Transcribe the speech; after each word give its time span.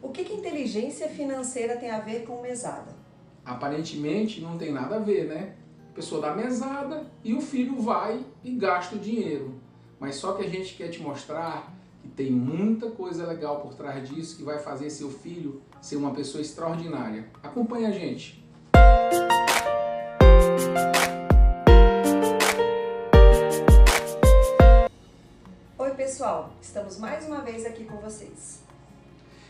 O 0.00 0.10
que, 0.10 0.22
que 0.22 0.32
inteligência 0.32 1.08
financeira 1.08 1.76
tem 1.76 1.90
a 1.90 1.98
ver 1.98 2.24
com 2.24 2.40
mesada? 2.40 2.94
Aparentemente 3.44 4.40
não 4.40 4.56
tem 4.56 4.72
nada 4.72 4.96
a 4.96 4.98
ver, 5.00 5.26
né? 5.26 5.56
A 5.90 5.94
pessoa 5.94 6.20
dá 6.20 6.36
mesada 6.36 7.04
e 7.24 7.34
o 7.34 7.40
filho 7.40 7.80
vai 7.80 8.24
e 8.44 8.52
gasta 8.52 8.94
o 8.94 8.98
dinheiro. 8.98 9.60
Mas 9.98 10.14
só 10.14 10.34
que 10.34 10.44
a 10.44 10.48
gente 10.48 10.76
quer 10.76 10.88
te 10.88 11.02
mostrar 11.02 11.74
que 12.00 12.08
tem 12.08 12.30
muita 12.30 12.88
coisa 12.92 13.26
legal 13.26 13.60
por 13.60 13.74
trás 13.74 14.08
disso 14.08 14.36
que 14.36 14.44
vai 14.44 14.60
fazer 14.60 14.88
seu 14.90 15.10
filho 15.10 15.60
ser 15.82 15.96
uma 15.96 16.14
pessoa 16.14 16.40
extraordinária. 16.40 17.26
Acompanhe 17.42 17.86
a 17.86 17.90
gente. 17.90 18.46
Oi 25.76 25.90
pessoal, 25.96 26.52
estamos 26.62 26.98
mais 26.98 27.26
uma 27.26 27.40
vez 27.40 27.66
aqui 27.66 27.82
com 27.82 27.96
vocês. 27.96 28.67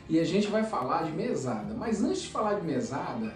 E 0.08 0.18
a 0.18 0.24
gente 0.24 0.46
vai 0.48 0.64
falar 0.64 1.02
de 1.02 1.12
mesada. 1.12 1.74
Mas 1.74 2.02
antes 2.02 2.22
de 2.22 2.28
falar 2.28 2.54
de 2.54 2.66
mesada, 2.66 3.34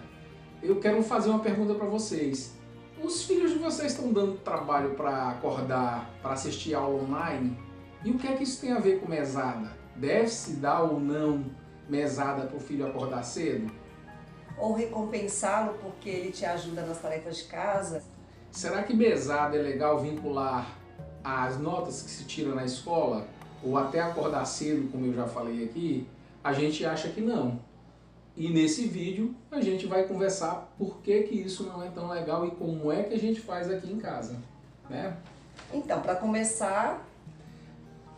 eu 0.61 0.79
quero 0.79 1.03
fazer 1.03 1.29
uma 1.29 1.39
pergunta 1.39 1.75
para 1.75 1.85
vocês. 1.85 2.55
Os 3.01 3.23
filhos 3.23 3.51
de 3.51 3.59
vocês 3.59 3.91
estão 3.91 4.11
dando 4.11 4.37
trabalho 4.39 4.95
para 4.95 5.29
acordar, 5.29 6.09
para 6.21 6.33
assistir 6.33 6.73
aula 6.73 7.03
online? 7.03 7.57
E 8.03 8.09
o 8.09 8.17
que 8.17 8.27
é 8.27 8.35
que 8.35 8.43
isso 8.43 8.59
tem 8.59 8.71
a 8.71 8.79
ver 8.79 8.99
com 8.99 9.07
mesada? 9.07 9.71
Deve-se 9.95 10.53
dar 10.53 10.81
ou 10.81 10.99
não 10.99 11.45
mesada 11.87 12.47
para 12.47 12.57
o 12.57 12.59
filho 12.59 12.87
acordar 12.87 13.23
cedo? 13.23 13.71
Ou 14.57 14.73
recompensá-lo 14.73 15.77
porque 15.81 16.09
ele 16.09 16.31
te 16.31 16.45
ajuda 16.45 16.81
nas 16.85 16.99
tarefas 16.99 17.37
de 17.37 17.43
casa? 17.43 18.03
Será 18.49 18.83
que 18.83 18.95
mesada 18.95 19.57
é 19.57 19.61
legal 19.61 19.99
vincular 19.99 20.77
às 21.23 21.59
notas 21.59 22.01
que 22.01 22.09
se 22.09 22.23
tiram 22.25 22.55
na 22.55 22.65
escola? 22.65 23.27
Ou 23.63 23.77
até 23.77 24.01
acordar 24.01 24.45
cedo, 24.45 24.91
como 24.91 25.05
eu 25.05 25.13
já 25.13 25.27
falei 25.27 25.65
aqui? 25.65 26.07
A 26.43 26.51
gente 26.51 26.85
acha 26.85 27.09
que 27.09 27.21
não. 27.21 27.59
E 28.35 28.49
nesse 28.49 28.87
vídeo 28.87 29.35
a 29.51 29.61
gente 29.61 29.85
vai 29.85 30.07
conversar 30.07 30.73
por 30.77 30.97
que, 31.01 31.23
que 31.23 31.35
isso 31.35 31.63
não 31.63 31.83
é 31.83 31.89
tão 31.89 32.09
legal 32.09 32.45
e 32.47 32.51
como 32.51 32.91
é 32.91 33.03
que 33.03 33.13
a 33.13 33.19
gente 33.19 33.39
faz 33.39 33.69
aqui 33.69 33.91
em 33.91 33.97
casa. 33.97 34.35
Né? 34.89 35.15
Então, 35.71 36.01
para 36.01 36.15
começar, 36.15 37.07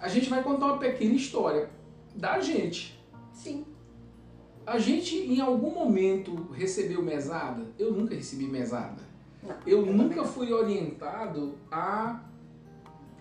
a 0.02 0.08
gente 0.08 0.30
vai 0.30 0.41
contar 0.41 0.67
uma 0.67 0.77
pequena 0.77 1.13
história 1.13 1.69
da 2.16 2.39
gente. 2.39 2.97
sim, 3.33 3.66
A 4.66 4.80
gente 4.80 5.16
em 5.16 5.41
algum 5.41 5.72
momento 5.72 6.50
recebeu 6.53 7.02
mesada? 7.03 7.63
Eu 7.78 7.91
nunca 7.91 8.16
recebi 8.16 8.47
mesada. 8.47 9.03
Não, 9.44 9.55
Eu 9.67 9.85
eu 9.85 9.94
nunca 9.94 10.23
fui 10.23 10.52
orientado 10.52 11.55
a 11.69 12.23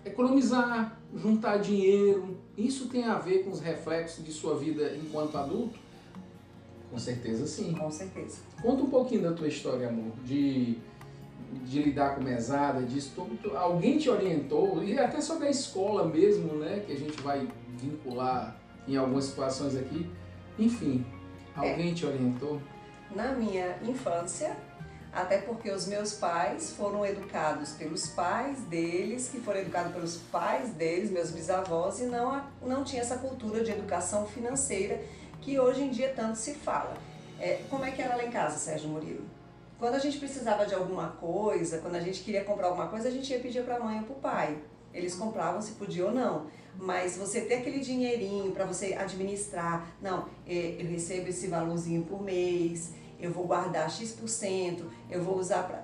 economizar, 0.05 0.97
juntar 1.13 1.57
dinheiro. 1.57 2.37
Isso 2.57 2.87
tem 2.87 3.03
a 3.03 3.15
ver 3.15 3.43
com 3.43 3.51
os 3.51 3.59
reflexos 3.59 4.23
de 4.23 4.31
sua 4.31 4.57
vida 4.57 4.95
enquanto 4.95 5.37
adulto? 5.37 5.79
Com 6.89 6.97
certeza 6.97 7.45
sim. 7.45 7.73
com 7.73 7.91
certeza. 7.91 8.37
Conta 8.61 8.83
um 8.83 8.89
pouquinho 8.89 9.21
da 9.21 9.33
tua 9.33 9.47
história, 9.47 9.89
amor, 9.89 10.13
de, 10.23 10.77
de 11.65 11.83
lidar 11.83 12.15
com 12.15 12.23
mesada, 12.23 12.81
disso 12.83 13.11
tudo. 13.15 13.57
Alguém 13.57 13.97
te 13.97 14.09
orientou, 14.09 14.81
e 14.81 14.97
até 14.97 15.19
sobre 15.19 15.47
a 15.47 15.49
escola 15.49 16.07
mesmo, 16.07 16.53
né? 16.53 16.83
Que 16.85 16.93
a 16.93 16.97
gente 16.97 17.19
vai 17.21 17.47
vincular 17.77 18.57
em 18.87 18.95
algumas 18.95 19.25
situações 19.25 19.75
aqui. 19.75 20.09
Enfim, 20.57 21.05
alguém 21.55 21.93
te 21.93 22.05
orientou? 22.05 22.61
Na 23.13 23.33
minha 23.33 23.77
infância, 23.83 24.55
até 25.15 25.37
porque 25.37 25.71
os 25.71 25.87
meus 25.87 26.13
pais 26.13 26.71
foram 26.71 27.05
educados 27.05 27.71
pelos 27.71 28.07
pais 28.09 28.59
deles, 28.63 29.29
que 29.29 29.39
foram 29.39 29.61
educados 29.61 29.93
pelos 29.93 30.17
pais 30.17 30.71
deles, 30.71 31.09
meus 31.09 31.31
bisavós, 31.31 32.01
e 32.01 32.03
não, 32.03 32.43
não 32.61 32.83
tinha 32.83 33.01
essa 33.01 33.15
cultura 33.15 33.63
de 33.63 33.71
educação 33.71 34.27
financeira 34.27 35.01
que 35.41 35.57
hoje 35.57 35.83
em 35.83 35.89
dia 35.89 36.11
tanto 36.13 36.37
se 36.37 36.53
fala. 36.55 36.97
É, 37.39 37.61
como 37.69 37.85
é 37.85 37.91
que 37.91 38.01
era 38.01 38.17
lá 38.17 38.25
em 38.25 38.29
casa, 38.29 38.57
Sérgio 38.57 38.89
Murilo? 38.89 39.23
Quando 39.79 39.95
a 39.95 39.99
gente 39.99 40.17
precisava 40.17 40.65
de 40.65 40.75
alguma 40.75 41.07
coisa, 41.11 41.77
quando 41.77 41.95
a 41.95 42.01
gente 42.01 42.21
queria 42.21 42.43
comprar 42.43 42.67
alguma 42.67 42.87
coisa, 42.87 43.07
a 43.07 43.11
gente 43.11 43.31
ia 43.31 43.39
pedir 43.39 43.63
para 43.63 43.77
a 43.77 43.79
mãe 43.79 43.99
ou 43.99 44.03
para 44.03 44.15
o 44.15 44.19
pai. 44.19 44.57
Eles 44.93 45.15
compravam 45.15 45.61
se 45.61 45.73
podia 45.73 46.05
ou 46.05 46.11
não. 46.11 46.47
Mas 46.77 47.17
você 47.17 47.41
ter 47.41 47.55
aquele 47.55 47.79
dinheirinho 47.79 48.51
para 48.51 48.65
você 48.65 48.93
administrar, 48.93 49.87
não, 50.01 50.27
eh, 50.45 50.75
eu 50.77 50.87
recebo 50.87 51.29
esse 51.29 51.47
valorzinho 51.47 52.03
por 52.03 52.21
mês, 52.21 52.93
eu 53.19 53.31
vou 53.31 53.45
guardar 53.45 53.89
X%, 53.89 54.85
eu 55.09 55.23
vou 55.23 55.37
usar 55.37 55.63
para. 55.63 55.83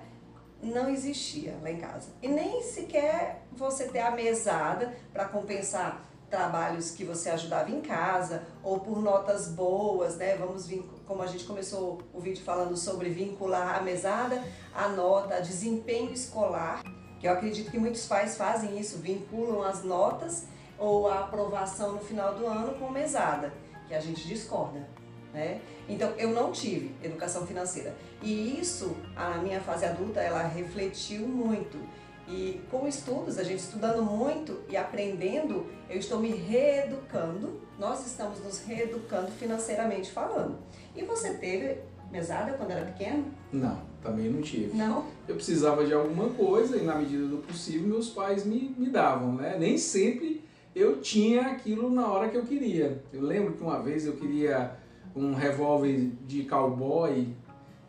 Não 0.62 0.88
existia 0.88 1.56
lá 1.60 1.70
em 1.70 1.78
casa. 1.78 2.10
E 2.22 2.28
nem 2.28 2.62
sequer 2.62 3.42
você 3.50 3.88
ter 3.88 3.98
a 3.98 4.12
mesada 4.12 4.94
para 5.12 5.24
compensar 5.24 6.04
trabalhos 6.32 6.92
que 6.92 7.04
você 7.04 7.28
ajudava 7.28 7.70
em 7.70 7.82
casa 7.82 8.42
ou 8.62 8.80
por 8.80 9.02
notas 9.02 9.48
boas, 9.48 10.16
né? 10.16 10.34
Vamos 10.36 10.66
vir, 10.66 10.82
como 11.06 11.22
a 11.22 11.26
gente 11.26 11.44
começou 11.44 11.98
o 12.14 12.20
vídeo 12.20 12.42
falando 12.42 12.74
sobre 12.74 13.10
vincular 13.10 13.76
a 13.76 13.82
mesada, 13.82 14.42
a 14.74 14.88
nota, 14.88 15.34
a 15.34 15.40
desempenho 15.40 16.10
escolar, 16.10 16.82
que 17.20 17.28
eu 17.28 17.32
acredito 17.32 17.70
que 17.70 17.78
muitos 17.78 18.06
pais 18.06 18.34
fazem 18.36 18.80
isso, 18.80 18.96
vinculam 18.98 19.62
as 19.62 19.84
notas 19.84 20.46
ou 20.78 21.06
a 21.06 21.20
aprovação 21.20 21.92
no 21.92 22.00
final 22.00 22.34
do 22.34 22.46
ano 22.46 22.74
com 22.78 22.88
mesada, 22.88 23.52
que 23.86 23.94
a 23.94 24.00
gente 24.00 24.26
discorda, 24.26 24.88
né? 25.34 25.60
Então 25.92 26.10
eu 26.16 26.30
não 26.30 26.50
tive 26.50 26.94
educação 27.02 27.46
financeira 27.46 27.94
e 28.22 28.58
isso 28.58 28.96
a 29.14 29.38
minha 29.38 29.60
fase 29.60 29.84
adulta 29.84 30.20
ela 30.20 30.42
refletiu 30.42 31.26
muito 31.26 31.78
e 32.26 32.60
com 32.70 32.86
estudos 32.88 33.36
a 33.38 33.44
gente 33.44 33.58
estudando 33.60 34.02
muito 34.02 34.60
e 34.68 34.76
aprendendo 34.76 35.66
eu 35.90 35.98
estou 35.98 36.18
me 36.20 36.30
reeducando 36.30 37.60
nós 37.78 38.06
estamos 38.06 38.42
nos 38.42 38.60
reeducando 38.64 39.30
financeiramente 39.32 40.10
falando 40.10 40.56
e 40.96 41.02
você 41.02 41.34
teve 41.34 41.78
mesada 42.10 42.52
quando 42.52 42.70
era 42.70 42.86
pequeno 42.86 43.24
Não, 43.52 43.82
também 44.02 44.30
não 44.30 44.40
tive. 44.40 44.76
não 44.76 45.06
Eu 45.26 45.34
precisava 45.34 45.84
de 45.84 45.92
alguma 45.92 46.28
coisa 46.30 46.76
e 46.76 46.82
na 46.82 46.94
medida 46.94 47.26
do 47.26 47.38
possível 47.38 47.88
meus 47.88 48.08
pais 48.08 48.44
me, 48.44 48.74
me 48.78 48.88
davam, 48.88 49.34
né? 49.34 49.56
Nem 49.58 49.76
sempre 49.76 50.44
eu 50.74 51.00
tinha 51.00 51.42
aquilo 51.48 51.90
na 51.90 52.06
hora 52.06 52.28
que 52.28 52.36
eu 52.36 52.44
queria. 52.44 53.02
Eu 53.12 53.22
lembro 53.22 53.52
que 53.54 53.62
uma 53.62 53.82
vez 53.82 54.06
eu 54.06 54.14
queria 54.14 54.76
um 55.14 55.34
revólver 55.34 56.10
de 56.26 56.44
cowboy 56.44 57.34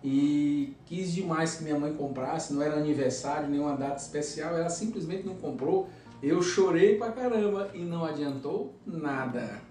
e 0.04 0.76
quis 0.86 1.14
demais 1.14 1.56
que 1.56 1.64
minha 1.64 1.80
mãe 1.80 1.94
comprasse, 1.94 2.54
não 2.54 2.62
era 2.62 2.76
aniversário, 2.76 3.50
nenhuma 3.50 3.76
data 3.76 3.98
especial, 3.98 4.56
ela 4.56 4.70
simplesmente 4.70 5.26
não 5.26 5.36
comprou. 5.36 5.90
Eu 6.22 6.42
chorei 6.42 6.98
pra 6.98 7.12
caramba 7.12 7.70
e 7.74 7.80
não 7.80 8.04
adiantou 8.04 8.74
nada. 8.86 9.62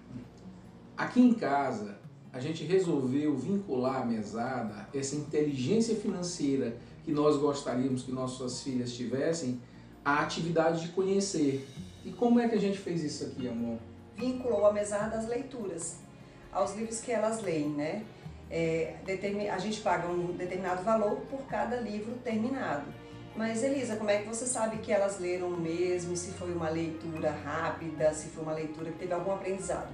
Aqui 0.97 1.21
em 1.21 1.33
casa, 1.33 1.97
a 2.31 2.39
gente 2.39 2.63
resolveu 2.63 3.35
vincular 3.35 4.01
a 4.01 4.05
mesada, 4.05 4.87
essa 4.93 5.15
inteligência 5.15 5.95
financeira 5.95 6.77
que 7.03 7.11
nós 7.11 7.37
gostaríamos 7.37 8.03
que 8.03 8.11
nossas 8.11 8.61
filhas 8.61 8.93
tivessem, 8.93 9.59
à 10.03 10.21
atividade 10.21 10.81
de 10.81 10.89
conhecer. 10.89 11.67
E 12.05 12.11
como 12.11 12.39
é 12.39 12.47
que 12.47 12.55
a 12.55 12.59
gente 12.59 12.77
fez 12.77 13.03
isso 13.03 13.25
aqui, 13.25 13.47
amor? 13.47 13.77
vinculou 14.15 14.65
a 14.65 14.73
mesada 14.73 15.17
às 15.17 15.27
leituras, 15.27 15.97
aos 16.53 16.75
livros 16.75 17.01
que 17.01 17.11
elas 17.11 17.41
leem, 17.41 17.69
né? 17.69 18.03
É, 18.49 18.95
a 19.51 19.57
gente 19.57 19.81
paga 19.81 20.07
um 20.07 20.33
determinado 20.33 20.83
valor 20.83 21.17
por 21.29 21.41
cada 21.47 21.77
livro 21.77 22.13
terminado. 22.23 22.85
Mas 23.35 23.63
Elisa, 23.63 23.95
como 23.95 24.11
é 24.11 24.19
que 24.19 24.27
você 24.27 24.45
sabe 24.45 24.77
que 24.77 24.91
elas 24.91 25.19
leram 25.19 25.49
mesmo, 25.49 26.15
se 26.15 26.31
foi 26.31 26.53
uma 26.53 26.69
leitura 26.69 27.31
rápida, 27.31 28.13
se 28.13 28.27
foi 28.27 28.43
uma 28.43 28.53
leitura 28.53 28.91
que 28.91 28.99
teve 28.99 29.13
algum 29.13 29.31
aprendizado? 29.31 29.89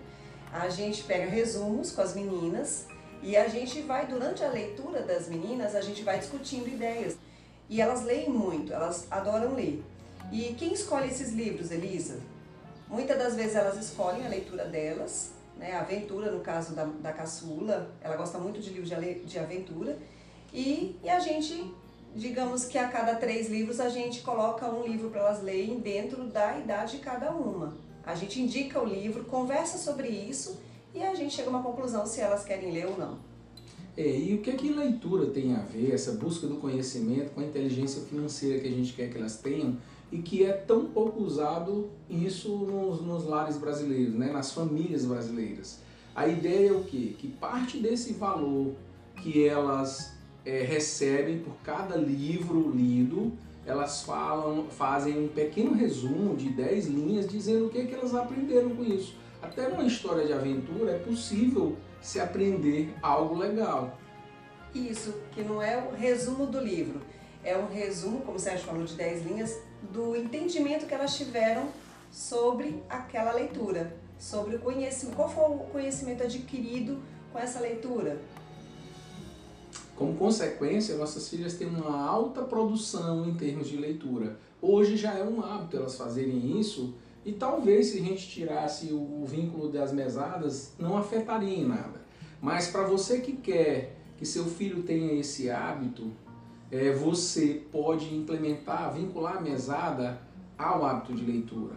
A 0.51 0.67
gente 0.67 1.03
pega 1.03 1.29
resumos 1.29 1.91
com 1.91 2.01
as 2.01 2.13
meninas 2.13 2.87
e 3.23 3.37
a 3.37 3.47
gente 3.47 3.81
vai, 3.81 4.07
durante 4.07 4.43
a 4.43 4.49
leitura 4.49 5.03
das 5.03 5.29
meninas, 5.29 5.73
a 5.73 5.81
gente 5.81 6.03
vai 6.03 6.19
discutindo 6.19 6.67
ideias. 6.67 7.17
E 7.69 7.79
elas 7.79 8.03
leem 8.03 8.29
muito, 8.29 8.73
elas 8.73 9.07
adoram 9.09 9.53
ler. 9.53 9.83
E 10.31 10.55
quem 10.55 10.73
escolhe 10.73 11.07
esses 11.07 11.31
livros, 11.31 11.71
Elisa? 11.71 12.19
Muitas 12.89 13.17
das 13.17 13.35
vezes 13.35 13.55
elas 13.55 13.77
escolhem 13.77 14.25
a 14.25 14.29
leitura 14.29 14.65
delas, 14.65 15.31
né? 15.59 15.73
Aventura, 15.73 16.31
no 16.31 16.39
caso 16.39 16.73
da, 16.73 16.85
da 16.85 17.11
caçula, 17.11 17.91
ela 18.01 18.15
gosta 18.15 18.39
muito 18.39 18.59
de 18.61 18.69
livros 18.69 18.89
de, 18.89 19.19
de 19.25 19.37
aventura. 19.37 19.99
E, 20.53 20.95
e 21.03 21.09
a 21.09 21.19
gente, 21.19 21.71
digamos 22.15 22.65
que 22.65 22.77
a 22.77 22.87
cada 22.87 23.15
três 23.15 23.49
livros, 23.49 23.79
a 23.79 23.89
gente 23.89 24.21
coloca 24.21 24.65
um 24.67 24.87
livro 24.87 25.09
para 25.09 25.19
elas 25.19 25.43
lerem 25.43 25.79
dentro 25.79 26.25
da 26.25 26.57
idade 26.57 26.97
de 26.97 27.03
cada 27.03 27.31
uma. 27.31 27.77
A 28.03 28.15
gente 28.15 28.41
indica 28.41 28.81
o 28.81 28.85
livro, 28.85 29.25
conversa 29.25 29.77
sobre 29.77 30.07
isso 30.07 30.57
e 30.95 31.03
a 31.03 31.13
gente 31.13 31.35
chega 31.35 31.49
a 31.49 31.51
uma 31.51 31.61
conclusão 31.61 32.05
se 32.05 32.21
elas 32.21 32.43
querem 32.43 32.71
ler 32.71 32.87
ou 32.87 32.97
não. 32.97 33.19
É, 33.97 34.17
e 34.17 34.33
o 34.33 34.41
que 34.41 34.49
é 34.49 34.53
que 34.53 34.69
leitura 34.69 35.27
tem 35.27 35.53
a 35.53 35.59
ver, 35.59 35.93
essa 35.93 36.13
busca 36.13 36.47
do 36.47 36.55
conhecimento 36.55 37.31
com 37.31 37.41
a 37.41 37.43
inteligência 37.43 38.01
financeira 38.03 38.59
que 38.59 38.67
a 38.67 38.71
gente 38.71 38.93
quer 38.93 39.09
que 39.09 39.17
elas 39.17 39.37
tenham 39.37 39.77
e 40.11 40.19
que 40.19 40.43
é 40.43 40.53
tão 40.53 40.85
pouco 40.85 41.21
usado 41.21 41.89
isso 42.09 42.49
nos, 42.49 43.01
nos 43.01 43.25
lares 43.25 43.57
brasileiros, 43.57 44.15
né? 44.15 44.31
nas 44.31 44.51
famílias 44.51 45.05
brasileiras. 45.05 45.79
A 46.15 46.27
ideia 46.27 46.69
é 46.69 46.73
o 46.73 46.83
quê? 46.83 47.15
Que 47.17 47.27
parte 47.27 47.77
desse 47.77 48.13
valor 48.13 48.73
que 49.17 49.47
elas 49.47 50.13
é, 50.45 50.63
recebem 50.63 51.39
por 51.39 51.53
cada 51.63 51.95
livro 51.95 52.71
lido, 52.71 53.33
elas 53.65 54.01
falam, 54.01 54.65
fazem 54.69 55.25
um 55.25 55.27
pequeno 55.27 55.73
resumo 55.73 56.35
de 56.35 56.49
10 56.49 56.87
linhas 56.87 57.27
dizendo 57.27 57.67
o 57.67 57.69
que, 57.69 57.79
é 57.79 57.85
que 57.85 57.93
elas 57.93 58.15
aprenderam 58.15 58.71
com 58.71 58.83
isso. 58.83 59.15
até 59.41 59.67
uma 59.67 59.83
história 59.83 60.25
de 60.25 60.33
aventura 60.33 60.91
é 60.91 60.99
possível 60.99 61.77
se 62.01 62.19
aprender 62.19 62.93
algo 63.01 63.35
legal. 63.35 63.97
Isso, 64.73 65.13
que 65.31 65.41
não 65.41 65.61
é 65.61 65.77
o 65.77 65.95
resumo 65.95 66.45
do 66.45 66.59
livro, 66.59 67.01
é 67.43 67.57
um 67.57 67.67
resumo, 67.67 68.21
como 68.21 68.37
o 68.37 68.39
Sérgio 68.39 68.65
falou, 68.65 68.83
de 68.83 68.95
10 68.95 69.25
linhas, 69.25 69.59
do 69.81 70.15
entendimento 70.15 70.85
que 70.85 70.93
elas 70.93 71.15
tiveram 71.15 71.69
sobre 72.11 72.83
aquela 72.89 73.33
leitura, 73.33 73.95
sobre 74.17 74.55
o 74.55 74.59
conhecimento, 74.59 75.15
qual 75.15 75.29
foi 75.29 75.43
o 75.43 75.57
conhecimento 75.71 76.23
adquirido 76.23 76.99
com 77.31 77.39
essa 77.39 77.59
leitura. 77.59 78.19
Como 79.95 80.15
consequência, 80.15 80.95
nossas 80.95 81.27
filhas 81.27 81.55
têm 81.55 81.67
uma 81.67 82.01
alta 82.01 82.41
produção 82.41 83.27
em 83.27 83.35
termos 83.35 83.67
de 83.67 83.77
leitura. 83.77 84.37
Hoje 84.61 84.95
já 84.95 85.13
é 85.13 85.23
um 85.23 85.43
hábito 85.43 85.77
elas 85.77 85.95
fazerem 85.95 86.59
isso 86.59 86.93
e 87.25 87.33
talvez 87.33 87.87
se 87.87 87.99
a 87.99 88.01
gente 88.01 88.27
tirasse 88.27 88.93
o 88.93 89.25
vínculo 89.25 89.69
das 89.69 89.91
mesadas 89.91 90.73
não 90.79 90.97
afetaria 90.97 91.57
em 91.57 91.65
nada. 91.65 92.01
Mas 92.41 92.67
para 92.67 92.83
você 92.83 93.19
que 93.19 93.33
quer 93.33 93.97
que 94.17 94.25
seu 94.25 94.45
filho 94.45 94.83
tenha 94.83 95.13
esse 95.13 95.49
hábito, 95.49 96.11
é, 96.71 96.91
você 96.91 97.61
pode 97.71 98.13
implementar, 98.13 98.93
vincular 98.93 99.37
a 99.37 99.41
mesada 99.41 100.21
ao 100.57 100.85
hábito 100.85 101.13
de 101.13 101.25
leitura. 101.25 101.75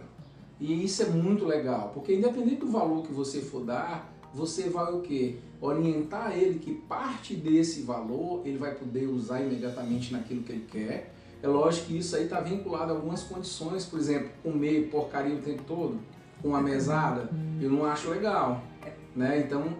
E 0.59 0.83
isso 0.83 1.01
é 1.03 1.05
muito 1.05 1.45
legal, 1.45 1.91
porque 1.93 2.15
independente 2.15 2.57
do 2.57 2.71
valor 2.71 3.03
que 3.03 3.11
você 3.11 3.41
for 3.41 3.65
dar, 3.65 4.13
você 4.33 4.69
vai 4.69 4.93
o 4.93 5.01
quê? 5.01 5.37
Orientar 5.59 6.37
ele 6.37 6.59
que 6.59 6.73
parte 6.73 7.35
desse 7.35 7.81
valor 7.81 8.41
ele 8.45 8.57
vai 8.57 8.73
poder 8.73 9.07
usar 9.07 9.41
imediatamente 9.41 10.11
naquilo 10.11 10.43
que 10.43 10.51
ele 10.51 10.65
quer. 10.69 11.13
É 11.41 11.47
lógico 11.47 11.87
que 11.87 11.97
isso 11.97 12.15
aí 12.15 12.23
está 12.23 12.39
vinculado 12.39 12.91
a 12.91 12.95
algumas 12.95 13.23
condições, 13.23 13.85
por 13.85 13.99
exemplo, 13.99 14.29
comer 14.41 14.89
porcaria 14.89 15.35
o 15.35 15.41
tempo 15.41 15.63
todo, 15.67 15.99
com 16.41 16.55
a 16.55 16.61
mesada, 16.61 17.29
eu 17.61 17.69
não 17.69 17.85
acho 17.85 18.09
legal. 18.09 18.63
Né? 19.15 19.43
Então 19.45 19.73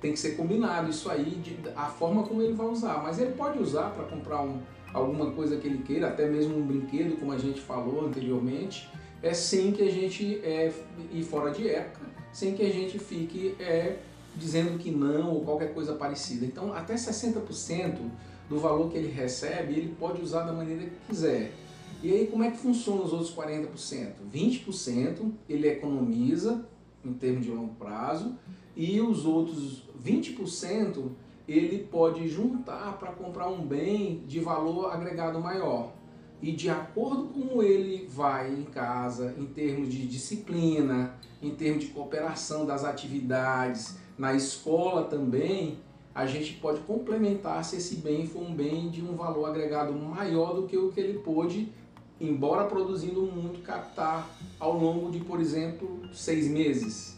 tem 0.00 0.12
que 0.12 0.18
ser 0.18 0.32
combinado 0.32 0.90
isso 0.90 1.10
aí, 1.10 1.30
de, 1.42 1.58
a 1.76 1.86
forma 1.86 2.22
como 2.22 2.42
ele 2.42 2.54
vai 2.54 2.66
usar. 2.66 3.02
Mas 3.02 3.18
ele 3.18 3.32
pode 3.32 3.58
usar 3.58 3.90
para 3.90 4.04
comprar 4.04 4.42
um, 4.42 4.60
alguma 4.92 5.30
coisa 5.32 5.56
que 5.58 5.66
ele 5.66 5.82
queira, 5.82 6.08
até 6.08 6.26
mesmo 6.26 6.56
um 6.56 6.62
brinquedo, 6.62 7.18
como 7.18 7.32
a 7.32 7.38
gente 7.38 7.60
falou 7.60 8.06
anteriormente, 8.06 8.88
é 9.22 9.34
sem 9.34 9.72
que 9.72 9.82
a 9.82 9.90
gente, 9.90 10.40
é, 10.42 10.72
e 11.12 11.22
fora 11.22 11.50
de 11.50 11.68
época, 11.68 12.06
sem 12.32 12.54
que 12.54 12.62
a 12.62 12.72
gente 12.72 12.98
fique 12.98 13.54
é, 13.60 13.98
dizendo 14.36 14.78
que 14.78 14.90
não 14.90 15.30
ou 15.30 15.44
qualquer 15.44 15.74
coisa 15.74 15.94
parecida. 15.94 16.46
Então, 16.46 16.72
até 16.72 16.94
60% 16.94 17.98
do 18.48 18.58
valor 18.58 18.90
que 18.90 18.96
ele 18.96 19.12
recebe, 19.12 19.74
ele 19.74 19.94
pode 19.98 20.22
usar 20.22 20.42
da 20.42 20.52
maneira 20.52 20.84
que 20.84 20.96
quiser. 21.08 21.52
E 22.02 22.10
aí, 22.10 22.26
como 22.26 22.42
é 22.42 22.50
que 22.50 22.56
funciona 22.56 23.02
os 23.02 23.12
outros 23.12 23.34
40%? 23.34 24.12
20% 24.32 25.30
ele 25.48 25.68
economiza 25.68 26.64
em 27.04 27.12
termos 27.12 27.44
de 27.44 27.50
longo 27.50 27.74
prazo 27.74 28.34
e 28.76 29.00
os 29.00 29.24
outros 29.24 29.82
20% 30.04 31.10
ele 31.48 31.86
pode 31.90 32.28
juntar 32.28 32.98
para 32.98 33.12
comprar 33.12 33.48
um 33.48 33.60
bem 33.60 34.22
de 34.26 34.40
valor 34.40 34.92
agregado 34.92 35.40
maior. 35.40 35.92
E 36.40 36.52
de 36.52 36.70
acordo 36.70 37.24
com 37.24 37.40
como 37.50 37.62
ele 37.62 38.06
vai 38.06 38.52
em 38.52 38.62
casa, 38.62 39.34
em 39.36 39.44
termos 39.44 39.92
de 39.92 40.06
disciplina, 40.06 41.14
em 41.42 41.50
termos 41.50 41.84
de 41.84 41.90
cooperação 41.90 42.64
das 42.64 42.84
atividades, 42.84 43.96
na 44.16 44.34
escola 44.34 45.04
também, 45.04 45.78
a 46.14 46.26
gente 46.26 46.54
pode 46.54 46.80
complementar 46.80 47.64
se 47.64 47.76
esse 47.76 47.96
bem 47.96 48.26
for 48.26 48.42
um 48.42 48.54
bem 48.54 48.88
de 48.88 49.02
um 49.02 49.16
valor 49.16 49.46
agregado 49.46 49.92
maior 49.92 50.54
do 50.54 50.66
que 50.66 50.76
o 50.76 50.92
que 50.92 51.00
ele 51.00 51.18
pôde, 51.18 51.72
embora 52.20 52.66
produzindo 52.66 53.22
muito, 53.22 53.62
captar 53.62 54.28
ao 54.58 54.78
longo 54.78 55.10
de, 55.10 55.18
por 55.20 55.40
exemplo, 55.40 56.02
seis 56.12 56.48
meses. 56.48 57.09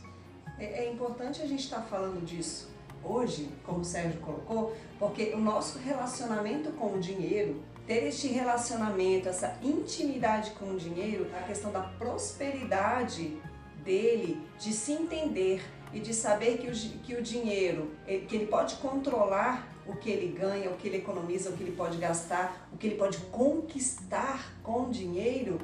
É, 0.62 0.84
é 0.84 0.92
importante 0.92 1.42
a 1.42 1.46
gente 1.46 1.64
estar 1.64 1.78
tá 1.78 1.82
falando 1.82 2.24
disso 2.24 2.70
hoje, 3.02 3.50
como 3.66 3.80
o 3.80 3.84
Sérgio 3.84 4.20
colocou, 4.20 4.76
porque 4.96 5.32
o 5.34 5.38
nosso 5.38 5.80
relacionamento 5.80 6.70
com 6.70 6.94
o 6.94 7.00
dinheiro, 7.00 7.60
ter 7.84 8.04
este 8.04 8.28
relacionamento, 8.28 9.28
essa 9.28 9.58
intimidade 9.60 10.52
com 10.52 10.66
o 10.66 10.76
dinheiro, 10.76 11.26
a 11.36 11.42
questão 11.42 11.72
da 11.72 11.80
prosperidade 11.80 13.36
dele, 13.84 14.40
de 14.56 14.72
se 14.72 14.92
entender 14.92 15.64
e 15.92 15.98
de 15.98 16.14
saber 16.14 16.58
que 16.58 16.68
o, 16.68 16.72
que 17.00 17.14
o 17.16 17.22
dinheiro, 17.22 17.90
que 18.06 18.36
ele 18.36 18.46
pode 18.46 18.76
controlar 18.76 19.66
o 19.84 19.96
que 19.96 20.08
ele 20.08 20.28
ganha, 20.28 20.70
o 20.70 20.76
que 20.76 20.86
ele 20.86 20.98
economiza, 20.98 21.50
o 21.50 21.54
que 21.54 21.64
ele 21.64 21.74
pode 21.74 21.98
gastar, 21.98 22.68
o 22.72 22.76
que 22.76 22.86
ele 22.86 22.96
pode 22.96 23.18
conquistar 23.32 24.54
com 24.62 24.88
dinheiro, 24.88 25.58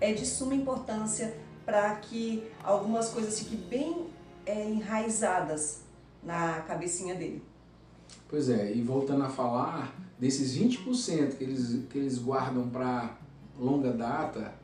é 0.00 0.12
de 0.12 0.24
suma 0.24 0.54
importância 0.54 1.36
para 1.66 1.96
que 1.96 2.48
algumas 2.62 3.08
coisas 3.10 3.36
fiquem 3.40 3.58
bem 3.58 4.17
é, 4.48 4.66
enraizadas 4.66 5.82
na 6.22 6.60
cabecinha 6.62 7.14
dele. 7.14 7.42
Pois 8.26 8.48
é, 8.48 8.72
e 8.74 8.80
voltando 8.80 9.22
a 9.22 9.28
falar, 9.28 9.94
desses 10.18 10.56
20% 10.56 11.36
que 11.36 11.44
eles, 11.44 11.84
que 11.90 11.98
eles 11.98 12.18
guardam 12.18 12.68
para 12.70 13.18
longa 13.58 13.92
data, 13.92 14.54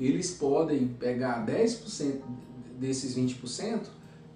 eles 0.00 0.30
podem 0.32 0.88
pegar 0.88 1.44
10% 1.46 2.22
desses 2.78 3.16
20% 3.16 3.86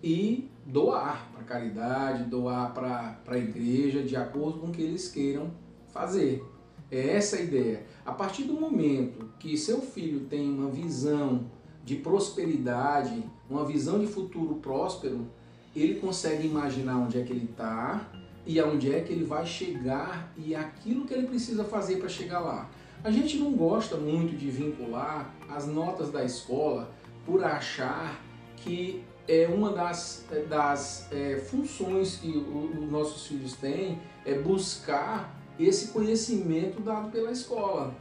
e 0.02 0.50
doar 0.66 1.30
para 1.32 1.42
caridade, 1.44 2.24
doar 2.24 2.74
para 2.74 3.18
a 3.26 3.38
igreja, 3.38 4.02
de 4.02 4.14
acordo 4.14 4.60
com 4.60 4.66
o 4.66 4.72
que 4.72 4.82
eles 4.82 5.08
queiram 5.08 5.50
fazer. 5.88 6.44
É 6.90 7.16
essa 7.16 7.36
a 7.36 7.40
ideia. 7.40 7.84
A 8.04 8.12
partir 8.12 8.44
do 8.44 8.54
momento 8.54 9.30
que 9.38 9.56
seu 9.56 9.80
filho 9.80 10.20
tem 10.26 10.48
uma 10.48 10.70
visão 10.70 11.50
de 11.84 11.96
prosperidade, 11.96 13.24
uma 13.48 13.64
visão 13.64 13.98
de 13.98 14.06
futuro 14.06 14.56
próspero, 14.56 15.26
ele 15.74 15.94
consegue 16.00 16.46
imaginar 16.46 16.98
onde 16.98 17.20
é 17.20 17.24
que 17.24 17.32
ele 17.32 17.48
está 17.50 18.10
e 18.46 18.58
aonde 18.58 18.92
é 18.92 19.00
que 19.00 19.12
ele 19.12 19.24
vai 19.24 19.44
chegar 19.46 20.32
e 20.36 20.54
aquilo 20.54 21.06
que 21.06 21.14
ele 21.14 21.26
precisa 21.26 21.64
fazer 21.64 21.96
para 21.96 22.08
chegar 22.08 22.40
lá. 22.40 22.68
A 23.04 23.10
gente 23.10 23.36
não 23.38 23.52
gosta 23.52 23.96
muito 23.96 24.36
de 24.36 24.50
vincular 24.50 25.32
as 25.48 25.66
notas 25.66 26.10
da 26.10 26.24
escola 26.24 26.90
por 27.24 27.44
achar 27.44 28.20
que 28.56 29.04
é 29.28 29.46
uma 29.46 29.70
das, 29.70 30.24
das 30.48 31.06
é, 31.12 31.36
funções 31.36 32.16
que 32.16 32.36
os 32.36 32.90
nossos 32.90 33.26
filhos 33.26 33.52
têm 33.52 34.00
é 34.24 34.38
buscar 34.38 35.38
esse 35.60 35.88
conhecimento 35.88 36.80
dado 36.80 37.10
pela 37.10 37.30
escola, 37.30 37.94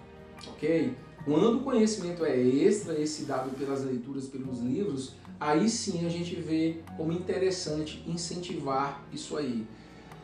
ok? 0.47 0.95
Quando 1.25 1.57
o 1.57 1.63
conhecimento 1.63 2.23
é 2.23 2.37
extra, 2.37 2.97
esse 2.97 3.23
dado 3.23 3.49
pelas 3.57 3.83
leituras, 3.83 4.27
pelos 4.27 4.59
livros, 4.59 5.15
aí 5.39 5.69
sim 5.69 6.05
a 6.05 6.09
gente 6.09 6.35
vê 6.35 6.77
como 6.95 7.11
interessante 7.11 8.03
incentivar 8.07 9.03
isso 9.11 9.37
aí. 9.37 9.65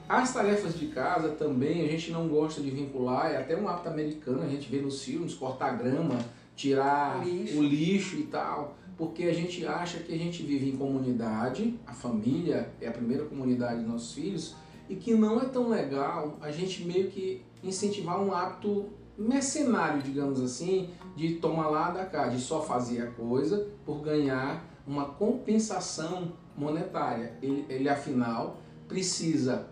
As 0.08 0.34
tarefas 0.34 0.77
de 0.77 0.88
casa 0.88 1.29
também 1.29 1.86
a 1.86 1.88
gente 1.88 2.12
não 2.12 2.27
gosta 2.27 2.62
de 2.62 2.70
vincular, 2.70 3.32
é 3.32 3.38
até 3.38 3.55
um 3.55 3.67
hábito 3.67 3.89
americano, 3.89 4.43
a 4.43 4.50
gente 4.50 4.70
vê 4.70 4.82
nos 4.82 5.03
filmes, 5.03 5.34
cortar 5.34 5.77
grama, 5.77 6.20
tirar 6.55 7.20
o 7.20 7.24
lixo. 7.24 7.58
o 7.58 7.63
lixo 7.63 8.15
e 8.17 8.24
tal, 8.24 8.77
porque 8.98 9.24
a 9.24 9.34
gente 9.34 9.65
acha 9.65 10.00
que 10.00 10.13
a 10.13 10.17
gente 10.17 10.43
vive 10.43 10.70
em 10.70 10.77
comunidade, 10.77 11.79
a 11.88 11.93
família 11.93 12.70
é 12.82 12.88
a 12.88 12.91
primeira 12.91 13.25
comunidade 13.25 13.79
dos 13.79 13.88
nossos 13.88 14.13
filhos, 14.13 14.55
e 14.89 14.96
que 14.96 15.13
não 15.13 15.41
é 15.41 15.46
tão 15.46 15.70
legal 15.70 16.38
a 16.41 16.51
gente 16.51 16.84
meio 16.84 17.10
que 17.10 17.41
incentivar 17.63 18.22
um 18.22 18.34
hábito 18.34 18.89
mercenário, 19.17 20.01
digamos 20.01 20.41
assim, 20.41 20.89
de 21.15 21.36
tomar 21.36 21.70
lá 21.70 21.91
da 21.91 22.05
cá, 22.05 22.27
de 22.27 22.41
só 22.41 22.62
fazer 22.62 23.01
a 23.01 23.08
coisa 23.08 23.67
por 23.86 24.01
ganhar 24.01 24.73
uma 24.85 25.05
compensação 25.05 26.33
monetária. 26.57 27.33
Ele, 27.41 27.65
ele 27.69 27.89
afinal, 27.89 28.57
precisa 28.87 29.67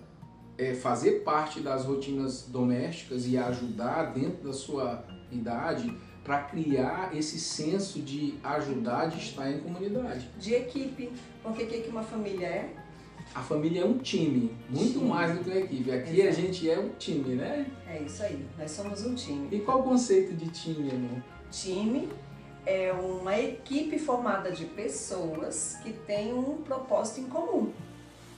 é, 0.57 0.73
fazer 0.73 1.23
parte 1.23 1.59
das 1.59 1.85
rotinas 1.85 2.47
domésticas 2.47 3.27
e 3.27 3.37
ajudar 3.37 4.13
dentro 4.13 4.43
da 4.43 4.53
sua 4.53 5.03
idade 5.31 5.95
para 6.23 6.43
criar 6.43 7.15
esse 7.15 7.39
senso 7.39 7.99
de 7.99 8.35
ajudar, 8.43 9.07
de 9.07 9.17
estar 9.17 9.51
em 9.51 9.59
comunidade. 9.59 10.29
De 10.39 10.53
equipe, 10.53 11.11
porque 11.41 11.63
o 11.63 11.67
que 11.67 11.89
uma 11.89 12.03
família 12.03 12.45
é? 12.45 12.75
a 13.33 13.41
família 13.41 13.81
é 13.81 13.85
um 13.85 13.97
time, 13.97 14.51
muito 14.69 14.93
time. 14.93 15.05
mais 15.05 15.37
do 15.37 15.43
que 15.43 15.49
uma 15.49 15.59
equipe. 15.59 15.91
Aqui 15.91 16.19
Exato. 16.19 16.27
a 16.27 16.31
gente 16.31 16.69
é 16.69 16.79
um 16.79 16.89
time, 16.99 17.35
né? 17.35 17.65
É 17.87 18.01
isso 18.01 18.23
aí, 18.23 18.45
nós 18.57 18.71
somos 18.71 19.05
um 19.05 19.15
time. 19.15 19.47
E 19.51 19.59
qual 19.59 19.79
o 19.79 19.83
conceito 19.83 20.33
de 20.35 20.49
time, 20.49 20.91
amor? 20.91 21.23
Time 21.49 22.09
é 22.65 22.91
uma 22.91 23.37
equipe 23.37 23.97
formada 23.97 24.51
de 24.51 24.65
pessoas 24.65 25.77
que 25.83 25.93
têm 25.93 26.33
um 26.33 26.57
propósito 26.57 27.21
em 27.21 27.25
comum. 27.25 27.71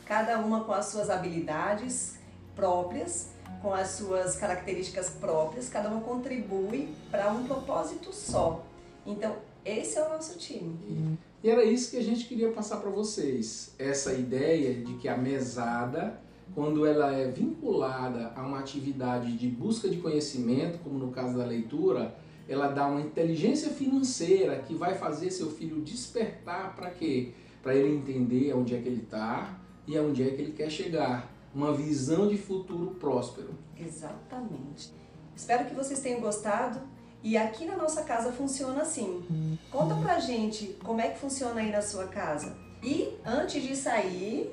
Cada 0.05 0.39
uma 0.39 0.63
com 0.63 0.73
as 0.73 0.85
suas 0.87 1.09
habilidades 1.09 2.17
próprias, 2.55 3.29
com 3.61 3.73
as 3.73 3.89
suas 3.89 4.35
características 4.35 5.09
próprias, 5.09 5.69
cada 5.69 5.89
uma 5.89 6.01
contribui 6.01 6.89
para 7.09 7.31
um 7.31 7.45
propósito 7.45 8.13
só. 8.13 8.63
Então, 9.05 9.35
esse 9.65 9.97
é 9.97 10.05
o 10.05 10.09
nosso 10.09 10.37
time. 10.37 11.17
E 11.43 11.49
era 11.49 11.63
isso 11.63 11.91
que 11.91 11.97
a 11.97 12.03
gente 12.03 12.25
queria 12.25 12.51
passar 12.51 12.77
para 12.77 12.89
vocês. 12.89 13.73
Essa 13.77 14.13
ideia 14.13 14.73
de 14.73 14.93
que 14.95 15.07
a 15.07 15.17
mesada, 15.17 16.19
quando 16.55 16.85
ela 16.85 17.13
é 17.13 17.27
vinculada 17.27 18.31
a 18.35 18.41
uma 18.41 18.59
atividade 18.59 19.37
de 19.37 19.47
busca 19.47 19.89
de 19.89 19.97
conhecimento, 19.97 20.79
como 20.79 20.97
no 20.97 21.11
caso 21.11 21.37
da 21.37 21.45
leitura, 21.45 22.15
ela 22.47 22.67
dá 22.67 22.87
uma 22.87 23.01
inteligência 23.01 23.69
financeira 23.69 24.59
que 24.59 24.73
vai 24.73 24.95
fazer 24.95 25.31
seu 25.31 25.51
filho 25.51 25.81
despertar 25.81 26.75
para 26.75 26.89
quê? 26.89 27.33
para 27.63 27.73
ele 27.73 27.95
entender 27.95 28.53
onde 28.53 28.75
é 28.75 28.81
que 28.81 28.89
ele 28.89 29.01
está 29.01 29.57
e 29.87 29.97
aonde 29.97 30.21
é 30.21 30.31
que 30.31 30.41
ele 30.41 30.51
quer 30.51 30.69
chegar. 30.69 31.31
Uma 31.55 31.73
visão 31.73 32.27
de 32.27 32.37
futuro 32.37 32.95
próspero. 32.95 33.55
Exatamente. 33.79 34.91
Espero 35.35 35.65
que 35.65 35.73
vocês 35.73 36.01
tenham 36.01 36.19
gostado. 36.19 36.81
E 37.23 37.37
aqui 37.37 37.63
na 37.63 37.77
nossa 37.77 38.03
casa 38.03 38.33
funciona 38.33 38.81
assim. 38.81 39.57
Conta 39.71 39.95
pra 39.95 40.19
gente 40.19 40.75
como 40.83 40.99
é 40.99 41.09
que 41.09 41.19
funciona 41.19 41.61
aí 41.61 41.71
na 41.71 41.81
sua 41.81 42.07
casa. 42.07 42.57
E 42.83 43.15
antes 43.23 43.63
de 43.63 43.75
sair, 43.75 44.51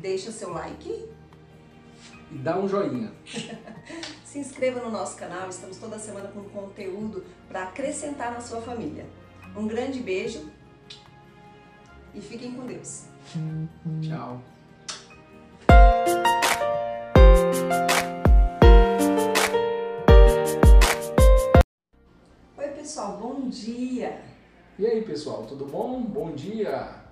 deixa 0.00 0.30
seu 0.30 0.52
like. 0.52 1.08
E 2.30 2.38
dá 2.38 2.58
um 2.58 2.68
joinha. 2.68 3.12
Se 4.36 4.40
inscreva 4.40 4.80
no 4.80 4.90
nosso 4.90 5.16
canal, 5.16 5.48
estamos 5.48 5.78
toda 5.78 5.98
semana 5.98 6.28
com 6.28 6.44
conteúdo 6.50 7.24
para 7.48 7.62
acrescentar 7.62 8.34
na 8.34 8.40
sua 8.42 8.60
família. 8.60 9.06
Um 9.56 9.66
grande 9.66 10.00
beijo 10.00 10.50
e 12.14 12.20
fiquem 12.20 12.52
com 12.52 12.66
Deus. 12.66 13.04
Tchau. 14.02 14.42
Oi 22.58 22.68
pessoal, 22.76 23.16
bom 23.16 23.48
dia! 23.48 24.20
E 24.78 24.86
aí 24.86 25.00
pessoal, 25.00 25.46
tudo 25.46 25.64
bom? 25.64 26.02
Bom 26.02 26.32
dia! 26.32 27.06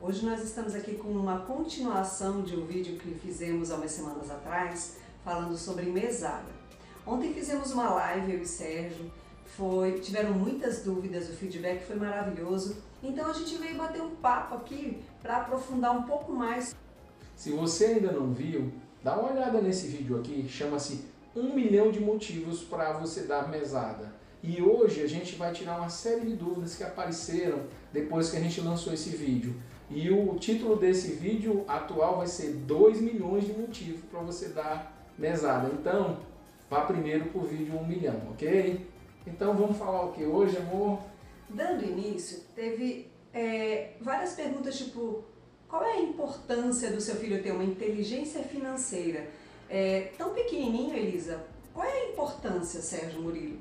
Hoje 0.00 0.24
nós 0.24 0.42
estamos 0.42 0.74
aqui 0.74 0.94
com 0.94 1.08
uma 1.08 1.40
continuação 1.40 2.40
de 2.40 2.56
um 2.56 2.64
vídeo 2.64 2.98
que 2.98 3.14
fizemos 3.16 3.70
há 3.70 3.76
umas 3.76 3.90
semanas 3.90 4.30
atrás, 4.30 5.03
falando 5.24 5.56
sobre 5.56 5.86
mesada. 5.86 6.52
Ontem 7.06 7.32
fizemos 7.32 7.72
uma 7.72 7.90
live, 7.90 8.34
eu 8.34 8.42
e 8.42 8.46
Sérgio, 8.46 9.10
foi, 9.56 10.00
tiveram 10.00 10.32
muitas 10.32 10.82
dúvidas, 10.82 11.28
o 11.28 11.32
feedback 11.32 11.86
foi 11.86 11.96
maravilhoso, 11.96 12.76
então 13.02 13.28
a 13.28 13.32
gente 13.32 13.56
veio 13.56 13.76
bater 13.76 14.02
um 14.02 14.14
papo 14.16 14.56
aqui 14.56 15.00
para 15.22 15.38
aprofundar 15.38 15.96
um 15.96 16.02
pouco 16.02 16.32
mais. 16.32 16.74
Se 17.36 17.50
você 17.50 17.86
ainda 17.86 18.12
não 18.12 18.32
viu, 18.32 18.72
dá 19.02 19.18
uma 19.18 19.32
olhada 19.32 19.60
nesse 19.60 19.86
vídeo 19.86 20.18
aqui, 20.18 20.46
chama-se 20.48 21.04
um 21.34 21.54
milhão 21.54 21.90
de 21.90 22.00
motivos 22.00 22.62
para 22.62 22.92
você 22.92 23.22
dar 23.22 23.48
mesada. 23.48 24.12
E 24.42 24.60
hoje 24.60 25.02
a 25.02 25.06
gente 25.06 25.36
vai 25.36 25.52
tirar 25.52 25.78
uma 25.78 25.88
série 25.88 26.26
de 26.26 26.36
dúvidas 26.36 26.76
que 26.76 26.84
apareceram 26.84 27.62
depois 27.92 28.30
que 28.30 28.36
a 28.36 28.40
gente 28.40 28.60
lançou 28.60 28.92
esse 28.92 29.10
vídeo. 29.10 29.54
E 29.90 30.10
o 30.10 30.34
título 30.36 30.76
desse 30.76 31.12
vídeo 31.12 31.64
atual 31.66 32.18
vai 32.18 32.26
ser 32.26 32.52
2 32.52 33.00
milhões 33.00 33.46
de 33.46 33.52
motivos 33.52 34.02
para 34.10 34.20
você 34.20 34.48
dar 34.48 34.93
mesada. 35.18 35.70
Então, 35.72 36.18
vá 36.68 36.82
primeiro 36.82 37.26
para 37.26 37.40
o 37.40 37.44
vídeo 37.44 37.74
1 37.74 37.78
um 37.78 37.86
milhão, 37.86 38.20
ok? 38.30 38.86
Então 39.26 39.54
vamos 39.56 39.78
falar 39.78 40.04
o 40.04 40.12
que 40.12 40.24
hoje, 40.24 40.56
amor? 40.58 41.00
Dando 41.48 41.84
início, 41.84 42.40
teve 42.54 43.10
é, 43.32 43.92
várias 44.00 44.34
perguntas 44.34 44.76
tipo, 44.76 45.24
qual 45.68 45.82
é 45.82 45.94
a 45.94 46.00
importância 46.02 46.90
do 46.90 47.00
seu 47.00 47.16
filho 47.16 47.42
ter 47.42 47.52
uma 47.52 47.64
inteligência 47.64 48.42
financeira? 48.42 49.28
É, 49.68 50.12
tão 50.18 50.34
pequenininho, 50.34 50.94
Elisa, 50.94 51.44
qual 51.72 51.86
é 51.86 51.92
a 51.92 52.10
importância, 52.10 52.80
Sérgio 52.80 53.22
Murilo? 53.22 53.58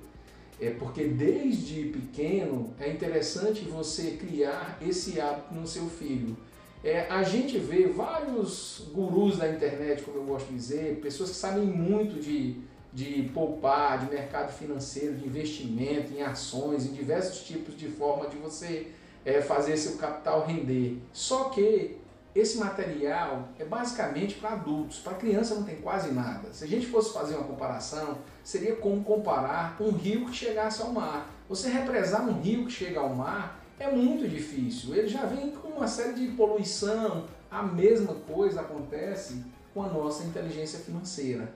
É 0.62 0.70
porque 0.72 1.06
desde 1.06 1.86
pequeno 1.86 2.74
é 2.80 2.90
interessante 2.90 3.62
você 3.62 4.12
criar 4.12 4.78
esse 4.82 5.20
hábito 5.20 5.54
no 5.54 5.66
seu 5.66 5.88
filho. 5.88 6.38
É, 6.84 7.08
a 7.10 7.24
gente 7.24 7.58
vê 7.58 7.88
vários 7.88 8.90
gurus 8.94 9.38
da 9.38 9.48
internet, 9.48 10.04
como 10.04 10.18
eu 10.18 10.24
gosto 10.24 10.48
de 10.48 10.56
dizer, 10.56 11.00
pessoas 11.02 11.30
que 11.30 11.36
sabem 11.38 11.64
muito 11.64 12.20
de, 12.20 12.58
de 12.92 13.30
poupar, 13.34 14.00
de 14.00 14.14
mercado 14.14 14.52
financeiro, 14.52 15.16
de 15.16 15.26
investimento 15.26 16.14
em 16.14 16.22
ações, 16.22 16.86
em 16.86 16.92
diversos 16.92 17.48
tipos 17.48 17.78
de 17.78 17.88
forma 17.88 18.28
de 18.28 18.36
você 18.36 18.88
é, 19.24 19.42
fazer 19.42 19.78
seu 19.78 19.96
capital 19.96 20.46
render. 20.46 20.98
Só 21.14 21.46
que 21.46 21.98
esse 22.36 22.58
material 22.58 23.48
é 23.58 23.64
basicamente 23.64 24.36
para 24.36 24.52
adultos, 24.52 25.00
para 25.00 25.14
criança 25.14 25.56
não 25.56 25.64
tem 25.64 25.78
quase 25.78 26.12
nada. 26.12 26.52
Se 26.52 26.66
a 26.66 26.68
gente 26.68 26.88
fosse 26.88 27.14
fazer 27.14 27.36
uma 27.36 27.46
comparação, 27.46 28.18
seria 28.44 28.76
como 28.76 29.02
comparar 29.06 29.78
um 29.80 29.92
rio 29.92 30.26
que 30.26 30.36
chegasse 30.36 30.82
ao 30.82 30.92
mar. 30.92 31.30
Você 31.48 31.70
represar 31.70 32.28
um 32.28 32.42
rio 32.42 32.66
que 32.66 32.72
chega 32.72 33.00
ao 33.00 33.16
mar 33.16 33.63
é 33.80 33.92
muito 33.92 34.28
difícil. 34.28 34.96
Ele 34.96 35.08
já 35.08 35.26
vem 35.26 35.52
com 35.52 35.70
uma 35.70 35.88
série 35.88 36.14
de 36.14 36.28
poluição. 36.34 37.26
A 37.50 37.64
mesma 37.64 38.14
coisa 38.14 38.62
acontece 38.62 39.44
com 39.74 39.84
a 39.84 39.88
nossa 39.88 40.24
inteligência 40.24 40.80
financeira. 40.80 41.54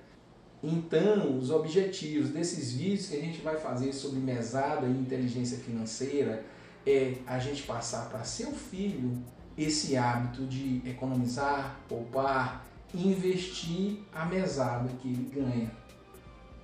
Então, 0.63 1.37
os 1.37 1.51
objetivos 1.51 2.29
desses 2.29 2.73
vídeos 2.73 3.07
que 3.07 3.15
a 3.15 3.21
gente 3.21 3.41
vai 3.41 3.57
fazer 3.57 3.93
sobre 3.93 4.19
mesada 4.19 4.87
e 4.87 4.91
inteligência 4.91 5.57
financeira 5.59 6.43
é 6.85 7.15
a 7.27 7.37
gente 7.37 7.63
passar 7.63 8.09
para 8.09 8.23
seu 8.23 8.51
filho 8.51 9.21
esse 9.57 9.95
hábito 9.95 10.45
de 10.45 10.81
economizar, 10.85 11.79
poupar, 11.87 12.65
investir 12.93 13.99
a 14.13 14.25
mesada 14.25 14.89
que 15.01 15.07
ele 15.07 15.29
ganha. 15.33 15.71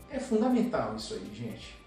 É 0.09 0.19
fundamental 0.19 0.95
isso 0.95 1.13
aí, 1.15 1.31
gente. 1.33 1.82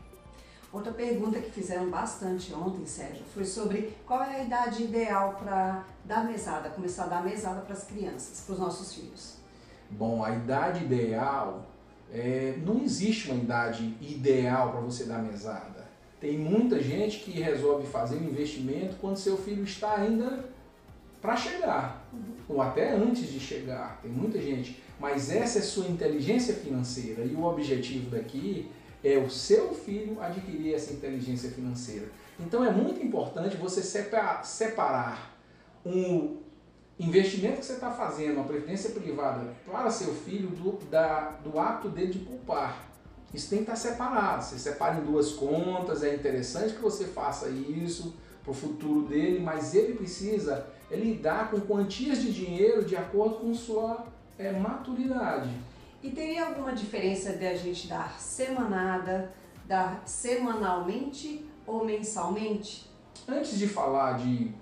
Outra 0.76 0.92
pergunta 0.92 1.40
que 1.40 1.50
fizeram 1.50 1.88
bastante 1.88 2.52
ontem, 2.52 2.84
Sérgio, 2.84 3.24
foi 3.32 3.46
sobre 3.46 3.94
qual 4.04 4.22
é 4.22 4.36
a 4.36 4.44
idade 4.44 4.82
ideal 4.82 5.34
para 5.42 5.86
dar 6.04 6.26
mesada, 6.26 6.68
começar 6.68 7.04
a 7.04 7.06
dar 7.06 7.24
mesada 7.24 7.62
para 7.62 7.72
as 7.72 7.84
crianças, 7.84 8.42
para 8.44 8.52
os 8.52 8.58
nossos 8.58 8.92
filhos. 8.92 9.36
Bom, 9.90 10.22
a 10.22 10.32
idade 10.32 10.84
ideal, 10.84 11.64
é, 12.12 12.58
não 12.62 12.82
existe 12.82 13.30
uma 13.30 13.42
idade 13.42 13.96
ideal 14.02 14.72
para 14.72 14.80
você 14.82 15.04
dar 15.04 15.22
mesada. 15.22 15.86
Tem 16.20 16.36
muita 16.36 16.78
gente 16.78 17.20
que 17.20 17.30
resolve 17.30 17.86
fazer 17.86 18.16
um 18.16 18.24
investimento 18.24 18.96
quando 19.00 19.16
seu 19.16 19.38
filho 19.38 19.64
está 19.64 19.94
ainda 19.94 20.44
para 21.22 21.36
chegar, 21.36 22.06
ou 22.46 22.60
até 22.60 22.92
antes 22.92 23.32
de 23.32 23.40
chegar, 23.40 23.98
tem 24.02 24.10
muita 24.10 24.38
gente. 24.38 24.82
Mas 25.00 25.30
essa 25.30 25.58
é 25.58 25.62
sua 25.62 25.86
inteligência 25.86 26.52
financeira 26.52 27.24
e 27.24 27.34
o 27.34 27.44
objetivo 27.44 28.10
daqui 28.10 28.70
é 29.04 29.18
o 29.18 29.30
seu 29.30 29.74
filho 29.74 30.20
adquirir 30.20 30.74
essa 30.74 30.92
inteligência 30.92 31.50
financeira. 31.50 32.06
Então 32.38 32.64
é 32.64 32.70
muito 32.70 33.04
importante 33.04 33.56
você 33.56 33.82
separar 34.42 35.34
um 35.84 36.38
investimento 36.98 37.60
que 37.60 37.66
você 37.66 37.74
está 37.74 37.90
fazendo, 37.90 38.36
uma 38.36 38.44
previdência 38.44 38.90
privada 38.90 39.54
para 39.64 39.90
seu 39.90 40.14
filho 40.14 40.48
do, 40.48 40.72
da, 40.90 41.30
do 41.44 41.58
ato 41.58 41.88
dele 41.88 42.12
de 42.12 42.18
poupar. 42.20 42.86
Isso 43.32 43.50
tem 43.50 43.58
que 43.58 43.64
estar 43.64 43.76
separado. 43.76 44.44
Você 44.44 44.58
separa 44.58 44.98
em 44.98 45.04
duas 45.04 45.32
contas, 45.32 46.02
é 46.02 46.14
interessante 46.14 46.74
que 46.74 46.80
você 46.80 47.04
faça 47.04 47.48
isso 47.48 48.14
para 48.42 48.50
o 48.50 48.54
futuro 48.54 49.06
dele, 49.06 49.40
mas 49.40 49.74
ele 49.74 49.94
precisa 49.94 50.66
é 50.90 50.96
lidar 50.96 51.50
com 51.50 51.60
quantias 51.60 52.22
de 52.22 52.32
dinheiro 52.32 52.84
de 52.84 52.96
acordo 52.96 53.36
com 53.36 53.52
sua 53.54 54.06
é, 54.38 54.52
maturidade. 54.52 55.50
E 56.06 56.10
teria 56.12 56.46
alguma 56.46 56.72
diferença 56.72 57.32
de 57.32 57.44
a 57.44 57.56
gente 57.56 57.88
dar 57.88 58.20
semanada, 58.20 59.32
dar 59.64 60.02
semanalmente 60.04 61.44
ou 61.66 61.84
mensalmente? 61.84 62.88
Antes 63.26 63.58
de 63.58 63.66
falar 63.66 64.12
de 64.12 64.54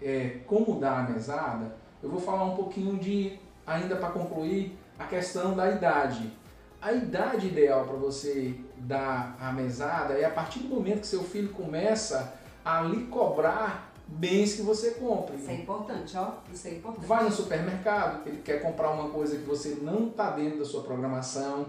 é, 0.00 0.38
como 0.46 0.80
dar 0.80 1.00
a 1.00 1.10
mesada, 1.10 1.76
eu 2.02 2.08
vou 2.08 2.18
falar 2.18 2.44
um 2.44 2.56
pouquinho 2.56 2.98
de, 2.98 3.38
ainda 3.66 3.96
para 3.96 4.08
concluir, 4.08 4.78
a 4.98 5.04
questão 5.04 5.54
da 5.54 5.70
idade. 5.70 6.32
A 6.80 6.94
idade 6.94 7.48
ideal 7.48 7.84
para 7.84 7.96
você 7.96 8.58
dar 8.78 9.36
a 9.38 9.52
mesada 9.52 10.14
é 10.14 10.24
a 10.24 10.30
partir 10.30 10.60
do 10.60 10.68
momento 10.68 11.00
que 11.00 11.06
seu 11.06 11.22
filho 11.22 11.50
começa 11.50 12.38
a 12.64 12.80
lhe 12.80 13.04
cobrar 13.08 13.92
bens 14.06 14.54
que 14.54 14.62
você 14.62 14.92
compre. 14.92 15.36
Isso 15.36 15.50
é 15.50 15.54
importante, 15.54 16.16
ó. 16.16 16.32
Isso 16.52 16.68
é 16.68 16.72
importante. 16.72 17.06
Vai 17.06 17.24
no 17.24 17.30
supermercado, 17.30 18.26
ele 18.26 18.40
quer 18.42 18.62
comprar 18.62 18.90
uma 18.90 19.10
coisa 19.10 19.36
que 19.36 19.44
você 19.44 19.76
não 19.82 20.08
está 20.08 20.30
dentro 20.30 20.58
da 20.58 20.64
sua 20.64 20.82
programação. 20.82 21.66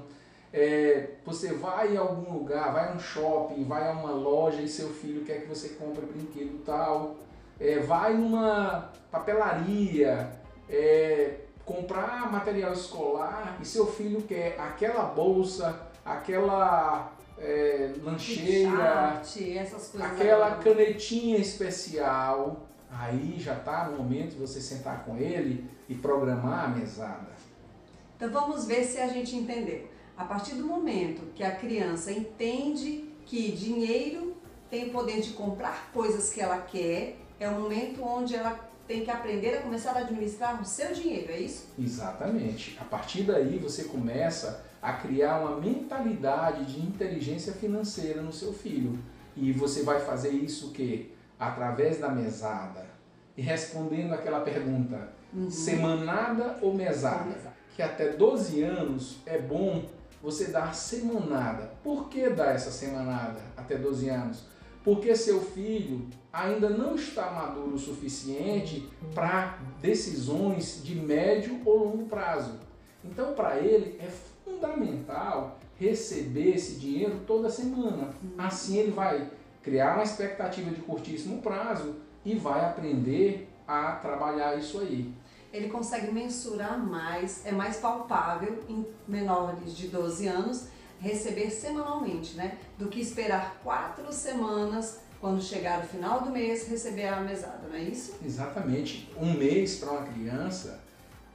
É, 0.54 1.10
você 1.26 1.54
vai 1.54 1.94
em 1.94 1.98
algum 1.98 2.32
lugar, 2.34 2.72
vai 2.72 2.90
a 2.90 2.96
um 2.96 3.00
shopping, 3.00 3.66
vai 3.66 3.88
a 3.88 3.92
uma 3.92 4.12
loja 4.12 4.62
e 4.62 4.68
seu 4.68 4.90
filho 4.90 5.26
quer 5.26 5.42
que 5.42 5.48
você 5.48 5.70
compre 5.70 6.06
brinquedo 6.06 6.64
tal. 6.64 7.16
É, 7.60 7.80
vai 7.80 8.14
numa 8.14 8.92
papelaria 9.12 10.32
é, 10.70 11.42
comprar 11.66 12.32
material 12.32 12.72
escolar 12.72 13.58
e 13.62 13.66
seu 13.66 13.88
filho 13.88 14.22
quer 14.22 14.60
aquela 14.60 15.04
bolsa, 15.04 15.88
aquela 16.06 17.12
é, 17.40 17.92
lancheira, 18.04 19.22
aquela 20.00 20.56
canetinha 20.56 21.38
especial. 21.38 22.68
Aí 22.90 23.36
já 23.38 23.56
está 23.56 23.90
no 23.90 23.98
momento 23.98 24.32
de 24.32 24.38
você 24.38 24.62
sentar 24.62 25.04
com 25.04 25.18
ele 25.18 25.70
e 25.90 25.96
programar 25.96 26.66
a 26.66 26.68
mesada. 26.70 27.28
Então 28.16 28.32
vamos 28.32 28.66
ver 28.66 28.84
se 28.86 28.98
a 28.98 29.08
gente 29.08 29.36
entendeu. 29.36 29.88
A 30.18 30.26
partir 30.26 30.56
do 30.56 30.66
momento 30.66 31.32
que 31.36 31.44
a 31.44 31.56
criança 31.56 32.12
entende 32.12 33.14
que 33.26 33.52
dinheiro 33.52 34.36
tem 34.70 34.88
o 34.88 34.92
poder 34.92 35.22
de 35.22 35.34
comprar 35.34 35.92
coisas 35.94 36.32
que 36.34 36.42
ela 36.42 36.58
quer, 36.58 37.18
é 37.40 37.48
o 37.48 37.60
momento 37.60 38.04
onde 38.04 38.36
ela 38.36 38.68
tem 38.88 39.04
que 39.04 39.12
aprender 39.12 39.58
a 39.58 39.62
começar 39.62 39.92
a 39.92 40.00
administrar 40.00 40.60
o 40.62 40.66
seu 40.66 40.94
dinheiro, 40.94 41.32
é 41.32 41.40
isso? 41.40 41.68
Exatamente. 41.78 42.78
A 42.80 42.86
partir 42.86 43.24
daí 43.24 43.60
você 43.60 43.84
começa 43.84 44.66
a 44.82 44.94
criar 44.94 45.40
uma 45.40 45.60
mentalidade 45.60 46.66
de 46.66 46.80
inteligência 46.80 47.54
financeira 47.54 48.22
no 48.22 48.32
seu 48.32 48.54
filho. 48.54 48.98
E 49.36 49.52
você 49.52 49.84
vai 49.84 50.00
fazer 50.00 50.30
isso 50.30 50.72
que 50.72 51.12
através 51.40 52.00
da 52.00 52.10
mesada. 52.10 52.86
e 53.36 53.42
respondendo 53.42 54.14
aquela 54.14 54.40
pergunta, 54.40 55.14
uhum. 55.32 55.52
semanada 55.52 56.58
ou 56.60 56.74
mesada? 56.74 57.36
Que 57.76 57.84
até 57.84 58.10
12 58.14 58.64
anos 58.64 59.18
é 59.28 59.38
bom 59.38 59.86
você 60.24 60.48
dar 60.48 60.74
semanada. 60.74 61.72
Por 61.84 62.10
que 62.10 62.28
dar 62.32 62.56
essa 62.56 62.72
semanada 62.72 63.40
até 63.56 63.78
12 63.78 64.10
anos? 64.10 64.46
Porque 64.84 65.16
seu 65.16 65.40
filho 65.40 66.08
ainda 66.34 66.70
não 66.70 66.96
está 66.96 67.30
maduro 67.30 67.76
o 67.76 67.80
suficiente 67.80 68.90
para 69.14 69.60
decisões 69.82 70.82
de 70.84 70.96
médio 70.96 71.62
ou 71.64 71.84
longo 71.84 72.06
prazo. 72.06 72.60
Então, 73.10 73.34
para 73.34 73.58
ele 73.60 73.98
é 74.00 74.10
fundamental 74.44 75.60
receber 75.80 76.56
esse 76.56 76.76
dinheiro 76.76 77.22
toda 77.26 77.50
semana. 77.50 78.10
Assim, 78.38 78.78
ele 78.78 78.92
vai 78.92 79.30
criar 79.62 79.96
uma 79.96 80.04
expectativa 80.04 80.72
de 80.72 80.82
curtíssimo 80.82 81.42
prazo 81.42 81.96
e 82.26 82.36
vai 82.36 82.66
aprender 82.66 83.48
a 83.68 83.94
trabalhar 83.94 84.58
isso 84.58 84.80
aí. 84.80 85.14
Ele 85.52 85.70
consegue 85.70 86.12
mensurar 86.12 86.78
mais, 86.78 87.46
é 87.46 87.52
mais 87.52 87.78
palpável 87.78 88.64
em 88.68 88.86
menores 89.08 89.76
de 89.76 89.88
12 89.88 90.28
anos 90.28 90.68
receber 91.00 91.50
semanalmente, 91.50 92.36
né? 92.36 92.58
Do 92.78 92.88
que 92.88 93.00
esperar 93.00 93.60
quatro 93.64 94.12
semanas 94.12 95.00
quando 95.20 95.42
chegar 95.42 95.84
o 95.84 95.88
final 95.88 96.22
do 96.22 96.32
mês 96.32 96.68
receber 96.68 97.08
a 97.08 97.22
mesada, 97.22 97.68
não 97.68 97.76
é 97.76 97.82
isso? 97.82 98.16
Exatamente. 98.24 99.10
Um 99.18 99.34
mês 99.34 99.78
para 99.78 99.92
uma 99.92 100.04
criança 100.04 100.80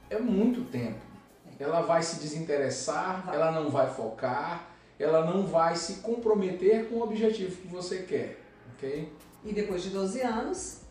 é 0.09 0.19
muito 0.19 0.61
tempo. 0.69 1.12
Ela 1.59 1.81
vai 1.81 2.01
se 2.01 2.19
desinteressar, 2.19 3.29
ela 3.31 3.51
não 3.51 3.69
vai 3.69 3.93
focar, 3.93 4.67
ela 4.99 5.25
não 5.25 5.45
vai 5.45 5.75
se 5.75 5.95
comprometer 5.95 6.89
com 6.89 6.95
o 6.95 7.03
objetivo 7.03 7.55
que 7.57 7.67
você 7.67 7.99
quer, 8.03 8.39
ok? 8.75 9.11
E 9.43 9.53
depois 9.53 9.83
de 9.83 9.89
12 9.89 10.21
anos? 10.21 10.81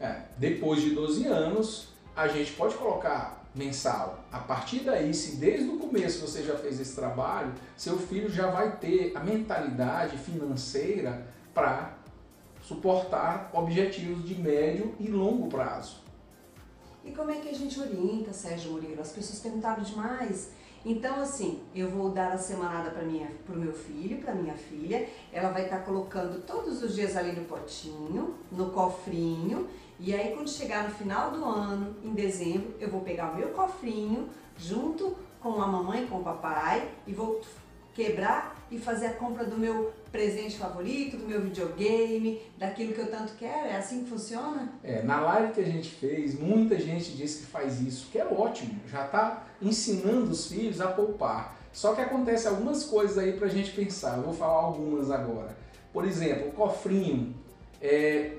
É, 0.00 0.22
depois 0.36 0.82
de 0.82 0.90
12 0.90 1.26
anos, 1.26 1.88
a 2.14 2.28
gente 2.28 2.52
pode 2.52 2.74
colocar 2.74 3.44
mensal. 3.54 4.24
A 4.32 4.38
partir 4.38 4.80
daí, 4.80 5.14
se 5.14 5.36
desde 5.36 5.68
o 5.68 5.78
começo 5.78 6.26
você 6.26 6.42
já 6.42 6.56
fez 6.56 6.80
esse 6.80 6.94
trabalho, 6.94 7.52
seu 7.76 7.98
filho 7.98 8.28
já 8.28 8.48
vai 8.48 8.76
ter 8.76 9.12
a 9.14 9.20
mentalidade 9.20 10.18
financeira 10.18 11.26
para 11.54 11.94
suportar 12.62 13.50
objetivos 13.52 14.26
de 14.26 14.34
médio 14.34 14.94
e 14.98 15.08
longo 15.08 15.48
prazo. 15.48 16.03
E 17.04 17.12
como 17.12 17.30
é 17.30 17.36
que 17.36 17.48
a 17.48 17.54
gente 17.54 17.78
orienta, 17.78 18.32
Sérgio 18.32 18.72
Murilo? 18.72 19.02
As 19.02 19.12
pessoas 19.12 19.38
perguntaram 19.40 19.82
demais. 19.82 20.50
Então, 20.84 21.20
assim, 21.20 21.60
eu 21.74 21.90
vou 21.90 22.10
dar 22.10 22.32
a 22.32 22.38
semanada 22.38 22.90
para 22.90 23.54
o 23.54 23.58
meu 23.58 23.72
filho, 23.72 24.22
para 24.22 24.34
minha 24.34 24.54
filha. 24.54 25.06
Ela 25.32 25.50
vai 25.50 25.64
estar 25.64 25.78
tá 25.78 25.82
colocando 25.82 26.42
todos 26.46 26.82
os 26.82 26.94
dias 26.94 27.16
ali 27.16 27.32
no 27.32 27.44
potinho, 27.44 28.34
no 28.50 28.70
cofrinho. 28.70 29.68
E 30.00 30.14
aí, 30.14 30.34
quando 30.34 30.48
chegar 30.48 30.84
no 30.84 30.94
final 30.94 31.30
do 31.30 31.44
ano, 31.44 31.94
em 32.02 32.12
dezembro, 32.12 32.74
eu 32.80 32.90
vou 32.90 33.02
pegar 33.02 33.32
o 33.32 33.36
meu 33.36 33.48
cofrinho 33.48 34.28
junto 34.56 35.16
com 35.40 35.60
a 35.60 35.66
mamãe, 35.66 36.06
com 36.06 36.20
o 36.20 36.24
papai 36.24 36.90
e 37.06 37.12
vou 37.12 37.40
quebrar 37.92 38.56
e 38.70 38.78
fazer 38.78 39.06
a 39.06 39.14
compra 39.14 39.44
do 39.44 39.56
meu 39.56 39.92
presente 40.14 40.56
favorito, 40.56 41.16
do 41.16 41.26
meu 41.26 41.40
videogame, 41.40 42.40
daquilo 42.56 42.92
que 42.92 43.00
eu 43.00 43.10
tanto 43.10 43.32
quero? 43.36 43.66
É 43.66 43.76
assim 43.76 44.04
que 44.04 44.10
funciona? 44.10 44.72
É, 44.84 45.02
na 45.02 45.20
live 45.20 45.52
que 45.52 45.60
a 45.60 45.64
gente 45.64 45.90
fez, 45.90 46.38
muita 46.38 46.78
gente 46.78 47.16
disse 47.16 47.40
que 47.40 47.46
faz 47.46 47.80
isso, 47.80 48.06
que 48.12 48.18
é 48.18 48.24
ótimo, 48.24 48.78
já 48.86 49.06
está 49.06 49.44
ensinando 49.60 50.30
os 50.30 50.46
filhos 50.46 50.80
a 50.80 50.86
poupar. 50.86 51.58
Só 51.72 51.96
que 51.96 52.00
acontece 52.00 52.46
algumas 52.46 52.84
coisas 52.84 53.18
aí 53.18 53.32
para 53.32 53.48
a 53.48 53.50
gente 53.50 53.72
pensar, 53.72 54.18
eu 54.18 54.22
vou 54.22 54.32
falar 54.32 54.62
algumas 54.62 55.10
agora. 55.10 55.56
Por 55.92 56.04
exemplo, 56.04 56.50
o 56.50 56.52
cofrinho, 56.52 57.34
é, 57.82 58.36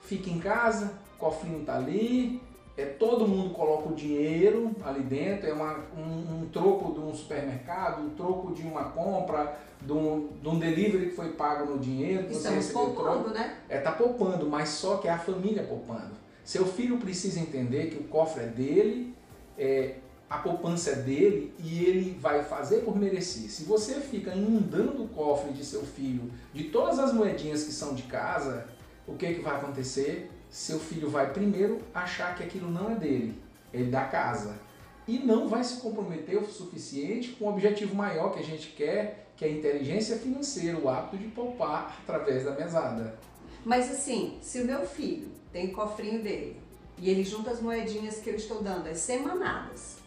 fica 0.00 0.30
em 0.30 0.38
casa, 0.38 0.94
o 1.16 1.18
cofrinho 1.18 1.60
está 1.60 1.76
ali, 1.76 2.40
é, 2.80 2.86
todo 2.86 3.28
mundo 3.28 3.50
coloca 3.50 3.90
o 3.90 3.94
dinheiro 3.94 4.74
ali 4.82 5.02
dentro, 5.02 5.46
é 5.46 5.52
uma, 5.52 5.84
um, 5.96 6.42
um, 6.42 6.48
troco 6.50 6.94
de 6.94 7.00
um 7.00 7.14
supermercado, 7.14 8.02
um 8.02 8.10
troco 8.10 8.54
de 8.54 8.62
uma 8.62 8.84
compra, 8.84 9.58
de 9.82 9.92
um, 9.92 10.30
de 10.40 10.48
um 10.48 10.58
delivery 10.58 11.10
que 11.10 11.14
foi 11.14 11.32
pago 11.32 11.70
no 11.70 11.78
dinheiro. 11.78 12.26
Estamos 12.30 12.70
poupando, 12.70 13.24
troco. 13.24 13.30
né? 13.30 13.58
É, 13.68 13.78
tá 13.78 13.92
poupando, 13.92 14.48
mas 14.48 14.70
só 14.70 14.96
que 14.96 15.08
é 15.08 15.10
a 15.10 15.18
família 15.18 15.62
poupando. 15.62 16.12
Seu 16.42 16.64
filho 16.64 16.96
precisa 16.96 17.38
entender 17.38 17.90
que 17.90 17.96
o 17.96 18.04
cofre 18.04 18.44
é 18.44 18.46
dele, 18.46 19.14
é, 19.58 19.96
a 20.28 20.38
poupança 20.38 20.90
é 20.90 20.96
dele 20.96 21.52
e 21.58 21.84
ele 21.84 22.18
vai 22.18 22.42
fazer 22.44 22.78
por 22.78 22.96
merecer. 22.96 23.50
Se 23.50 23.64
você 23.64 23.94
fica 23.96 24.34
inundando 24.34 25.02
o 25.02 25.08
cofre 25.08 25.52
de 25.52 25.64
seu 25.64 25.82
filho 25.82 26.30
de 26.54 26.64
todas 26.64 26.98
as 26.98 27.12
moedinhas 27.12 27.64
que 27.64 27.72
são 27.72 27.94
de 27.94 28.04
casa, 28.04 28.66
o 29.06 29.14
que, 29.16 29.34
que 29.34 29.40
vai 29.40 29.56
acontecer? 29.56 30.30
Seu 30.50 30.80
filho 30.80 31.08
vai 31.08 31.32
primeiro 31.32 31.80
achar 31.94 32.34
que 32.34 32.42
aquilo 32.42 32.70
não 32.70 32.90
é 32.90 32.94
dele, 32.96 33.40
é 33.72 33.84
da 33.84 34.04
casa. 34.04 34.58
E 35.06 35.18
não 35.18 35.48
vai 35.48 35.62
se 35.62 35.80
comprometer 35.80 36.36
o 36.36 36.44
suficiente 36.44 37.30
com 37.30 37.46
o 37.46 37.48
objetivo 37.48 37.94
maior 37.94 38.32
que 38.32 38.40
a 38.40 38.44
gente 38.44 38.68
quer, 38.70 39.30
que 39.36 39.44
é 39.44 39.48
a 39.48 39.52
inteligência 39.52 40.18
financeira, 40.18 40.78
o 40.78 40.88
hábito 40.88 41.18
de 41.18 41.28
poupar 41.28 41.98
através 42.02 42.44
da 42.44 42.52
mesada. 42.52 43.18
Mas 43.64 43.90
assim, 43.90 44.38
se 44.40 44.60
o 44.60 44.64
meu 44.64 44.84
filho 44.84 45.28
tem 45.52 45.68
o 45.68 45.72
cofrinho 45.72 46.22
dele 46.22 46.56
e 46.98 47.08
ele 47.08 47.24
junta 47.24 47.50
as 47.50 47.60
moedinhas 47.60 48.18
que 48.18 48.30
eu 48.30 48.34
estou 48.34 48.62
dando, 48.62 48.88
as 48.88 48.98
semanadas, 48.98 49.99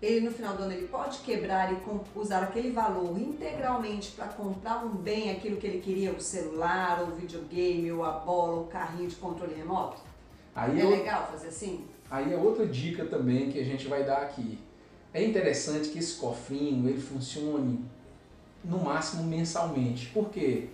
ele 0.00 0.20
no 0.20 0.30
final 0.30 0.56
do 0.56 0.62
ano 0.62 0.72
ele 0.72 0.86
pode 0.86 1.18
quebrar 1.18 1.72
e 1.72 1.76
usar 2.14 2.44
aquele 2.44 2.70
valor 2.70 3.18
integralmente 3.18 4.12
para 4.12 4.26
comprar 4.28 4.84
um 4.84 4.90
bem, 4.90 5.32
aquilo 5.32 5.56
que 5.56 5.66
ele 5.66 5.80
queria, 5.80 6.12
o 6.12 6.20
celular, 6.20 7.02
o 7.02 7.16
videogame, 7.16 7.90
ou 7.90 8.04
a 8.04 8.12
bola, 8.12 8.60
o 8.60 8.66
carrinho 8.66 9.08
de 9.08 9.16
controle 9.16 9.54
remoto? 9.54 10.00
Aí 10.54 10.80
é 10.80 10.84
eu, 10.84 10.90
legal 10.90 11.28
fazer 11.30 11.48
assim? 11.48 11.84
Aí 12.08 12.32
é 12.32 12.36
outra 12.36 12.64
dica 12.66 13.04
também 13.06 13.50
que 13.50 13.58
a 13.58 13.64
gente 13.64 13.88
vai 13.88 14.04
dar 14.04 14.18
aqui. 14.18 14.58
É 15.12 15.24
interessante 15.24 15.88
que 15.88 15.98
esse 15.98 16.14
cofrinho 16.14 16.88
ele 16.88 17.00
funcione 17.00 17.84
no 18.64 18.78
máximo 18.78 19.24
mensalmente. 19.24 20.06
Por 20.06 20.30
quê? 20.30 20.68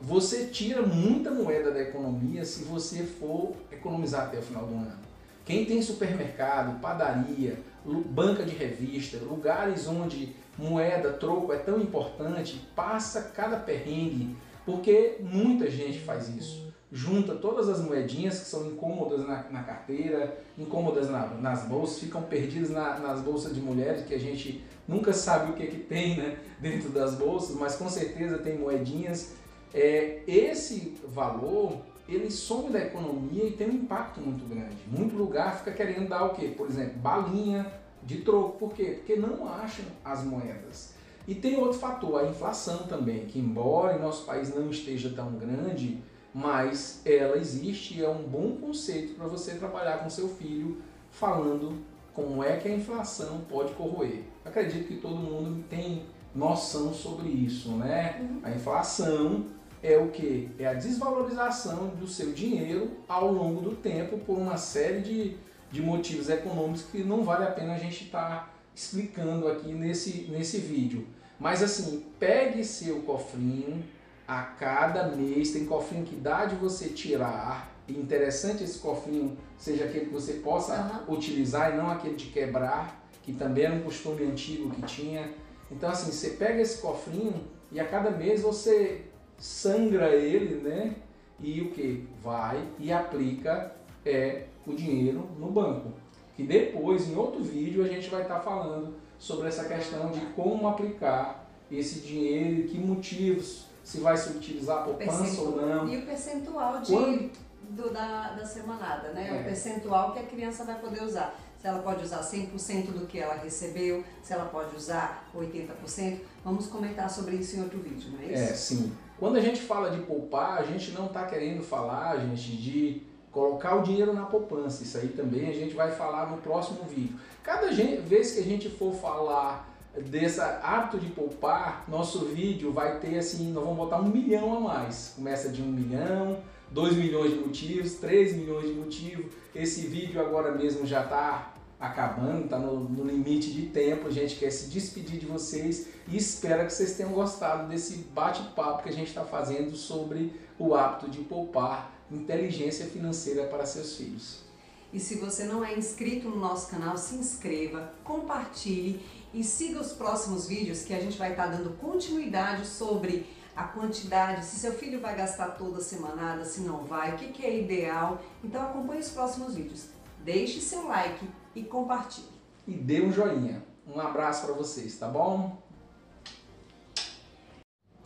Você 0.00 0.46
tira 0.46 0.82
muita 0.82 1.30
moeda 1.30 1.70
da 1.72 1.80
economia 1.80 2.44
se 2.44 2.64
você 2.64 3.02
for 3.02 3.54
economizar 3.72 4.26
até 4.26 4.38
o 4.38 4.42
final 4.42 4.66
do 4.66 4.74
ano. 4.74 5.06
Quem 5.44 5.64
tem 5.64 5.80
supermercado, 5.80 6.80
padaria, 6.80 7.58
banca 7.94 8.44
de 8.44 8.54
revista, 8.54 9.18
lugares 9.18 9.86
onde 9.86 10.34
moeda, 10.58 11.12
troco 11.12 11.52
é 11.52 11.58
tão 11.58 11.80
importante, 11.80 12.60
passa 12.74 13.30
cada 13.34 13.58
perrengue, 13.58 14.36
porque 14.64 15.18
muita 15.20 15.70
gente 15.70 16.00
faz 16.00 16.28
isso. 16.28 16.66
Junta 16.90 17.34
todas 17.34 17.68
as 17.68 17.80
moedinhas 17.80 18.38
que 18.38 18.46
são 18.46 18.66
incômodas 18.66 19.26
na, 19.26 19.44
na 19.50 19.62
carteira, 19.62 20.38
incômodas 20.56 21.10
na, 21.10 21.26
nas 21.26 21.64
bolsas, 21.64 21.98
ficam 21.98 22.22
perdidas 22.22 22.70
na, 22.70 22.98
nas 22.98 23.20
bolsas 23.20 23.54
de 23.54 23.60
mulheres, 23.60 24.04
que 24.06 24.14
a 24.14 24.18
gente 24.18 24.64
nunca 24.86 25.12
sabe 25.12 25.50
o 25.50 25.54
que, 25.54 25.66
que 25.66 25.78
tem 25.78 26.16
né, 26.16 26.38
dentro 26.60 26.88
das 26.90 27.14
bolsas, 27.14 27.56
mas 27.56 27.76
com 27.76 27.88
certeza 27.88 28.38
tem 28.38 28.58
moedinhas. 28.58 29.32
É, 29.74 30.22
esse 30.26 30.96
valor 31.06 31.76
ele 32.08 32.30
some 32.30 32.70
da 32.70 32.78
economia 32.78 33.44
e 33.44 33.52
tem 33.52 33.68
um 33.68 33.74
impacto 33.74 34.20
muito 34.20 34.48
grande. 34.48 34.76
Muito 34.86 35.16
lugar 35.16 35.58
fica 35.58 35.72
querendo 35.72 36.08
dar 36.08 36.24
o 36.24 36.34
quê? 36.34 36.54
Por 36.56 36.68
exemplo, 36.68 36.98
balinha 36.98 37.66
de 38.02 38.18
troco. 38.18 38.58
Por 38.58 38.72
quê? 38.72 38.96
Porque 38.98 39.16
não 39.16 39.48
acham 39.48 39.84
as 40.04 40.24
moedas. 40.24 40.94
E 41.26 41.34
tem 41.34 41.56
outro 41.58 41.78
fator, 41.78 42.20
a 42.20 42.28
inflação 42.28 42.86
também, 42.86 43.26
que 43.26 43.38
embora 43.38 43.96
em 43.96 44.00
nosso 44.00 44.24
país 44.24 44.54
não 44.54 44.70
esteja 44.70 45.10
tão 45.10 45.32
grande, 45.32 46.00
mas 46.32 47.00
ela 47.04 47.36
existe 47.36 47.98
e 47.98 48.04
é 48.04 48.08
um 48.08 48.22
bom 48.22 48.56
conceito 48.60 49.14
para 49.14 49.26
você 49.26 49.56
trabalhar 49.56 49.98
com 49.98 50.10
seu 50.10 50.28
filho 50.28 50.80
falando 51.10 51.82
como 52.14 52.44
é 52.44 52.56
que 52.56 52.68
a 52.68 52.74
inflação 52.74 53.40
pode 53.48 53.72
corroer. 53.74 54.22
Acredito 54.44 54.86
que 54.86 54.96
todo 54.96 55.16
mundo 55.16 55.64
tem 55.68 56.04
noção 56.34 56.92
sobre 56.92 57.28
isso, 57.28 57.70
né? 57.70 58.18
Uhum. 58.20 58.40
A 58.42 58.50
inflação 58.50 59.46
é 59.82 59.96
o 59.96 60.08
que? 60.08 60.48
É 60.58 60.66
a 60.66 60.74
desvalorização 60.74 61.88
do 61.88 62.06
seu 62.06 62.32
dinheiro 62.32 62.90
ao 63.08 63.32
longo 63.32 63.60
do 63.60 63.76
tempo 63.76 64.18
por 64.18 64.38
uma 64.38 64.56
série 64.56 65.00
de, 65.00 65.36
de 65.70 65.82
motivos 65.82 66.28
econômicos 66.28 66.82
que 66.82 67.02
não 67.04 67.22
vale 67.22 67.44
a 67.44 67.50
pena 67.50 67.74
a 67.74 67.78
gente 67.78 68.04
estar 68.04 68.28
tá 68.28 68.50
explicando 68.74 69.48
aqui 69.48 69.72
nesse, 69.72 70.26
nesse 70.30 70.58
vídeo. 70.58 71.06
Mas 71.38 71.62
assim, 71.62 72.04
pegue 72.18 72.64
seu 72.64 73.00
cofrinho 73.02 73.84
a 74.26 74.42
cada 74.42 75.08
mês, 75.08 75.52
tem 75.52 75.66
cofrinho 75.66 76.04
que 76.04 76.16
dá 76.16 76.46
de 76.46 76.56
você 76.56 76.88
tirar. 76.88 77.72
E 77.86 77.92
interessante 77.92 78.64
esse 78.64 78.78
cofrinho 78.78 79.36
seja 79.56 79.84
aquele 79.84 80.06
que 80.06 80.12
você 80.12 80.34
possa 80.34 81.04
uhum. 81.08 81.14
utilizar 81.14 81.72
e 81.72 81.76
não 81.76 81.90
aquele 81.90 82.16
de 82.16 82.26
quebrar, 82.26 83.06
que 83.22 83.32
também 83.32 83.64
era 83.64 83.74
um 83.74 83.82
costume 83.82 84.24
antigo 84.24 84.70
que 84.70 84.82
tinha. 84.82 85.30
Então 85.70 85.90
assim, 85.90 86.10
você 86.10 86.30
pega 86.30 86.60
esse 86.60 86.80
cofrinho 86.80 87.44
e 87.70 87.78
a 87.78 87.84
cada 87.84 88.10
mês 88.10 88.42
você 88.42 89.02
sangra 89.38 90.14
ele, 90.14 90.56
né? 90.56 90.96
E 91.40 91.60
o 91.60 91.70
que? 91.70 92.08
Vai 92.22 92.66
e 92.78 92.92
aplica 92.92 93.74
é, 94.04 94.44
o 94.66 94.72
dinheiro 94.72 95.28
no 95.38 95.50
banco. 95.50 95.92
Que 96.34 96.42
depois, 96.42 97.08
em 97.08 97.16
outro 97.16 97.42
vídeo, 97.42 97.84
a 97.84 97.88
gente 97.88 98.08
vai 98.08 98.22
estar 98.22 98.36
tá 98.36 98.40
falando 98.40 98.94
sobre 99.18 99.48
essa 99.48 99.64
questão 99.64 100.10
de 100.10 100.20
como 100.34 100.68
aplicar 100.68 101.46
esse 101.70 102.00
dinheiro, 102.00 102.68
que 102.68 102.78
motivos, 102.78 103.66
se 103.82 104.00
vai 104.00 104.16
se 104.16 104.30
utilizar 104.30 104.84
poupança 104.84 105.40
ou 105.40 105.56
não. 105.56 105.88
E 105.88 105.98
o 105.98 106.06
percentual 106.06 106.80
de, 106.80 107.30
do, 107.70 107.90
da, 107.90 108.32
da 108.32 108.44
semanada, 108.44 109.12
né? 109.12 109.28
É. 109.28 109.40
O 109.40 109.44
percentual 109.44 110.12
que 110.12 110.18
a 110.20 110.24
criança 110.24 110.64
vai 110.64 110.78
poder 110.78 111.02
usar. 111.02 111.38
Se 111.60 111.66
ela 111.66 111.80
pode 111.80 112.04
usar 112.04 112.20
100% 112.20 112.92
do 112.92 113.06
que 113.06 113.18
ela 113.18 113.34
recebeu, 113.34 114.04
se 114.22 114.32
ela 114.32 114.44
pode 114.44 114.76
usar 114.76 115.28
80%. 115.34 116.20
Vamos 116.44 116.66
comentar 116.66 117.10
sobre 117.10 117.36
isso 117.36 117.56
em 117.56 117.62
outro 117.62 117.78
vídeo, 117.80 118.10
não 118.12 118.20
é 118.20 118.24
isso? 118.24 118.52
É, 118.52 118.54
sim. 118.54 118.92
Quando 119.18 119.36
a 119.36 119.40
gente 119.40 119.60
fala 119.62 119.90
de 119.90 120.02
poupar, 120.02 120.58
a 120.58 120.62
gente 120.62 120.90
não 120.92 121.06
está 121.06 121.24
querendo 121.24 121.62
falar, 121.62 122.18
gente, 122.18 122.56
de 122.56 123.02
colocar 123.30 123.76
o 123.76 123.82
dinheiro 123.82 124.12
na 124.12 124.26
poupança. 124.26 124.82
Isso 124.82 124.98
aí 124.98 125.08
também 125.08 125.48
a 125.48 125.52
gente 125.52 125.74
vai 125.74 125.90
falar 125.90 126.30
no 126.30 126.38
próximo 126.38 126.84
vídeo. 126.84 127.18
Cada 127.42 127.70
vez 127.70 128.32
que 128.32 128.40
a 128.40 128.44
gente 128.44 128.68
for 128.68 128.94
falar 128.94 129.74
desse 129.94 130.40
hábito 130.40 130.98
de 130.98 131.08
poupar, 131.10 131.84
nosso 131.88 132.26
vídeo 132.26 132.72
vai 132.72 132.98
ter 132.98 133.18
assim, 133.18 133.52
nós 133.52 133.64
vamos 133.64 133.78
botar 133.78 134.00
um 134.00 134.08
milhão 134.08 134.56
a 134.56 134.60
mais. 134.60 135.14
Começa 135.16 135.48
de 135.48 135.62
um 135.62 135.66
milhão, 135.66 136.38
dois 136.70 136.94
milhões 136.94 137.32
de 137.32 137.38
motivos, 137.38 137.94
três 137.94 138.36
milhões 138.36 138.66
de 138.66 138.74
motivos. 138.74 139.26
Esse 139.54 139.86
vídeo 139.86 140.20
agora 140.20 140.52
mesmo 140.52 140.86
já 140.86 141.02
está 141.02 141.54
acabando, 141.78 142.44
está 142.44 142.58
no, 142.58 142.80
no 142.80 143.04
limite 143.04 143.52
de 143.52 143.66
tempo. 143.66 144.08
A 144.08 144.10
gente 144.10 144.36
quer 144.36 144.50
se 144.50 144.68
despedir 144.68 145.18
de 145.18 145.26
vocês 145.26 145.88
e 146.08 146.16
espera 146.16 146.64
que 146.64 146.72
vocês 146.72 146.96
tenham 146.96 147.12
gostado 147.12 147.68
desse 147.68 147.96
bate-papo 148.14 148.82
que 148.82 148.88
a 148.88 148.92
gente 148.92 149.08
está 149.08 149.24
fazendo 149.24 149.76
sobre 149.76 150.32
o 150.58 150.74
hábito 150.74 151.10
de 151.10 151.20
poupar, 151.20 151.92
inteligência 152.10 152.86
financeira 152.86 153.46
para 153.46 153.66
seus 153.66 153.96
filhos. 153.96 154.46
E 154.92 155.00
se 155.00 155.16
você 155.16 155.44
não 155.44 155.64
é 155.64 155.76
inscrito 155.76 156.28
no 156.28 156.36
nosso 156.36 156.70
canal, 156.70 156.96
se 156.96 157.16
inscreva, 157.16 157.92
compartilhe 158.02 159.04
e 159.34 159.44
siga 159.44 159.80
os 159.80 159.92
próximos 159.92 160.46
vídeos 160.46 160.82
que 160.82 160.94
a 160.94 161.00
gente 161.00 161.18
vai 161.18 161.32
estar 161.32 161.48
dando 161.48 161.76
continuidade 161.78 162.66
sobre 162.66 163.26
a 163.54 163.64
quantidade, 163.64 164.44
se 164.44 164.56
seu 164.56 164.72
filho 164.72 165.00
vai 165.00 165.16
gastar 165.16 165.48
toda 165.52 165.80
semanada, 165.80 166.44
se 166.44 166.60
não 166.60 166.84
vai, 166.84 167.14
o 167.14 167.18
que, 167.18 167.28
que 167.28 167.44
é 167.44 167.58
ideal. 167.58 168.22
Então 168.44 168.62
acompanhe 168.62 169.00
os 169.00 169.10
próximos 169.10 169.54
vídeos. 169.54 169.86
Deixe 170.24 170.60
seu 170.60 170.86
like 170.86 171.26
e 171.56 171.64
compartilhe. 171.64 172.28
E 172.68 172.72
dê 172.72 173.00
um 173.00 173.10
joinha. 173.10 173.64
Um 173.86 173.98
abraço 173.98 174.44
para 174.44 174.54
vocês, 174.54 174.96
tá 174.98 175.08
bom? 175.08 175.56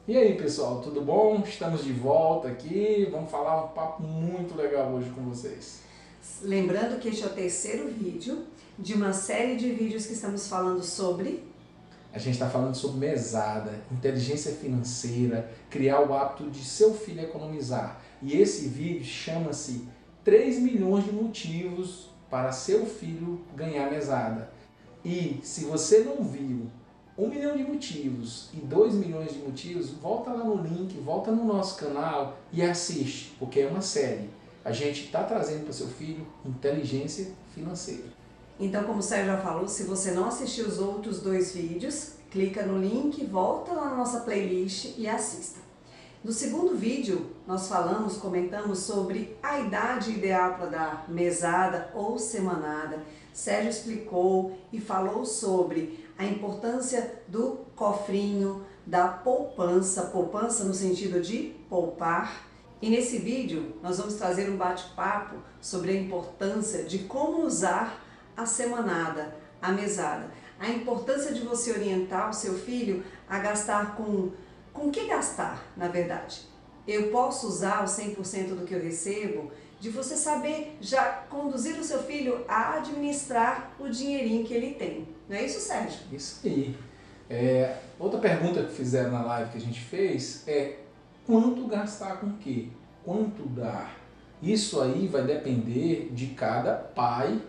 E 0.07 0.17
aí, 0.17 0.37
pessoal, 0.37 0.81
tudo 0.81 1.03
bom? 1.03 1.43
Estamos 1.45 1.85
de 1.85 1.93
volta 1.93 2.49
aqui. 2.49 3.09
Vamos 3.11 3.31
falar 3.31 3.65
um 3.65 3.69
papo 3.69 4.03
muito 4.03 4.57
legal 4.57 4.93
hoje 4.93 5.11
com 5.11 5.23
vocês. 5.23 5.83
Lembrando 6.43 7.01
que 7.01 7.09
este 7.09 7.25
é 7.25 7.27
o 7.27 7.31
terceiro 7.31 7.89
vídeo 7.89 8.47
de 8.79 8.95
uma 8.95 9.13
série 9.13 9.57
de 9.57 9.71
vídeos 9.73 10.07
que 10.07 10.13
estamos 10.13 10.47
falando 10.49 10.83
sobre 10.83 11.45
A 12.13 12.19
gente 12.19 12.35
está 12.35 12.49
falando 12.49 12.75
sobre 12.75 12.99
mesada, 12.99 13.83
inteligência 13.91 14.53
financeira, 14.53 15.51
criar 15.69 16.01
o 16.01 16.15
hábito 16.15 16.51
de 16.51 16.65
seu 16.65 16.95
filho 16.95 17.23
economizar. 17.23 18.01
E 18.23 18.37
esse 18.37 18.69
vídeo 18.69 19.05
chama-se 19.05 19.89
3 20.25 20.59
milhões 20.59 21.05
de 21.05 21.13
motivos 21.13 22.11
para 22.31 22.53
seu 22.53 22.87
filho 22.87 23.40
ganhar 23.57 23.90
mesada. 23.90 24.51
E 25.05 25.40
se 25.43 25.64
você 25.64 26.01
não 26.01 26.23
viu 26.23 26.71
um 27.19 27.29
milhão 27.29 27.57
de 27.57 27.64
motivos 27.64 28.49
e 28.55 28.59
2 28.59 28.95
milhões 28.95 29.33
de 29.33 29.40
motivos, 29.40 29.90
volta 29.90 30.31
lá 30.31 30.45
no 30.45 30.62
link, 30.62 30.99
volta 31.01 31.31
no 31.31 31.45
nosso 31.45 31.77
canal 31.77 32.38
e 32.53 32.62
assiste, 32.62 33.35
porque 33.38 33.61
é 33.61 33.66
uma 33.66 33.83
série. 33.83 34.31
A 34.64 34.73
gente 34.73 35.07
está 35.07 35.25
trazendo 35.25 35.64
para 35.64 35.73
seu 35.73 35.88
filho 35.88 36.27
inteligência 36.45 37.33
financeira. 37.55 38.05
Então, 38.59 38.85
como 38.85 38.99
o 38.99 39.03
Sérgio 39.03 39.33
já 39.33 39.38
falou, 39.38 39.66
se 39.66 39.85
você 39.85 40.11
não 40.12 40.27
assistiu 40.27 40.66
os 40.66 40.79
outros 40.79 41.21
dois 41.21 41.53
vídeos, 41.55 42.12
clica 42.31 42.64
no 42.64 42.79
link, 42.79 43.25
volta 43.25 43.73
lá 43.73 43.90
na 43.90 43.97
nossa 43.97 44.21
playlist 44.21 44.95
e 44.99 45.09
assista. 45.09 45.59
No 46.22 46.33
segundo 46.33 46.76
vídeo, 46.76 47.30
nós 47.46 47.66
falamos, 47.66 48.18
comentamos 48.18 48.80
sobre 48.80 49.38
a 49.42 49.59
idade 49.59 50.11
ideal 50.11 50.52
para 50.52 50.66
dar 50.66 51.04
mesada 51.09 51.90
ou 51.94 52.18
semanada. 52.18 53.02
Sérgio 53.33 53.70
explicou 53.70 54.59
e 54.70 54.78
falou 54.78 55.24
sobre 55.24 56.06
a 56.18 56.26
importância 56.26 57.22
do 57.26 57.61
cofrinho, 57.74 58.66
da 58.85 59.09
poupança, 59.09 60.02
poupança 60.09 60.62
no 60.64 60.74
sentido 60.74 61.22
de 61.22 61.54
poupar. 61.70 62.46
E 62.83 62.90
nesse 62.90 63.16
vídeo, 63.16 63.76
nós 63.83 63.96
vamos 63.96 64.16
trazer 64.16 64.50
um 64.50 64.59
bate-papo 64.59 65.37
sobre 65.59 65.92
a 65.92 66.00
importância 66.02 66.83
de 66.83 66.98
como 66.98 67.46
usar 67.46 67.98
a 68.37 68.44
semanada, 68.44 69.35
a 69.62 69.72
mesada. 69.72 70.30
A 70.59 70.68
importância 70.68 71.33
de 71.33 71.40
você 71.40 71.72
orientar 71.72 72.28
o 72.28 72.35
seu 72.35 72.59
filho 72.59 73.02
a 73.26 73.38
gastar 73.38 73.96
com 73.96 74.33
com 74.72 74.88
o 74.88 74.90
que 74.90 75.06
gastar, 75.06 75.72
na 75.76 75.88
verdade. 75.88 76.42
Eu 76.87 77.11
posso 77.11 77.46
usar 77.46 77.83
o 77.83 77.87
100% 77.87 78.54
do 78.54 78.64
que 78.64 78.74
eu 78.74 78.83
recebo, 78.83 79.50
de 79.78 79.88
você 79.88 80.16
saber 80.16 80.76
já 80.80 81.04
conduzir 81.28 81.78
o 81.78 81.85
seu 81.85 82.02
filho 82.02 82.44
a 82.46 82.74
administrar 82.76 83.72
o 83.78 83.88
dinheirinho 83.88 84.44
que 84.44 84.52
ele 84.52 84.74
tem. 84.74 85.09
Não 85.28 85.37
é 85.37 85.44
isso, 85.44 85.61
Sérgio? 85.61 86.00
Isso 86.12 86.40
aí. 86.44 86.76
É, 87.28 87.76
outra 87.98 88.18
pergunta 88.18 88.62
que 88.64 88.72
fizeram 88.72 89.12
na 89.12 89.22
live 89.22 89.50
que 89.50 89.59
a 89.59 89.61
gente 89.61 89.80
fez 89.80 90.46
é 90.46 90.78
quanto 91.26 91.66
gastar 91.66 92.16
com 92.16 92.26
o 92.26 92.37
quê? 92.38 92.68
Quanto 93.04 93.48
dar? 93.48 93.96
Isso 94.42 94.80
aí 94.80 95.06
vai 95.06 95.22
depender 95.22 96.11
de 96.12 96.28
cada 96.28 96.74
pai, 96.74 97.40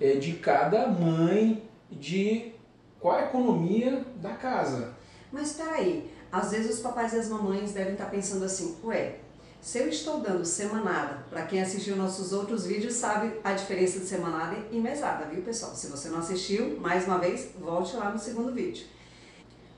é, 0.00 0.14
de 0.14 0.34
cada 0.34 0.88
mãe, 0.88 1.62
de 1.90 2.52
qual 2.98 3.16
a 3.16 3.24
economia 3.24 4.04
da 4.16 4.30
casa. 4.30 4.94
Mas 5.32 5.50
espera 5.52 5.76
aí, 5.76 6.10
às 6.32 6.50
vezes 6.52 6.76
os 6.76 6.80
papais 6.80 7.12
e 7.12 7.18
as 7.18 7.28
mamães 7.28 7.72
devem 7.72 7.92
estar 7.94 8.06
pensando 8.06 8.44
assim, 8.44 8.76
ué, 8.84 9.16
se 9.60 9.78
eu 9.78 9.88
estou 9.88 10.20
dando 10.20 10.44
semanada, 10.44 11.18
para 11.28 11.42
quem 11.42 11.60
assistiu 11.60 11.94
nossos 11.96 12.32
outros 12.32 12.64
vídeos 12.66 12.94
sabe 12.94 13.38
a 13.44 13.52
diferença 13.52 13.98
de 13.98 14.06
semanada 14.06 14.56
e 14.70 14.78
mesada, 14.78 15.26
viu 15.26 15.42
pessoal? 15.42 15.74
Se 15.74 15.88
você 15.88 16.08
não 16.08 16.18
assistiu, 16.20 16.78
mais 16.80 17.04
uma 17.06 17.18
vez, 17.18 17.50
volte 17.58 17.96
lá 17.96 18.10
no 18.10 18.18
segundo 18.18 18.52
vídeo. 18.54 18.86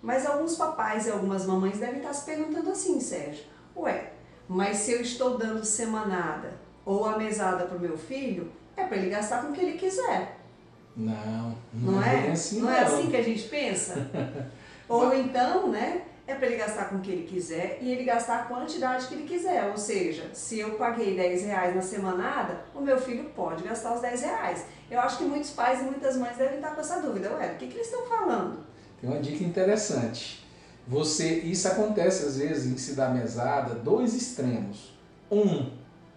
Mas 0.00 0.24
alguns 0.26 0.56
papais 0.56 1.06
e 1.06 1.10
algumas 1.10 1.46
mamães 1.46 1.78
devem 1.78 1.98
estar 1.98 2.12
se 2.12 2.24
perguntando 2.24 2.70
assim, 2.70 3.00
Sérgio, 3.00 3.44
ué, 3.76 4.12
mas 4.48 4.78
se 4.78 4.92
eu 4.92 5.00
estou 5.00 5.36
dando 5.38 5.64
semanada 5.64 6.52
ou 6.84 7.04
a 7.06 7.16
mesada 7.18 7.64
para 7.64 7.76
o 7.76 7.80
meu 7.80 7.96
filho, 7.96 8.50
é 8.76 8.84
para 8.84 8.96
ele 8.96 9.10
gastar 9.10 9.42
com 9.42 9.48
o 9.48 9.52
que 9.52 9.60
ele 9.60 9.78
quiser, 9.78 10.38
Não, 10.96 11.56
não, 11.72 11.92
não, 11.92 12.02
é, 12.02 12.28
é? 12.28 12.30
assim 12.32 12.60
não 12.60 12.66
não. 12.66 12.72
é 12.72 12.80
assim 12.80 13.10
que 13.10 13.16
a 13.16 13.22
gente 13.22 13.48
pensa? 13.48 13.94
Ou 14.88 15.14
então, 15.14 15.68
né, 15.68 16.02
é 16.32 16.36
para 16.36 16.46
ele 16.46 16.56
gastar 16.56 16.88
com 16.88 16.96
o 16.96 17.00
que 17.00 17.10
ele 17.10 17.26
quiser 17.26 17.78
e 17.80 17.90
ele 17.92 18.04
gastar 18.04 18.40
a 18.40 18.44
quantidade 18.44 19.06
que 19.06 19.14
ele 19.14 19.24
quiser. 19.24 19.64
Ou 19.70 19.76
seja, 19.76 20.30
se 20.32 20.58
eu 20.58 20.74
paguei 20.74 21.14
10 21.16 21.44
reais 21.44 21.74
na 21.74 21.82
semanada, 21.82 22.64
o 22.74 22.80
meu 22.80 23.00
filho 23.00 23.24
pode 23.36 23.62
gastar 23.62 23.94
os 23.94 24.00
10 24.00 24.22
reais. 24.22 24.64
Eu 24.90 25.00
acho 25.00 25.18
que 25.18 25.24
muitos 25.24 25.50
pais 25.50 25.80
e 25.80 25.84
muitas 25.84 26.16
mães 26.16 26.36
devem 26.36 26.56
estar 26.56 26.74
com 26.74 26.80
essa 26.80 27.00
dúvida. 27.00 27.32
Ué, 27.34 27.52
o 27.52 27.56
que, 27.56 27.66
que 27.66 27.74
eles 27.74 27.86
estão 27.86 28.04
falando? 28.06 28.58
Tem 29.00 29.08
uma 29.08 29.20
dica 29.20 29.44
interessante. 29.44 30.44
Você, 30.86 31.40
isso 31.40 31.68
acontece 31.68 32.26
às 32.26 32.36
vezes 32.36 32.72
em 32.72 32.76
se 32.76 32.94
dar 32.94 33.14
mesada, 33.14 33.74
dois 33.74 34.14
extremos. 34.14 34.92
Um, 35.30 35.70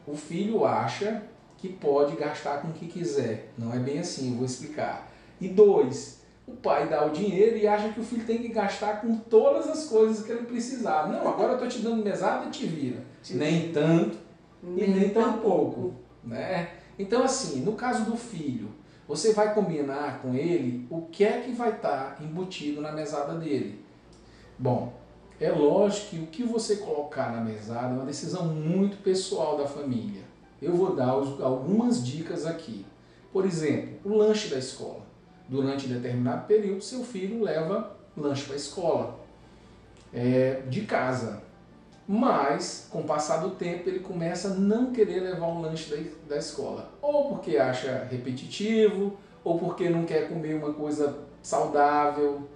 o 0.08 0.16
filho 0.16 0.66
acha 0.66 1.24
que 1.58 1.70
pode 1.70 2.16
gastar 2.16 2.62
com 2.62 2.70
o 2.70 2.74
que 2.74 2.88
quiser. 2.88 3.50
Não 3.58 3.74
é 3.74 3.80
bem 3.80 4.00
assim, 4.00 4.32
eu 4.32 4.38
vou 4.38 4.46
explicar. 4.46 5.12
E 5.40 5.48
dois, 5.48 6.15
o 6.48 6.54
pai 6.54 6.88
dá 6.88 7.06
o 7.06 7.10
dinheiro 7.10 7.58
e 7.58 7.68
acha 7.68 7.90
que 7.90 8.00
o 8.00 8.04
filho 8.04 8.26
tem 8.26 8.38
que 8.38 8.50
gastar 8.50 9.02
com 9.02 9.18
todas 9.18 9.68
as 9.68 9.86
coisas 9.86 10.26
que 10.26 10.32
ele 10.32 10.46
precisar. 10.46 11.08
Não, 11.08 11.26
agora 11.28 11.54
eu 11.54 11.56
estou 11.56 11.68
te 11.68 11.80
dando 11.80 12.04
mesada, 12.04 12.50
te 12.50 12.66
vira. 12.66 13.04
Te 13.24 13.36
nem 13.36 13.72
tanto 13.72 14.18
e 14.64 14.88
nem 14.88 15.10
tão 15.10 15.24
tão 15.24 15.40
pouco. 15.40 15.94
Né? 16.24 16.70
Então, 16.98 17.24
assim, 17.24 17.62
no 17.62 17.74
caso 17.74 18.06
do 18.06 18.16
filho, 18.16 18.70
você 19.08 19.34
vai 19.34 19.54
combinar 19.54 20.22
com 20.22 20.34
ele 20.34 20.88
o 20.90 21.02
que 21.02 21.24
é 21.24 21.42
que 21.42 21.52
vai 21.52 21.72
estar 21.72 22.18
embutido 22.22 22.82
na 22.82 22.92
mesada 22.92 23.34
dele. 23.36 23.84
Bom, 24.58 24.94
é 25.40 25.52
lógico 25.52 26.10
que 26.10 26.20
o 26.20 26.28
que 26.28 26.44
você 26.44 26.78
colocar 26.78 27.32
na 27.32 27.42
mesada 27.42 27.94
é 27.94 27.98
uma 27.98 28.06
decisão 28.06 28.46
muito 28.46 28.98
pessoal 29.04 29.58
da 29.58 29.68
família. 29.68 30.24
Eu 30.62 30.74
vou 30.74 30.96
dar 30.96 31.10
algumas 31.10 32.06
dicas 32.06 32.46
aqui. 32.46 32.86
Por 33.34 33.46
exemplo, 33.46 34.00
o 34.06 34.16
lanche 34.16 34.48
da 34.48 34.58
escola. 34.58 35.05
Durante 35.48 35.88
determinado 35.88 36.48
período, 36.48 36.82
seu 36.82 37.04
filho 37.04 37.44
leva 37.44 37.96
lanche 38.18 38.46
para 38.46 38.54
a 38.54 38.58
escola, 38.58 39.20
é, 40.14 40.62
de 40.68 40.82
casa. 40.82 41.44
Mas, 42.08 42.88
com 42.90 43.02
o 43.02 43.04
passar 43.04 43.38
do 43.38 43.52
tempo, 43.52 43.90
ele 43.90 44.00
começa 44.00 44.50
a 44.50 44.52
não 44.52 44.92
querer 44.92 45.22
levar 45.22 45.48
o 45.48 45.62
lanche 45.62 45.90
da, 45.90 46.36
da 46.36 46.38
escola. 46.38 46.92
Ou 47.02 47.30
porque 47.30 47.58
acha 47.58 48.08
repetitivo, 48.10 49.18
ou 49.44 49.58
porque 49.58 49.90
não 49.90 50.06
quer 50.06 50.30
comer 50.30 50.56
uma 50.56 50.74
coisa 50.74 51.18
saudável, 51.42 52.48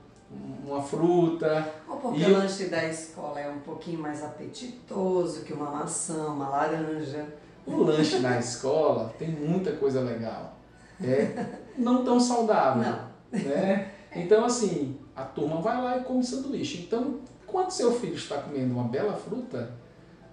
uma 0.66 0.82
fruta. 0.82 1.68
Ou 1.88 1.98
porque 1.98 2.22
E 2.22 2.26
o 2.26 2.38
lanche 2.38 2.66
da 2.66 2.88
escola 2.88 3.40
é 3.40 3.50
um 3.50 3.60
pouquinho 3.60 4.00
mais 4.00 4.24
apetitoso 4.24 5.44
que 5.44 5.54
uma 5.54 5.72
maçã, 5.72 6.28
uma 6.28 6.50
laranja. 6.50 7.26
O 7.66 7.84
lanche 7.84 8.20
na 8.20 8.38
escola 8.38 9.14
tem 9.18 9.30
muita 9.30 9.72
coisa 9.74 10.02
legal. 10.02 10.59
É 11.04 11.46
não 11.78 12.04
tão 12.04 12.20
saudável. 12.20 12.84
Não. 12.84 13.40
Né? 13.40 13.92
Então, 14.16 14.44
assim, 14.44 14.98
a 15.16 15.24
turma 15.24 15.62
vai 15.62 15.82
lá 15.82 15.98
e 15.98 16.04
come 16.04 16.24
sanduíche. 16.24 16.84
Então, 16.84 17.20
quando 17.46 17.72
seu 17.72 17.92
filho 17.94 18.16
está 18.16 18.38
comendo 18.38 18.74
uma 18.74 18.88
bela 18.88 19.14
fruta, 19.14 19.72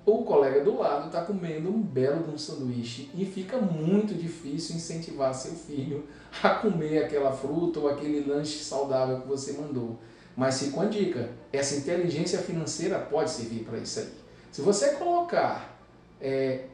o 0.05 0.23
colega 0.23 0.63
do 0.63 0.79
lado 0.79 1.09
está 1.09 1.23
comendo 1.23 1.69
um 1.69 1.83
belo 1.83 2.23
de 2.23 2.31
um 2.31 2.39
sanduíche 2.39 3.11
e 3.15 3.25
fica 3.25 3.59
muito 3.59 4.15
difícil 4.15 4.77
incentivar 4.77 5.35
seu 5.35 5.53
filho 5.53 6.05
a 6.43 6.51
comer 6.51 7.05
aquela 7.05 7.33
fruta 7.33 7.81
ou 7.81 7.89
aquele 7.89 8.21
lanche 8.21 8.63
saudável 8.63 9.21
que 9.21 9.27
você 9.27 9.55
mandou. 9.55 9.99
Mas 10.37 10.61
fica 10.61 10.77
uma 10.77 10.87
dica, 10.87 11.31
essa 11.53 11.75
inteligência 11.77 12.39
financeira 12.39 12.99
pode 12.99 13.31
servir 13.31 13.65
para 13.65 13.79
isso 13.79 13.99
aí. 13.99 14.09
Se 14.53 14.61
você 14.61 14.91
colocar 14.93 15.77
é, 16.21 16.67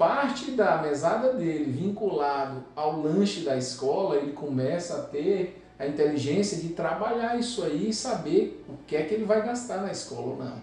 parte 0.00 0.52
da 0.52 0.80
mesada 0.80 1.34
dele 1.34 1.70
vinculado 1.70 2.64
ao 2.74 3.02
lanche 3.02 3.40
da 3.40 3.54
escola, 3.58 4.16
ele 4.16 4.32
começa 4.32 4.96
a 4.96 5.02
ter 5.02 5.62
a 5.78 5.86
inteligência 5.86 6.56
de 6.56 6.70
trabalhar 6.70 7.38
isso 7.38 7.62
aí 7.62 7.90
e 7.90 7.92
saber 7.92 8.64
o 8.66 8.72
que 8.86 8.96
é 8.96 9.02
que 9.02 9.12
ele 9.12 9.26
vai 9.26 9.44
gastar 9.44 9.82
na 9.82 9.92
escola 9.92 10.28
ou 10.28 10.36
não. 10.38 10.56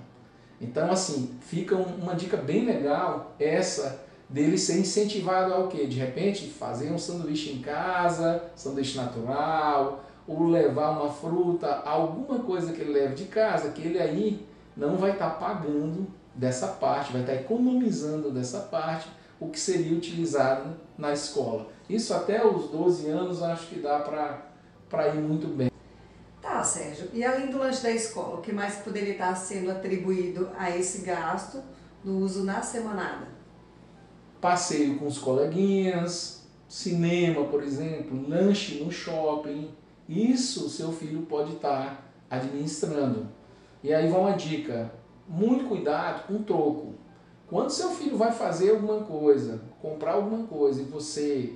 Então, 0.59 0.91
assim, 0.91 1.37
fica 1.41 1.75
uma 1.75 2.15
dica 2.15 2.35
bem 2.35 2.65
legal 2.65 3.35
essa 3.39 4.03
dele 4.27 4.57
ser 4.57 4.79
incentivado 4.79 5.53
ao 5.53 5.67
quê? 5.67 5.85
De 5.85 5.99
repente, 5.99 6.47
fazer 6.47 6.91
um 6.91 6.97
sanduíche 6.97 7.51
em 7.51 7.59
casa, 7.59 8.43
sanduíche 8.55 8.97
natural, 8.97 10.03
ou 10.27 10.47
levar 10.47 10.99
uma 10.99 11.13
fruta, 11.13 11.83
alguma 11.85 12.39
coisa 12.39 12.73
que 12.73 12.81
ele 12.81 12.91
leve 12.91 13.13
de 13.13 13.25
casa, 13.25 13.69
que 13.69 13.83
ele 13.83 13.99
aí 13.99 14.43
não 14.75 14.97
vai 14.97 15.11
estar 15.11 15.29
tá 15.29 15.35
pagando 15.35 16.07
dessa 16.33 16.69
parte, 16.69 17.11
vai 17.11 17.21
estar 17.21 17.33
tá 17.33 17.39
economizando 17.39 18.31
dessa 18.31 18.61
parte 18.61 19.07
o 19.39 19.49
que 19.49 19.59
seria 19.59 19.95
utilizado 19.95 20.75
na 20.97 21.13
escola. 21.13 21.69
Isso 21.89 22.13
até 22.13 22.45
os 22.45 22.69
12 22.69 23.07
anos 23.07 23.41
acho 23.41 23.67
que 23.67 23.79
dá 23.79 23.99
para 24.89 25.07
ir 25.07 25.21
muito 25.21 25.47
bem. 25.47 25.71
Tá, 26.41 26.63
Sérgio. 26.63 27.09
E 27.13 27.23
além 27.23 27.49
do 27.49 27.57
lanche 27.57 27.83
da 27.83 27.91
escola, 27.91 28.37
o 28.37 28.41
que 28.41 28.51
mais 28.51 28.75
poderia 28.75 29.13
estar 29.13 29.35
sendo 29.35 29.71
atribuído 29.71 30.49
a 30.57 30.75
esse 30.75 31.05
gasto 31.05 31.61
do 32.03 32.17
uso 32.17 32.43
na 32.43 32.61
semanada? 32.61 33.27
Passeio 34.39 34.97
com 34.97 35.07
os 35.07 35.17
coleguinhas, 35.17 36.47
cinema, 36.67 37.45
por 37.45 37.63
exemplo, 37.63 38.27
lanche 38.27 38.83
no 38.83 38.91
shopping. 38.91 39.71
Isso 40.07 40.69
seu 40.69 40.91
filho 40.91 41.23
pode 41.23 41.53
estar 41.53 42.09
administrando. 42.29 43.27
E 43.83 43.93
aí 43.93 44.09
vai 44.09 44.19
uma 44.19 44.33
dica: 44.33 44.91
muito 45.27 45.65
cuidado 45.65 46.27
com 46.27 46.43
troco. 46.43 46.95
Quando 47.49 47.69
seu 47.69 47.91
filho 47.91 48.17
vai 48.17 48.31
fazer 48.31 48.71
alguma 48.71 49.01
coisa, 49.01 49.61
comprar 49.81 50.13
alguma 50.13 50.45
coisa 50.47 50.81
e 50.81 50.85
você 50.85 51.53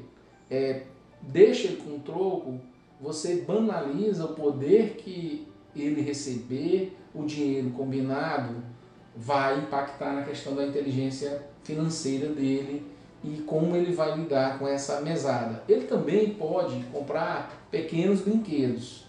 é, 0.50 0.84
deixa 1.22 1.68
ele 1.68 1.78
com 1.78 2.00
troco, 2.00 2.60
você 3.00 3.42
banaliza 3.42 4.26
o 4.26 4.34
poder 4.34 4.96
que 4.96 5.48
ele 5.76 6.02
receber, 6.02 6.98
o 7.14 7.26
dinheiro 7.26 7.72
combinado 7.72 8.56
vai 9.16 9.60
impactar 9.60 10.14
na 10.14 10.24
questão 10.24 10.56
da 10.56 10.66
inteligência 10.66 11.46
financeira 11.64 12.30
dele 12.30 12.86
e 13.24 13.42
como 13.46 13.76
ele 13.76 13.94
vai 13.94 14.16
lidar 14.18 14.58
com 14.58 14.68
essa 14.68 15.02
mesada. 15.02 15.64
Ele 15.68 15.86
também 15.86 16.34
pode 16.36 16.84
comprar 16.92 17.68
pequenos 17.70 18.22
brinquedos. 18.22 19.06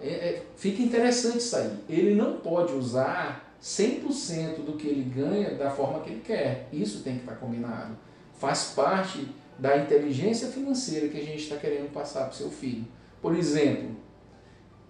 É, 0.00 0.08
é, 0.08 0.42
fica 0.56 0.82
interessante 0.82 1.38
isso 1.38 1.56
aí. 1.56 1.72
Ele 1.88 2.14
não 2.14 2.34
pode 2.34 2.74
usar 2.74 3.45
100% 3.66 4.64
do 4.64 4.74
que 4.74 4.86
ele 4.86 5.02
ganha 5.02 5.56
da 5.56 5.68
forma 5.68 5.98
que 5.98 6.10
ele 6.10 6.22
quer. 6.24 6.68
Isso 6.72 7.02
tem 7.02 7.14
que 7.14 7.22
estar 7.22 7.34
combinado. 7.34 7.98
Faz 8.38 8.72
parte 8.76 9.26
da 9.58 9.76
inteligência 9.76 10.46
financeira 10.48 11.08
que 11.08 11.18
a 11.18 11.24
gente 11.24 11.42
está 11.42 11.56
querendo 11.56 11.92
passar 11.92 12.26
para 12.26 12.30
o 12.30 12.34
seu 12.34 12.48
filho. 12.48 12.86
Por 13.20 13.34
exemplo, 13.34 13.96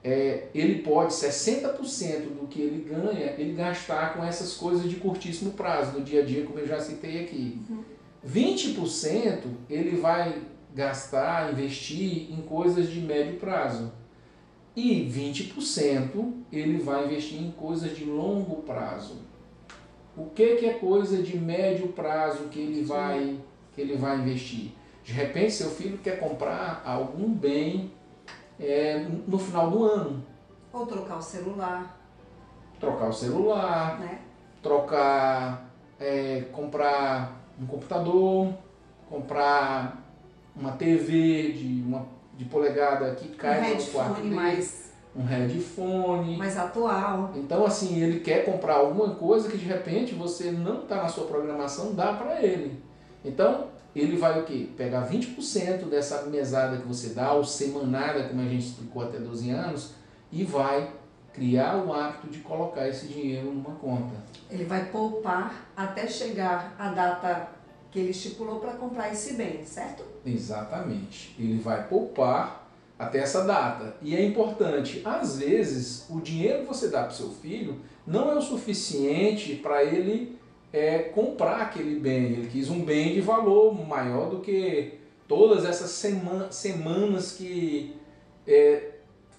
é, 0.04 0.48
ele 0.54 0.82
pode 0.82 1.14
60% 1.14 1.78
do 2.38 2.46
que 2.48 2.60
ele 2.60 2.86
ganha, 2.86 3.34
ele 3.38 3.54
gastar 3.54 4.12
com 4.12 4.22
essas 4.22 4.52
coisas 4.54 4.90
de 4.90 4.96
curtíssimo 4.96 5.52
prazo, 5.52 5.98
no 5.98 6.04
dia 6.04 6.20
a 6.20 6.26
dia, 6.26 6.44
como 6.44 6.58
eu 6.58 6.68
já 6.68 6.78
citei 6.78 7.24
aqui. 7.24 7.58
Uhum. 7.70 7.82
20% 8.28 9.40
ele 9.70 9.96
vai 9.96 10.42
gastar, 10.74 11.50
investir 11.50 12.30
em 12.30 12.42
coisas 12.42 12.90
de 12.90 13.00
médio 13.00 13.36
prazo. 13.36 13.90
E 14.76 15.10
20% 15.10 16.32
ele 16.52 16.76
vai 16.78 17.06
investir 17.06 17.42
em 17.42 17.50
coisas 17.50 17.96
de 17.96 18.04
longo 18.04 18.56
prazo. 18.62 19.16
O 20.14 20.26
que, 20.26 20.56
que 20.56 20.66
é 20.66 20.74
coisa 20.74 21.22
de 21.22 21.38
médio 21.38 21.88
prazo 21.88 22.44
que 22.48 22.58
ele 22.58 22.84
vai 22.84 23.38
que 23.74 23.80
ele 23.80 23.96
vai 23.96 24.18
investir? 24.18 24.72
De 25.02 25.12
repente 25.12 25.52
seu 25.52 25.70
filho 25.70 25.96
quer 25.98 26.20
comprar 26.20 26.82
algum 26.84 27.32
bem 27.32 27.90
é, 28.60 29.06
no 29.26 29.38
final 29.38 29.70
do 29.70 29.84
ano. 29.84 30.22
Ou 30.72 30.84
trocar 30.84 31.18
o 31.18 31.22
celular. 31.22 31.98
Trocar 32.78 33.08
o 33.08 33.12
celular. 33.12 33.98
Né? 33.98 34.20
Trocar, 34.62 35.70
é, 35.98 36.42
comprar 36.52 37.40
um 37.58 37.66
computador, 37.66 38.52
comprar 39.08 40.02
uma 40.54 40.72
TV 40.72 41.52
de, 41.52 41.82
uma, 41.82 42.06
de 42.37 42.44
polegada 42.44 43.14
que 43.14 43.29
cai 43.31 43.72
um 43.72 43.77
no 43.77 43.85
quarto 43.85 44.20
dele. 44.20 44.35
Mais 44.35 44.87
um 45.16 45.25
headphone. 45.25 46.37
Mais 46.37 46.57
atual. 46.59 47.33
Então, 47.35 47.64
assim, 47.64 48.03
ele 48.03 48.20
quer 48.20 48.44
comprar 48.44 48.75
alguma 48.75 49.14
coisa 49.14 49.49
que 49.49 49.57
de 49.57 49.64
repente 49.64 50.14
você 50.14 50.51
não 50.51 50.83
está 50.83 50.96
na 50.96 51.09
sua 51.09 51.27
programação, 51.27 51.94
dá 51.94 52.12
para 52.12 52.42
ele. 52.42 52.83
Então, 53.25 53.68
ele 53.94 54.16
vai 54.16 54.38
o 54.38 54.44
quê? 54.44 54.68
Pegar 54.77 55.09
20% 55.09 55.88
dessa 55.88 56.25
mesada 56.27 56.77
que 56.77 56.87
você 56.87 57.11
dá, 57.11 57.33
ou 57.33 57.44
semanada, 57.44 58.25
como 58.25 58.42
a 58.42 58.44
gente 58.44 58.66
explicou 58.66 59.03
até 59.03 59.18
12 59.18 59.51
anos, 59.51 59.94
e 60.31 60.44
vai 60.44 60.90
criar 61.33 61.77
o 61.77 61.92
hábito 61.92 62.29
de 62.29 62.38
colocar 62.40 62.87
esse 62.88 63.07
dinheiro 63.07 63.53
numa 63.53 63.75
conta. 63.77 64.14
Ele 64.51 64.64
vai 64.64 64.85
poupar 64.87 65.70
até 65.77 66.07
chegar 66.07 66.75
a 66.79 66.88
data 66.88 67.55
que 67.96 68.00
ele 68.00 68.11
estipulou 68.11 68.61
para 68.61 68.74
comprar 68.74 69.11
esse 69.11 69.32
bem, 69.32 69.64
certo? 69.64 70.04
Exatamente. 70.26 71.35
Ele 71.38 71.59
vai 71.59 71.88
poupar 71.88 72.68
até 72.98 73.20
essa 73.20 73.42
data. 73.44 73.96
E 74.02 74.14
é 74.14 74.22
importante, 74.22 75.00
às 75.02 75.38
vezes, 75.38 76.04
o 76.11 76.20
dinheiro 76.20 76.61
que 76.61 76.66
você 76.66 76.88
dá 76.88 77.04
para 77.04 77.12
o 77.12 77.14
seu 77.14 77.30
filho 77.30 77.80
não 78.06 78.30
é 78.30 78.35
o 78.35 78.42
suficiente 78.42 79.54
para 79.56 79.82
ele 79.82 80.38
é, 80.70 80.98
comprar 80.98 81.62
aquele 81.62 81.98
bem. 81.98 82.32
Ele 82.32 82.48
quis 82.48 82.68
um 82.68 82.85
bem 82.85 83.14
de 83.14 83.22
valor 83.22 83.72
maior 83.87 84.28
do 84.28 84.40
que 84.40 84.98
todas 85.26 85.64
essas 85.64 85.88
sema 85.88 86.52
semanas 86.52 87.32
que 87.32 87.96
é, 88.46 88.90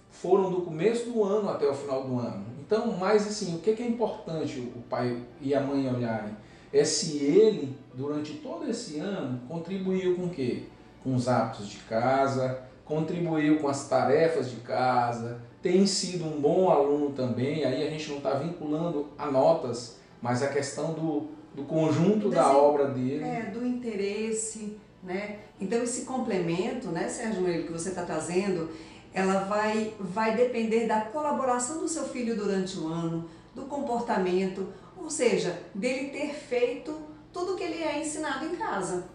foram 0.09 0.49
do 0.49 0.61
começo 0.61 1.11
do 1.11 1.23
ano 1.23 1.47
até 1.47 1.69
o 1.69 1.75
final 1.75 2.03
do 2.03 2.17
ano. 2.17 2.43
Então, 2.59 2.87
mais 2.97 3.27
assim, 3.27 3.55
o 3.55 3.59
que 3.59 3.69
é 3.69 3.87
importante 3.87 4.59
o 4.75 4.81
pai 4.89 5.21
e 5.39 5.53
a 5.53 5.61
mãe 5.61 5.87
olharem? 5.87 6.46
É 6.77 6.83
se 6.83 7.17
ele, 7.17 7.75
durante 7.95 8.33
todo 8.33 8.69
esse 8.69 8.99
ano, 8.99 9.39
contribuiu 9.47 10.15
com 10.15 10.25
o 10.25 10.29
quê? 10.29 10.63
Com 11.03 11.15
os 11.15 11.27
hábitos 11.27 11.67
de 11.67 11.77
casa, 11.79 12.61
contribuiu 12.85 13.57
com 13.59 13.67
as 13.67 13.89
tarefas 13.89 14.51
de 14.51 14.57
casa, 14.57 15.41
tem 15.59 15.87
sido 15.87 16.25
um 16.25 16.39
bom 16.39 16.69
aluno 16.69 17.09
também, 17.13 17.65
aí 17.65 17.85
a 17.85 17.89
gente 17.89 18.09
não 18.09 18.17
está 18.17 18.35
vinculando 18.35 19.07
a 19.17 19.31
notas, 19.31 19.97
mas 20.21 20.43
a 20.43 20.49
questão 20.49 20.93
do, 20.93 21.27
do 21.55 21.63
conjunto 21.63 22.29
da 22.29 22.55
obra 22.55 22.85
dele. 22.89 23.23
É, 23.23 23.49
do 23.51 23.65
interesse, 23.65 24.77
né? 25.01 25.39
Então 25.59 25.81
esse 25.81 26.05
complemento, 26.05 26.89
né, 26.89 27.09
Sérgio 27.09 27.41
Murilo, 27.41 27.65
que 27.65 27.73
você 27.73 27.89
está 27.89 28.03
trazendo, 28.03 28.69
ela 29.13 29.45
vai, 29.45 29.95
vai 29.99 30.35
depender 30.35 30.85
da 30.85 31.01
colaboração 31.01 31.79
do 31.79 31.87
seu 31.87 32.03
filho 32.03 32.35
durante 32.35 32.77
o 32.77 32.87
ano, 32.87 33.25
do 33.55 33.63
comportamento, 33.63 34.67
ou 35.01 35.09
seja, 35.09 35.61
dele 35.73 36.09
ter 36.09 36.33
feito 36.33 36.97
tudo 37.31 37.53
o 37.53 37.55
que 37.55 37.63
ele 37.63 37.83
é 37.83 37.99
ensinado 37.99 38.45
em 38.45 38.55
casa. 38.55 39.05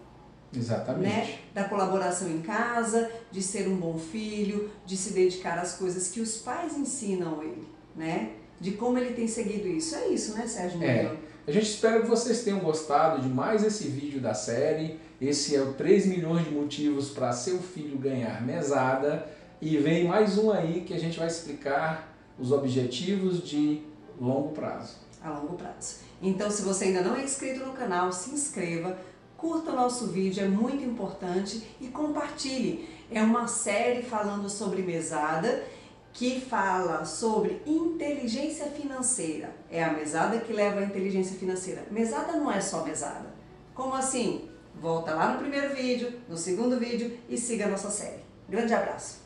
Exatamente. 0.54 1.08
Né? 1.08 1.38
Da 1.54 1.64
colaboração 1.64 2.28
em 2.28 2.42
casa, 2.42 3.10
de 3.30 3.42
ser 3.42 3.68
um 3.68 3.76
bom 3.76 3.98
filho, 3.98 4.70
de 4.84 4.96
se 4.96 5.12
dedicar 5.12 5.58
às 5.58 5.74
coisas 5.74 6.08
que 6.08 6.20
os 6.20 6.38
pais 6.38 6.76
ensinam 6.76 7.42
ele, 7.42 7.66
né? 7.96 8.32
de 8.62 8.70
como 8.72 8.96
ele 8.96 9.12
tem 9.12 9.26
seguido 9.26 9.66
isso. 9.66 9.96
É 9.96 10.06
isso, 10.08 10.34
né, 10.34 10.46
Sérgio? 10.46 10.82
É. 10.82 11.16
A 11.44 11.50
gente 11.50 11.66
espera 11.66 12.00
que 12.00 12.06
vocês 12.06 12.44
tenham 12.44 12.60
gostado 12.60 13.20
de 13.20 13.28
mais 13.28 13.64
esse 13.64 13.88
vídeo 13.88 14.20
da 14.20 14.32
série. 14.32 15.00
Esse 15.20 15.56
é 15.56 15.60
o 15.60 15.72
3 15.72 16.06
milhões 16.06 16.44
de 16.44 16.52
motivos 16.52 17.10
para 17.10 17.32
seu 17.32 17.58
filho 17.58 17.98
ganhar 17.98 18.40
mesada. 18.40 19.26
E 19.60 19.76
vem 19.78 20.06
mais 20.06 20.38
um 20.38 20.52
aí 20.52 20.82
que 20.86 20.94
a 20.94 20.98
gente 20.98 21.18
vai 21.18 21.26
explicar 21.26 22.16
os 22.38 22.52
objetivos 22.52 23.42
de 23.42 23.82
longo 24.20 24.50
prazo. 24.50 24.94
A 25.24 25.30
longo 25.30 25.54
prazo. 25.54 25.96
Então, 26.20 26.50
se 26.50 26.62
você 26.62 26.86
ainda 26.86 27.02
não 27.02 27.16
é 27.16 27.22
inscrito 27.22 27.64
no 27.64 27.72
canal, 27.72 28.12
se 28.12 28.30
inscreva, 28.30 28.98
curta 29.36 29.70
o 29.70 29.76
nosso 29.76 30.08
vídeo, 30.08 30.44
é 30.44 30.48
muito 30.48 30.82
importante 30.84 31.66
e 31.80 31.88
compartilhe. 31.88 32.88
É 33.10 33.22
uma 33.22 33.46
série 33.46 34.02
falando 34.02 34.48
sobre 34.48 34.82
mesada 34.82 35.64
que 36.12 36.40
fala 36.40 37.04
sobre 37.04 37.62
inteligência 37.64 38.66
financeira. 38.66 39.54
É 39.70 39.82
a 39.82 39.92
mesada 39.92 40.40
que 40.40 40.52
leva 40.52 40.80
à 40.80 40.84
inteligência 40.84 41.36
financeira. 41.36 41.84
Mesada 41.90 42.32
não 42.32 42.50
é 42.50 42.60
só 42.60 42.84
mesada. 42.84 43.32
Como 43.74 43.94
assim? 43.94 44.48
Volta 44.74 45.14
lá 45.14 45.32
no 45.32 45.38
primeiro 45.38 45.74
vídeo, 45.74 46.20
no 46.28 46.36
segundo 46.36 46.78
vídeo 46.78 47.18
e 47.28 47.38
siga 47.38 47.66
a 47.66 47.68
nossa 47.68 47.90
série. 47.90 48.22
Grande 48.48 48.74
abraço! 48.74 49.22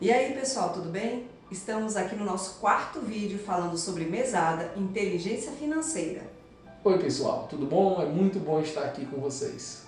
E 0.00 0.12
aí 0.12 0.32
pessoal, 0.32 0.72
tudo 0.72 0.90
bem? 0.90 1.28
Estamos 1.50 1.96
aqui 1.96 2.14
no 2.14 2.26
nosso 2.26 2.60
quarto 2.60 3.00
vídeo 3.00 3.38
falando 3.38 3.78
sobre 3.78 4.04
mesada, 4.04 4.70
inteligência 4.76 5.50
financeira. 5.52 6.20
Oi 6.84 6.98
pessoal, 6.98 7.46
tudo 7.48 7.64
bom? 7.64 8.02
É 8.02 8.04
muito 8.04 8.38
bom 8.38 8.60
estar 8.60 8.82
aqui 8.82 9.06
com 9.06 9.18
vocês. 9.18 9.84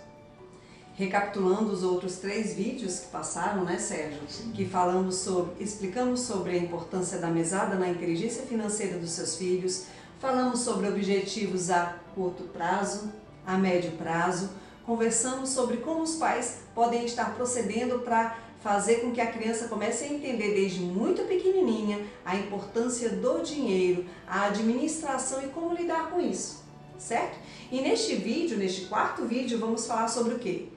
Recapitulando 0.94 1.70
os 1.70 1.82
outros 1.82 2.16
três 2.16 2.54
vídeos 2.54 3.00
que 3.00 3.08
passaram, 3.08 3.62
né 3.62 3.78
Sérgio? 3.78 4.22
Sim. 4.26 4.52
Que 4.52 4.64
falamos 4.64 5.16
sobre, 5.16 5.62
explicamos 5.62 6.20
sobre 6.20 6.52
a 6.52 6.56
importância 6.56 7.18
da 7.18 7.28
mesada 7.28 7.76
na 7.76 7.90
inteligência 7.90 8.46
financeira 8.46 8.98
dos 8.98 9.10
seus 9.10 9.36
filhos, 9.36 9.84
falamos 10.18 10.60
sobre 10.60 10.88
objetivos 10.88 11.68
a 11.68 11.94
curto 12.14 12.44
prazo, 12.44 13.12
a 13.46 13.58
médio 13.58 13.92
prazo, 13.92 14.48
conversamos 14.86 15.50
sobre 15.50 15.76
como 15.76 16.02
os 16.02 16.14
pais 16.14 16.60
podem 16.74 17.04
estar 17.04 17.34
procedendo 17.34 17.98
para 17.98 18.49
fazer 18.60 18.96
com 18.96 19.10
que 19.10 19.20
a 19.20 19.26
criança 19.26 19.68
comece 19.68 20.04
a 20.04 20.08
entender 20.08 20.54
desde 20.54 20.80
muito 20.80 21.22
pequenininha 21.22 21.98
a 22.24 22.36
importância 22.36 23.08
do 23.08 23.42
dinheiro, 23.42 24.04
a 24.28 24.46
administração 24.46 25.42
e 25.42 25.48
como 25.48 25.74
lidar 25.74 26.10
com 26.10 26.20
isso, 26.20 26.62
certo? 26.98 27.38
E 27.72 27.80
neste 27.80 28.16
vídeo, 28.16 28.58
neste 28.58 28.82
quarto 28.82 29.24
vídeo, 29.24 29.58
vamos 29.58 29.86
falar 29.86 30.08
sobre 30.08 30.34
o 30.34 30.38
quê? 30.38 30.68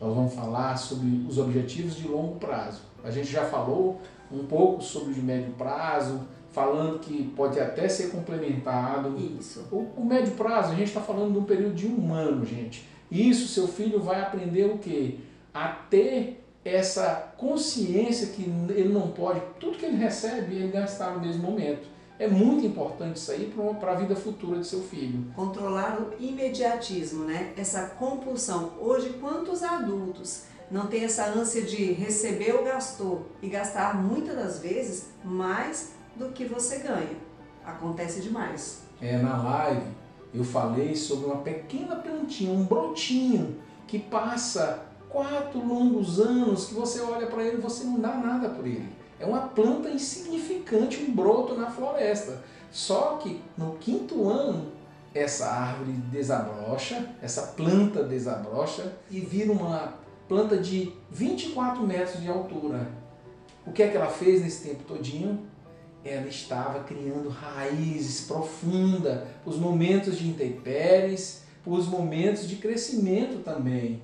Nós 0.00 0.14
vamos 0.14 0.34
falar 0.34 0.76
sobre 0.76 1.26
os 1.28 1.38
objetivos 1.38 1.96
de 1.96 2.06
longo 2.06 2.38
prazo. 2.38 2.82
A 3.02 3.10
gente 3.10 3.28
já 3.28 3.44
falou 3.46 4.00
um 4.30 4.44
pouco 4.44 4.82
sobre 4.82 5.10
o 5.10 5.14
de 5.14 5.22
médio 5.22 5.52
prazo, 5.54 6.20
falando 6.52 7.00
que 7.00 7.24
pode 7.36 7.58
até 7.58 7.88
ser 7.88 8.10
complementado. 8.10 9.16
Isso. 9.38 9.66
O, 9.72 9.88
o 9.96 10.04
médio 10.04 10.34
prazo, 10.34 10.72
a 10.72 10.74
gente 10.74 10.88
está 10.88 11.00
falando 11.00 11.32
de 11.32 11.38
um 11.38 11.44
período 11.44 11.74
de 11.74 11.86
um 11.86 12.12
ano, 12.12 12.44
gente. 12.44 12.86
Isso, 13.10 13.48
seu 13.48 13.66
filho 13.66 14.00
vai 14.00 14.20
aprender 14.20 14.64
o 14.64 14.78
quê? 14.78 15.18
A 15.52 15.68
ter 15.68 16.45
essa 16.66 17.32
consciência 17.36 18.28
que 18.28 18.42
ele 18.42 18.92
não 18.92 19.08
pode, 19.08 19.40
tudo 19.60 19.78
que 19.78 19.86
ele 19.86 19.96
recebe, 19.96 20.56
ele 20.56 20.72
gastar 20.72 21.12
no 21.12 21.20
mesmo 21.20 21.42
momento. 21.42 21.86
É 22.18 22.26
muito 22.26 22.64
importante 22.64 23.16
isso 23.16 23.30
aí 23.30 23.52
para 23.78 23.92
a 23.92 23.94
vida 23.94 24.16
futura 24.16 24.58
de 24.58 24.66
seu 24.66 24.82
filho. 24.82 25.30
Controlar 25.34 26.00
o 26.00 26.22
imediatismo, 26.22 27.24
né? 27.24 27.52
Essa 27.56 27.90
compulsão. 27.90 28.72
Hoje, 28.80 29.10
quantos 29.20 29.62
adultos 29.62 30.44
não 30.70 30.86
têm 30.86 31.04
essa 31.04 31.26
ânsia 31.26 31.62
de 31.62 31.92
receber 31.92 32.52
ou 32.52 32.64
gastou 32.64 33.26
e 33.42 33.48
gastar 33.48 34.02
muitas 34.02 34.34
das 34.34 34.58
vezes 34.60 35.10
mais 35.22 35.92
do 36.16 36.30
que 36.30 36.46
você 36.46 36.78
ganha? 36.78 37.16
Acontece 37.64 38.22
demais. 38.22 38.82
É, 39.00 39.18
na 39.18 39.42
live 39.42 39.82
eu 40.32 40.44
falei 40.44 40.94
sobre 40.94 41.26
uma 41.26 41.38
pequena 41.38 41.96
plantinha, 41.96 42.52
um 42.52 42.64
brotinho 42.64 43.56
que 43.86 43.98
passa 43.98 44.86
quatro 45.08 45.66
longos 45.66 46.20
anos 46.20 46.66
que 46.66 46.74
você 46.74 47.00
olha 47.00 47.26
para 47.26 47.42
ele 47.42 47.58
e 47.58 47.60
você 47.60 47.84
não 47.84 48.00
dá 48.00 48.14
nada 48.14 48.48
por 48.50 48.66
ele. 48.66 48.88
É 49.18 49.24
uma 49.24 49.48
planta 49.48 49.88
insignificante, 49.88 51.02
um 51.02 51.14
broto 51.14 51.54
na 51.54 51.70
floresta. 51.70 52.42
Só 52.70 53.16
que 53.16 53.40
no 53.56 53.76
quinto 53.76 54.28
ano, 54.28 54.70
essa 55.14 55.46
árvore 55.46 55.92
desabrocha, 55.92 57.14
essa 57.22 57.42
planta 57.42 58.02
desabrocha 58.02 58.92
e 59.10 59.20
vira 59.20 59.50
uma 59.50 59.94
planta 60.28 60.58
de 60.58 60.92
24 61.10 61.82
metros 61.86 62.20
de 62.20 62.28
altura. 62.28 62.88
O 63.66 63.72
que 63.72 63.82
é 63.82 63.88
que 63.88 63.96
ela 63.96 64.08
fez 64.08 64.42
nesse 64.42 64.68
tempo 64.68 64.84
todinho? 64.84 65.40
Ela 66.04 66.28
estava 66.28 66.84
criando 66.84 67.28
raízes 67.28 68.26
profundas 68.26 69.26
os 69.44 69.56
momentos 69.56 70.18
de 70.18 70.28
intempéries, 70.28 71.42
os 71.64 71.86
momentos 71.88 72.46
de 72.46 72.56
crescimento 72.56 73.42
também. 73.42 74.02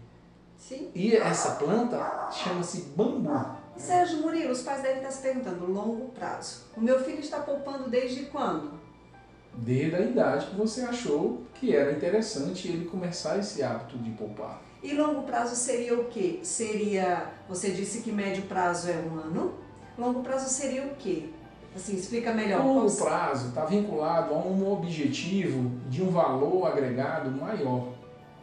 Sim. 0.69 0.91
E 0.95 1.17
essa 1.17 1.57
planta 1.57 2.31
chama-se 2.31 2.83
bambu. 2.97 3.29
Sérgio 3.77 4.19
Murilo, 4.19 4.53
os 4.53 4.63
pais 4.63 4.81
devem 4.81 4.99
estar 4.99 5.11
se 5.11 5.23
perguntando, 5.23 5.67
longo 5.67 6.11
prazo. 6.11 6.67
O 6.77 6.81
meu 6.81 7.03
filho 7.03 7.19
está 7.19 7.41
poupando 7.41 7.91
desde 7.91 8.27
quando? 8.27 8.71
Desde 9.55 9.97
a 9.97 10.01
idade 10.01 10.47
que 10.47 10.57
você 10.57 10.83
achou 10.83 11.43
que 11.55 11.75
era 11.75 11.93
interessante 11.93 12.69
ele 12.69 12.85
começar 12.85 13.39
esse 13.39 13.61
hábito 13.61 13.99
de 13.99 14.11
poupar. 14.11 14.63
E 14.83 14.95
longo 14.95 15.23
prazo 15.23 15.57
seria 15.57 15.99
o 15.99 16.05
quê? 16.05 16.39
Seria, 16.45 17.33
você 17.49 17.73
disse 17.73 18.01
que 18.03 18.13
médio 18.13 18.45
prazo 18.45 18.89
é 18.89 18.95
um 18.95 19.19
ano. 19.19 19.55
Longo 19.99 20.23
prazo 20.23 20.49
seria 20.49 20.85
o 20.85 20.95
quê? 20.95 21.29
Assim, 21.75 21.97
explica 21.97 22.33
melhor. 22.33 22.65
Longo 22.65 22.91
prazo 22.95 23.49
está 23.49 23.65
vinculado 23.65 24.33
a 24.33 24.39
um 24.39 24.73
objetivo 24.73 25.71
de 25.89 26.03
um 26.03 26.11
valor 26.11 26.67
agregado 26.67 27.31
maior. 27.31 27.89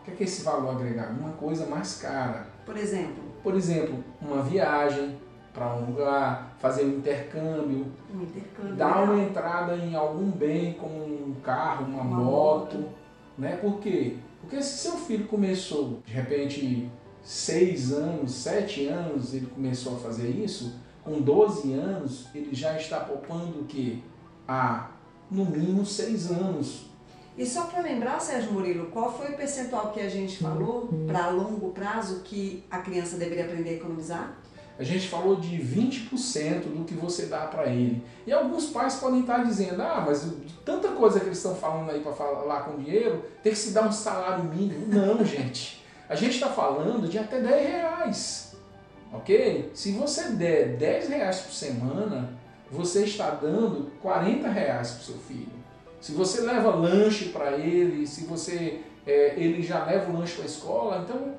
O 0.09 0.11
que 0.11 0.15
é, 0.15 0.15
que 0.17 0.23
é 0.23 0.25
esse 0.25 0.43
valor 0.43 0.71
agregado? 0.71 1.19
Uma 1.19 1.31
coisa 1.33 1.65
mais 1.65 1.97
cara. 2.01 2.47
Por 2.65 2.75
exemplo? 2.75 3.23
Por 3.43 3.55
exemplo, 3.55 4.03
uma 4.21 4.41
viagem 4.41 5.17
para 5.53 5.75
um 5.75 5.85
lugar, 5.85 6.55
fazer 6.59 6.85
um 6.85 6.97
intercâmbio, 6.97 7.85
um 8.13 8.23
intercâmbio 8.23 8.75
dar 8.75 9.03
uma 9.03 9.21
entrada 9.21 9.75
em 9.75 9.95
algum 9.95 10.29
bem, 10.29 10.73
como 10.73 10.95
um 11.03 11.35
carro, 11.43 11.85
uma, 11.85 12.01
uma 12.01 12.17
moto, 12.17 12.77
moto. 12.77 12.89
Né? 13.37 13.57
Por 13.57 13.79
quê? 13.79 14.17
Porque 14.41 14.61
se 14.61 14.77
seu 14.79 14.97
filho 14.97 15.27
começou, 15.27 15.99
de 16.05 16.13
repente, 16.13 16.89
seis 17.21 17.91
anos, 17.91 18.31
sete 18.31 18.87
anos, 18.87 19.33
ele 19.33 19.47
começou 19.47 19.95
a 19.95 19.99
fazer 19.99 20.29
isso, 20.29 20.79
com 21.03 21.21
12 21.21 21.73
anos, 21.73 22.27
ele 22.35 22.53
já 22.53 22.75
está 22.77 22.99
poupando 22.99 23.61
o 23.61 23.65
quê? 23.65 23.99
Há, 24.47 24.91
no 25.29 25.45
mínimo, 25.45 25.85
seis 25.85 26.31
anos 26.31 26.88
e 27.39 27.45
só 27.45 27.67
para 27.67 27.81
lembrar, 27.81 28.19
Sérgio 28.19 28.51
Murilo, 28.51 28.87
qual 28.87 29.17
foi 29.17 29.29
o 29.29 29.37
percentual 29.37 29.93
que 29.93 30.01
a 30.01 30.09
gente 30.09 30.39
falou 30.39 30.89
para 31.07 31.29
longo 31.29 31.69
prazo 31.69 32.19
que 32.19 32.65
a 32.69 32.79
criança 32.79 33.15
deveria 33.15 33.45
aprender 33.45 33.69
a 33.69 33.73
economizar? 33.75 34.35
A 34.77 34.83
gente 34.83 35.07
falou 35.07 35.37
de 35.37 35.57
20% 35.57 36.63
do 36.63 36.83
que 36.83 36.93
você 36.93 37.27
dá 37.27 37.47
para 37.47 37.67
ele. 37.67 38.03
E 38.27 38.33
alguns 38.33 38.65
pais 38.65 38.95
podem 38.95 39.21
estar 39.21 39.45
dizendo: 39.45 39.81
ah, 39.81 40.03
mas 40.05 40.29
tanta 40.65 40.89
coisa 40.89 41.21
que 41.21 41.27
eles 41.27 41.37
estão 41.37 41.55
falando 41.55 41.91
aí 41.91 42.01
para 42.01 42.11
falar 42.11 42.63
com 42.63 42.83
dinheiro, 42.83 43.23
tem 43.41 43.53
que 43.53 43.57
se 43.57 43.71
dar 43.71 43.87
um 43.87 43.91
salário 43.91 44.43
mínimo. 44.43 44.87
Não, 44.87 45.23
gente. 45.23 45.81
A 46.09 46.15
gente 46.15 46.33
está 46.33 46.49
falando 46.49 47.07
de 47.07 47.17
até 47.17 47.39
10 47.39 47.69
reais. 47.69 48.55
Ok? 49.13 49.71
Se 49.73 49.93
você 49.93 50.31
der 50.31 50.75
10 50.75 51.07
reais 51.07 51.39
por 51.39 51.53
semana, 51.53 52.33
você 52.69 53.05
está 53.05 53.29
dando 53.29 53.89
40 54.01 54.45
reais 54.49 54.91
para 54.91 54.99
o 54.99 55.03
seu 55.05 55.17
filho. 55.19 55.58
Se 56.01 56.13
você 56.13 56.41
leva 56.41 56.69
lanche 56.69 57.29
para 57.29 57.51
ele, 57.51 58.07
se 58.07 58.25
você 58.25 58.81
é, 59.05 59.33
ele 59.35 59.61
já 59.61 59.83
leva 59.85 60.11
o 60.11 60.17
lanche 60.17 60.35
para 60.35 60.43
a 60.43 60.47
escola, 60.47 61.03
então 61.03 61.35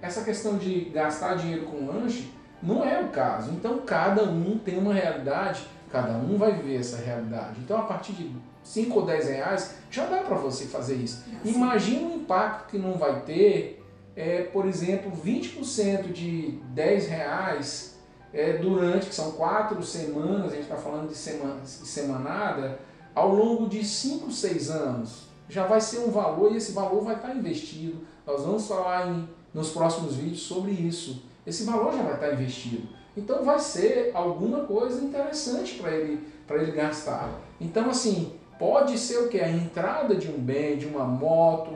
essa 0.00 0.22
questão 0.22 0.56
de 0.56 0.86
gastar 0.86 1.36
dinheiro 1.36 1.66
com 1.66 1.86
lanche 1.86 2.32
não 2.62 2.84
é 2.84 3.00
o 3.00 3.08
caso. 3.08 3.50
Então 3.50 3.78
cada 3.78 4.24
um 4.24 4.58
tem 4.58 4.78
uma 4.78 4.94
realidade, 4.94 5.66
cada 5.90 6.12
um 6.12 6.36
vai 6.36 6.52
viver 6.52 6.80
essa 6.80 6.96
realidade. 6.98 7.60
Então 7.60 7.78
a 7.78 7.82
partir 7.82 8.12
de 8.12 8.30
5 8.62 8.98
ou 8.98 9.06
10 9.06 9.28
reais 9.28 9.74
já 9.90 10.06
dá 10.06 10.18
para 10.18 10.36
você 10.36 10.66
fazer 10.66 10.96
isso. 10.96 11.24
Imagina 11.44 12.08
o 12.08 12.16
impacto 12.16 12.70
que 12.70 12.78
não 12.78 12.94
vai 12.94 13.20
ter, 13.22 13.84
é, 14.14 14.42
por 14.42 14.66
exemplo, 14.66 15.10
20% 15.12 16.12
de 16.12 16.58
10 16.70 17.08
reais 17.08 17.98
é, 18.32 18.54
durante, 18.54 19.06
que 19.06 19.14
são 19.14 19.32
quatro 19.32 19.82
semanas, 19.82 20.52
a 20.52 20.56
gente 20.56 20.64
está 20.64 20.76
falando 20.76 21.08
de, 21.08 21.14
semana, 21.14 21.60
de 21.60 21.68
semanada, 21.68 22.78
ao 23.14 23.34
longo 23.34 23.68
de 23.68 23.84
5, 23.84 24.30
6 24.30 24.70
anos, 24.70 25.28
já 25.48 25.66
vai 25.66 25.80
ser 25.80 26.00
um 26.00 26.10
valor 26.10 26.52
e 26.52 26.56
esse 26.56 26.72
valor 26.72 27.02
vai 27.02 27.16
estar 27.16 27.34
investido. 27.34 27.98
Nós 28.26 28.42
vamos 28.42 28.66
falar 28.66 29.08
em, 29.08 29.28
nos 29.52 29.70
próximos 29.70 30.14
vídeos 30.14 30.42
sobre 30.42 30.72
isso. 30.72 31.22
Esse 31.46 31.64
valor 31.64 31.92
já 31.92 32.02
vai 32.02 32.14
estar 32.14 32.32
investido. 32.32 32.88
Então 33.16 33.44
vai 33.44 33.58
ser 33.58 34.12
alguma 34.14 34.60
coisa 34.60 35.02
interessante 35.02 35.74
para 35.74 35.90
ele, 35.90 36.26
ele 36.50 36.72
gastar. 36.72 37.30
Então 37.60 37.90
assim, 37.90 38.32
pode 38.58 38.98
ser 38.98 39.18
o 39.18 39.28
que? 39.28 39.40
A 39.40 39.50
entrada 39.50 40.14
de 40.14 40.28
um 40.28 40.38
bem, 40.38 40.76
de 40.76 40.86
uma 40.86 41.04
moto, 41.04 41.72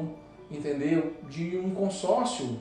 entendeu? 0.51 1.15
De 1.29 1.57
um 1.57 1.75
consórcio. 1.75 2.59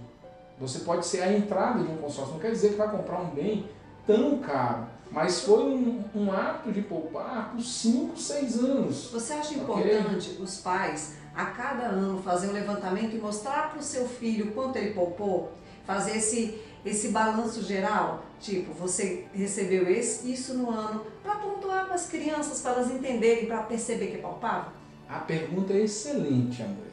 Você 0.59 0.79
pode 0.79 1.05
ser 1.05 1.21
a 1.21 1.31
entrada 1.31 1.83
de 1.83 1.91
um 1.91 1.97
consórcio. 1.97 2.33
Não 2.33 2.39
quer 2.39 2.51
dizer 2.51 2.69
que 2.69 2.75
vai 2.75 2.89
comprar 2.89 3.19
um 3.19 3.29
bem 3.29 3.67
tão 4.07 4.39
caro. 4.39 4.87
Mas 5.11 5.41
foi 5.41 5.63
um, 5.65 6.03
um 6.15 6.31
ato 6.31 6.71
de 6.71 6.81
poupar 6.81 7.51
por 7.51 7.61
5, 7.61 8.17
6 8.17 8.59
anos. 8.63 9.09
Você 9.11 9.33
acha 9.33 9.53
importante 9.53 10.37
os 10.41 10.59
pais, 10.59 11.15
a 11.35 11.45
cada 11.47 11.83
ano, 11.83 12.21
fazer 12.21 12.47
um 12.47 12.53
levantamento 12.53 13.13
e 13.13 13.19
mostrar 13.19 13.71
para 13.71 13.79
o 13.79 13.83
seu 13.83 14.07
filho 14.07 14.53
quanto 14.53 14.77
ele 14.77 14.93
poupou? 14.93 15.51
Fazer 15.85 16.15
esse, 16.15 16.61
esse 16.85 17.09
balanço 17.09 17.61
geral? 17.61 18.23
Tipo, 18.39 18.73
você 18.73 19.25
recebeu 19.33 19.89
esse, 19.89 20.31
isso 20.31 20.53
no 20.53 20.69
ano, 20.71 21.05
para 21.21 21.35
pontuar 21.35 21.87
com 21.87 21.93
as 21.93 22.07
crianças, 22.07 22.61
para 22.61 22.71
elas 22.71 22.89
entenderem, 22.89 23.47
para 23.47 23.63
perceber 23.63 24.07
que 24.07 24.15
é 24.15 24.21
palpável? 24.21 24.71
A 25.09 25.19
pergunta 25.19 25.73
é 25.73 25.81
excelente, 25.81 26.63
amor. 26.63 26.87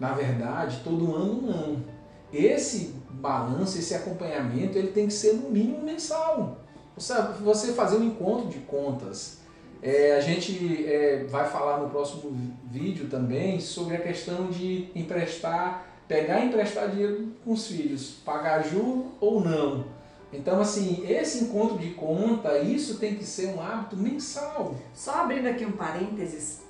Na 0.00 0.14
verdade, 0.14 0.80
todo 0.82 1.14
ano 1.14 1.42
não. 1.42 1.84
Esse 2.32 2.94
balanço, 3.10 3.78
esse 3.78 3.94
acompanhamento, 3.94 4.78
ele 4.78 4.88
tem 4.88 5.06
que 5.06 5.12
ser 5.12 5.34
no 5.34 5.50
mínimo 5.50 5.82
mensal 5.82 6.64
você 6.98 7.72
fazer 7.72 7.96
um 7.96 8.04
encontro 8.04 8.48
de 8.48 8.58
contas. 8.60 9.38
É, 9.80 10.16
a 10.16 10.20
gente 10.20 10.84
é, 10.86 11.24
vai 11.30 11.48
falar 11.48 11.78
no 11.78 11.88
próximo 11.88 12.36
vídeo 12.70 13.08
também 13.08 13.60
sobre 13.60 13.96
a 13.96 14.00
questão 14.00 14.48
de 14.48 14.88
emprestar, 14.94 15.86
pegar 16.08 16.40
e 16.40 16.48
emprestar 16.48 16.90
dinheiro 16.90 17.32
com 17.44 17.52
os 17.52 17.66
filhos, 17.68 18.16
pagar 18.24 18.62
juro 18.64 19.12
ou 19.20 19.40
não. 19.40 19.84
Então, 20.32 20.60
assim, 20.60 21.06
esse 21.08 21.44
encontro 21.44 21.78
de 21.78 21.90
conta, 21.90 22.58
isso 22.58 22.98
tem 22.98 23.14
que 23.14 23.24
ser 23.24 23.54
um 23.54 23.62
hábito 23.62 23.96
mensal. 23.96 24.74
Só 24.92 25.22
abrindo 25.22 25.46
aqui 25.46 25.64
um 25.64 25.72
parênteses, 25.72 26.60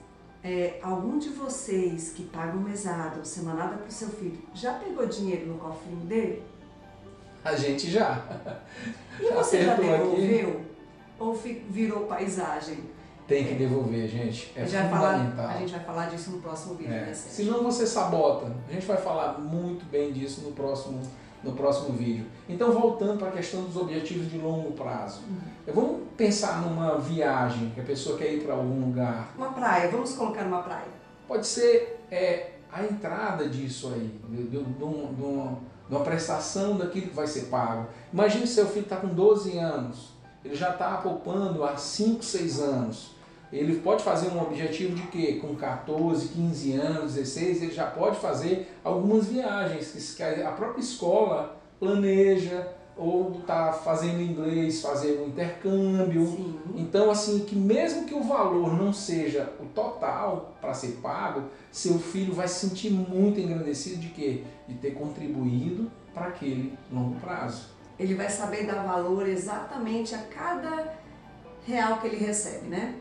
é, 0.44 0.78
algum 0.82 1.18
de 1.18 1.30
vocês 1.30 2.12
que 2.12 2.22
pagam 2.22 2.60
mesada 2.60 3.18
ou 3.18 3.24
semanada 3.24 3.76
para 3.76 3.88
o 3.88 3.92
seu 3.92 4.08
filho 4.08 4.38
já 4.54 4.74
pegou 4.74 5.04
dinheiro 5.06 5.46
no 5.46 5.58
cofrinho 5.58 6.06
dele? 6.06 6.42
A 7.48 7.56
gente 7.56 7.90
já. 7.90 8.22
E 9.18 9.32
você 9.32 9.64
já 9.64 9.74
devolveu? 9.74 10.50
Aqui. 10.50 10.58
Ou 11.18 11.34
virou 11.34 12.00
paisagem? 12.00 12.78
Tem 13.26 13.44
que 13.44 13.54
devolver, 13.54 14.06
gente. 14.06 14.52
É 14.54 14.66
gente 14.66 14.88
fundamental. 14.88 15.36
Falar, 15.36 15.54
a 15.54 15.58
gente 15.58 15.72
vai 15.72 15.80
falar 15.80 16.06
disso 16.10 16.30
no 16.30 16.40
próximo 16.40 16.74
vídeo, 16.74 16.92
é. 16.92 17.06
né, 17.06 17.14
Senão 17.14 17.62
você 17.62 17.86
sabota. 17.86 18.52
A 18.68 18.72
gente 18.72 18.86
vai 18.86 18.98
falar 18.98 19.38
muito 19.38 19.84
bem 19.90 20.12
disso 20.12 20.42
no 20.42 20.52
próximo, 20.52 21.00
no 21.42 21.52
próximo 21.52 21.96
vídeo. 21.96 22.26
Então, 22.48 22.70
voltando 22.70 23.18
para 23.18 23.28
a 23.28 23.32
questão 23.32 23.64
dos 23.64 23.76
objetivos 23.76 24.30
de 24.30 24.36
longo 24.36 24.72
prazo. 24.72 25.22
Uhum. 25.28 25.74
Vamos 25.74 26.00
pensar 26.18 26.60
numa 26.60 26.98
viagem, 26.98 27.70
que 27.70 27.80
a 27.80 27.84
pessoa 27.84 28.18
quer 28.18 28.32
ir 28.32 28.42
para 28.42 28.54
algum 28.54 28.86
lugar. 28.86 29.32
Uma 29.36 29.52
praia, 29.52 29.90
vamos 29.90 30.12
colocar 30.12 30.44
numa 30.44 30.62
praia. 30.62 30.88
Pode 31.26 31.46
ser 31.46 32.04
é, 32.10 32.52
a 32.72 32.84
entrada 32.84 33.48
disso 33.48 33.92
aí, 33.94 34.20
de, 34.28 34.42
de, 34.44 34.62
de, 34.64 34.82
uma, 34.84 35.58
de 35.88 35.94
uma 35.94 36.04
prestação 36.04 36.76
daquilo 36.76 37.08
que 37.08 37.14
vai 37.14 37.26
ser 37.26 37.46
pago. 37.46 37.86
Imagine 38.12 38.46
se 38.46 38.54
seu 38.54 38.66
filho 38.66 38.84
está 38.84 38.96
com 38.96 39.08
12 39.08 39.56
anos, 39.58 40.10
ele 40.44 40.54
já 40.54 40.70
está 40.70 40.96
poupando 40.98 41.64
há 41.64 41.76
5, 41.76 42.22
6 42.22 42.60
anos 42.60 43.18
ele 43.52 43.80
pode 43.80 44.02
fazer 44.02 44.28
um 44.28 44.42
objetivo 44.42 44.94
de 44.94 45.02
quê? 45.04 45.38
Com 45.40 45.54
14, 45.54 46.28
15 46.28 46.72
anos, 46.74 47.14
16, 47.14 47.62
ele 47.62 47.72
já 47.72 47.86
pode 47.86 48.18
fazer 48.18 48.70
algumas 48.84 49.26
viagens 49.26 50.14
que 50.14 50.22
a 50.22 50.52
própria 50.52 50.80
escola 50.80 51.58
planeja 51.80 52.68
ou 52.98 53.38
está 53.38 53.72
fazendo 53.72 54.20
inglês, 54.20 54.82
fazer 54.82 55.20
um 55.20 55.28
intercâmbio. 55.28 56.26
Sim. 56.26 56.58
Então, 56.74 57.10
assim, 57.10 57.40
que 57.40 57.54
mesmo 57.54 58.04
que 58.04 58.14
o 58.14 58.22
valor 58.22 58.76
não 58.76 58.92
seja 58.92 59.52
o 59.60 59.66
total 59.66 60.56
para 60.60 60.74
ser 60.74 60.98
pago, 61.00 61.44
seu 61.70 61.98
filho 61.98 62.34
vai 62.34 62.48
se 62.48 62.68
sentir 62.68 62.90
muito 62.90 63.38
engrandecido 63.38 63.98
de 63.98 64.08
quê? 64.08 64.42
De 64.66 64.74
ter 64.74 64.90
contribuído 64.92 65.90
para 66.12 66.26
aquele 66.26 66.76
longo 66.92 67.18
prazo. 67.20 67.68
Ele 67.98 68.14
vai 68.14 68.28
saber 68.28 68.66
dar 68.66 68.84
valor 68.84 69.28
exatamente 69.28 70.14
a 70.14 70.18
cada 70.18 70.94
real 71.64 71.98
que 71.98 72.08
ele 72.08 72.16
recebe, 72.16 72.66
né? 72.66 72.96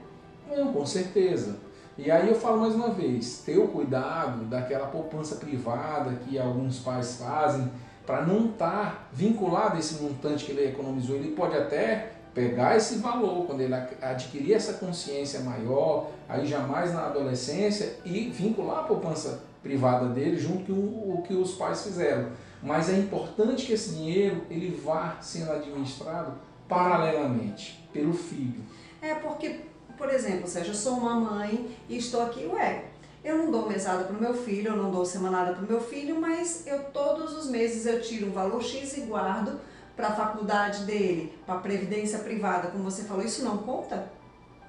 Não, 0.48 0.72
com 0.72 0.86
certeza. 0.86 1.58
E 1.98 2.12
aí 2.12 2.30
eu 2.30 2.36
falo 2.36 2.62
mais 2.62 2.76
uma 2.76 2.90
vez, 2.90 3.40
ter 3.40 3.58
o 3.58 3.68
cuidado 3.68 4.46
daquela 4.46 4.88
poupança 4.88 5.38
privada 5.38 6.16
que 6.18 6.38
alguns 6.38 6.80
pais 6.80 7.18
fazem 7.18 7.72
para 8.08 8.26
não 8.26 8.50
estar 8.50 8.72
tá 8.72 9.08
vinculado 9.12 9.76
a 9.76 9.80
esse 9.80 10.02
montante 10.02 10.46
que 10.46 10.52
ele 10.52 10.70
economizou. 10.70 11.18
Ele 11.18 11.36
pode 11.36 11.56
até 11.56 12.14
pegar 12.34 12.78
esse 12.78 13.00
valor 13.00 13.46
quando 13.46 13.62
ele 13.62 13.74
adquirir 13.74 14.54
essa 14.54 14.74
consciência 14.74 15.42
maior, 15.42 16.10
aí 16.30 16.48
jamais 16.48 16.94
na 16.94 17.08
adolescência, 17.08 17.98
e 18.06 18.30
vincular 18.30 18.80
a 18.80 18.84
poupança 18.84 19.44
privada 19.62 20.08
dele 20.08 20.38
junto 20.38 20.74
com 20.74 20.74
o 20.74 21.24
que 21.28 21.34
os 21.34 21.56
pais 21.56 21.84
fizeram. 21.84 22.30
Mas 22.64 22.90
é 22.90 22.98
importante 22.98 23.66
que 23.66 23.74
esse 23.74 23.96
dinheiro 23.96 24.44
ele 24.50 24.80
vá 24.84 25.18
sendo 25.20 25.52
administrado 25.52 26.34
paralelamente 26.68 27.88
pelo 27.92 28.14
filho. 28.14 28.62
É 29.02 29.16
porque 29.16 29.68
por 29.98 30.10
exemplo, 30.14 30.48
seja, 30.48 30.70
eu 30.70 30.76
sou 30.76 30.94
uma 30.94 31.16
mãe 31.16 31.76
e 31.90 31.98
estou 31.98 32.22
aqui, 32.22 32.46
ué, 32.46 32.86
eu 33.24 33.38
não 33.38 33.52
dou 33.52 33.68
mesada 33.68 34.04
para 34.04 34.16
o 34.16 34.20
meu 34.20 34.34
filho, 34.34 34.70
eu 34.72 34.76
não 34.76 34.92
dou 34.92 35.06
semanada 35.06 35.54
para 35.54 35.64
o 35.64 35.68
meu 35.68 35.82
filho, 35.82 36.20
mas 36.20 36.66
eu 36.66 36.84
todos 36.86 37.38
os 37.38 37.50
meses 37.50 37.86
eu 37.86 38.02
tiro 38.02 38.28
um 38.28 38.32
valor 38.32 38.64
X 38.64 38.98
e 38.98 39.02
guardo 39.02 39.60
para 39.96 40.10
a 40.10 40.12
faculdade 40.14 40.86
dele, 40.86 41.34
para 41.46 41.56
a 41.56 41.60
previdência 41.60 42.20
privada, 42.20 42.68
como 42.68 42.84
você 42.84 43.04
falou, 43.04 43.26
isso 43.26 43.44
não 43.44 43.58
conta? 43.58 44.12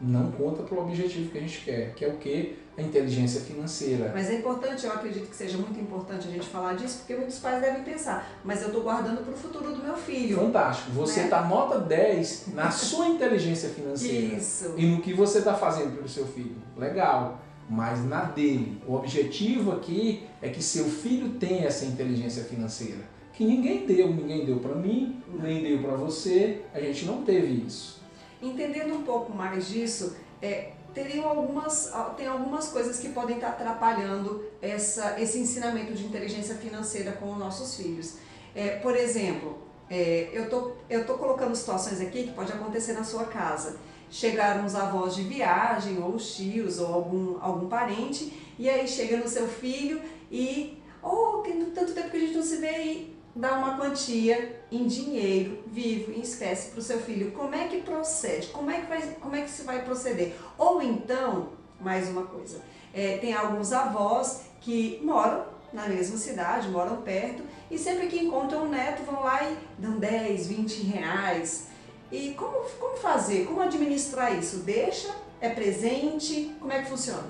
Não 0.01 0.31
conta 0.31 0.63
para 0.63 0.79
o 0.79 0.83
objetivo 0.83 1.31
que 1.31 1.39
a 1.39 1.41
gente 1.41 1.61
quer, 1.65 1.95
que 1.95 2.05
é 2.05 2.09
o 2.09 2.17
que? 2.17 2.57
A 2.79 2.83
inteligência 2.83 3.41
financeira. 3.41 4.13
Mas 4.15 4.31
é 4.31 4.37
importante, 4.37 4.87
eu 4.87 4.93
acredito 4.93 5.29
que 5.29 5.35
seja 5.35 5.59
muito 5.59 5.79
importante 5.81 6.29
a 6.29 6.31
gente 6.31 6.47
falar 6.47 6.75
disso, 6.75 6.99
porque 6.99 7.17
muitos 7.17 7.41
pais 7.41 7.61
devem 7.61 7.83
pensar, 7.83 8.39
mas 8.45 8.63
eu 8.63 8.69
estou 8.69 8.85
guardando 8.85 9.25
para 9.25 9.35
o 9.35 9.37
futuro 9.37 9.75
do 9.75 9.83
meu 9.83 9.97
filho. 9.97 10.37
Fantástico. 10.37 10.93
Você 10.93 11.23
está 11.23 11.43
né? 11.43 11.43
Tá 11.43 11.49
nota 11.49 11.81
10 11.81 12.55
na 12.55 12.71
sua 12.71 13.09
inteligência 13.09 13.69
financeira. 13.71 14.37
Isso. 14.37 14.75
E 14.77 14.87
no 14.87 15.03
que 15.03 15.13
você 15.13 15.39
está 15.39 15.55
fazendo 15.55 15.97
pelo 15.97 16.09
seu 16.09 16.27
filho. 16.27 16.57
Legal. 16.77 17.41
Mas 17.69 18.05
na 18.05 18.23
dele. 18.23 18.81
O 18.87 18.95
objetivo 18.95 19.73
aqui 19.73 20.27
é 20.41 20.49
que 20.49 20.63
seu 20.63 20.87
filho 20.87 21.35
tenha 21.39 21.67
essa 21.67 21.85
inteligência 21.85 22.45
financeira. 22.45 23.01
Que 23.33 23.45
ninguém 23.45 23.87
deu, 23.87 24.09
ninguém 24.09 24.45
deu 24.45 24.59
para 24.59 24.75
mim, 24.75 25.23
nem 25.41 25.63
deu 25.63 25.83
para 25.83 25.97
você, 25.97 26.63
a 26.73 26.81
gente 26.81 27.05
não 27.05 27.23
teve 27.23 27.65
isso. 27.67 28.01
Entendendo 28.43 28.95
um 28.95 29.03
pouco 29.03 29.33
mais 29.33 29.69
disso, 29.69 30.17
é, 30.41 30.73
teriam 30.95 31.29
algumas, 31.29 31.93
tem 32.17 32.27
algumas 32.27 32.69
coisas 32.69 32.99
que 32.99 33.11
podem 33.11 33.37
estar 33.37 33.51
atrapalhando 33.51 34.45
essa, 34.61 35.21
esse 35.21 35.39
ensinamento 35.39 35.93
de 35.93 36.05
inteligência 36.05 36.55
financeira 36.57 37.13
com 37.13 37.33
os 37.33 37.39
nossos 37.39 37.77
filhos. 37.77 38.17
É, 38.55 38.77
por 38.77 38.97
exemplo, 38.97 39.59
é, 39.91 40.31
eu 40.33 40.49
tô, 40.51 40.73
eu 40.89 41.07
tô 41.07 41.15
colocando 41.15 41.55
situações 41.55 42.01
aqui 42.01 42.25
que 42.25 42.33
pode 42.33 42.53
acontecer 42.53 42.93
na 42.93 43.05
sua 43.05 43.25
casa. 43.25 43.79
Chegaram 44.11 44.65
os 44.65 44.75
avós 44.75 45.15
de 45.15 45.23
viagem, 45.23 46.03
ou 46.03 46.15
os 46.15 46.35
tios, 46.37 46.79
ou 46.79 46.93
algum, 46.93 47.37
algum 47.41 47.69
parente, 47.69 48.33
e 48.59 48.69
aí 48.69 48.89
chega 48.89 49.19
no 49.19 49.29
seu 49.29 49.47
filho 49.47 50.01
e, 50.31 50.83
oh, 51.03 51.43
tanto 51.75 51.93
tempo 51.93 52.11
que 52.11 52.17
a 52.17 52.21
gente 52.21 52.35
não 52.35 52.43
se 52.43 52.57
vê 52.57 52.83
e 52.83 53.19
dá 53.35 53.57
uma 53.57 53.77
quantia 53.77 54.65
em 54.71 54.87
dinheiro 54.87 55.63
vivo, 55.67 56.13
em 56.13 56.21
espécie 56.21 56.71
para 56.71 56.81
o 56.81 56.83
seu 56.83 56.99
filho. 56.99 57.31
Como 57.33 57.55
é 57.55 57.69
que 57.69 57.83
procede? 57.83 58.49
Como 58.49 58.71
é 58.71 58.81
que, 58.81 58.87
vai, 58.87 59.03
como 59.21 59.37
é 59.37 59.43
que 59.43 59.51
se 59.51 59.63
vai 59.63 59.85
proceder? 59.85 60.35
Ou 60.57 60.83
então, 60.83 61.51
mais 61.81 62.09
uma 62.09 62.23
coisa, 62.23 62.61
é, 62.93 63.19
tem 63.19 63.33
alguns 63.33 63.73
avós 63.73 64.43
que 64.61 65.01
moram 65.05 65.47
na 65.73 65.87
mesma 65.87 66.17
cidade, 66.17 66.69
moram 66.69 67.03
perto, 67.03 67.43
e 67.71 67.79
sempre 67.79 68.07
que 68.07 68.19
encontram 68.19 68.65
um 68.65 68.69
neto 68.69 69.03
vão 69.05 69.23
lá 69.23 69.49
e 69.49 69.57
dão 69.79 69.99
10, 69.99 70.47
20 70.49 70.83
reais. 70.83 71.68
E 72.11 72.31
como, 72.31 72.65
como 72.81 72.97
fazer? 72.97 73.45
Como 73.45 73.61
administrar 73.61 74.37
isso? 74.39 74.61
Deixa? 74.61 75.15
É 75.41 75.51
presente? 75.51 76.55
Como 76.59 76.73
é 76.73 76.83
que 76.83 76.89
funciona? 76.89 77.29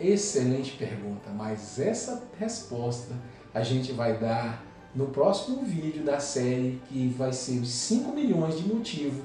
Excelente 0.00 0.72
pergunta, 0.72 1.28
mas 1.30 1.78
essa 1.78 2.26
resposta 2.38 3.14
a 3.52 3.62
gente 3.62 3.92
vai 3.92 4.16
dar 4.18 4.64
no 4.94 5.08
próximo 5.08 5.62
vídeo 5.62 6.02
da 6.02 6.18
série 6.18 6.80
que 6.88 7.08
vai 7.08 7.32
ser 7.32 7.60
os 7.60 7.70
5 7.70 8.10
milhões 8.12 8.58
de 8.58 8.66
motivos 8.66 9.22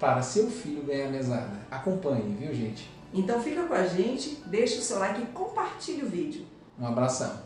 para 0.00 0.20
seu 0.20 0.50
filho 0.50 0.82
ganhar 0.82 1.08
mesada. 1.08 1.60
Acompanhe, 1.70 2.34
viu 2.34 2.52
gente? 2.52 2.90
Então 3.14 3.40
fica 3.40 3.62
com 3.64 3.74
a 3.74 3.86
gente, 3.86 4.42
deixa 4.46 4.78
o 4.78 4.82
seu 4.82 4.98
like 4.98 5.22
e 5.22 5.26
compartilhe 5.26 6.02
o 6.02 6.08
vídeo. 6.08 6.44
Um 6.78 6.86
abração. 6.86 7.40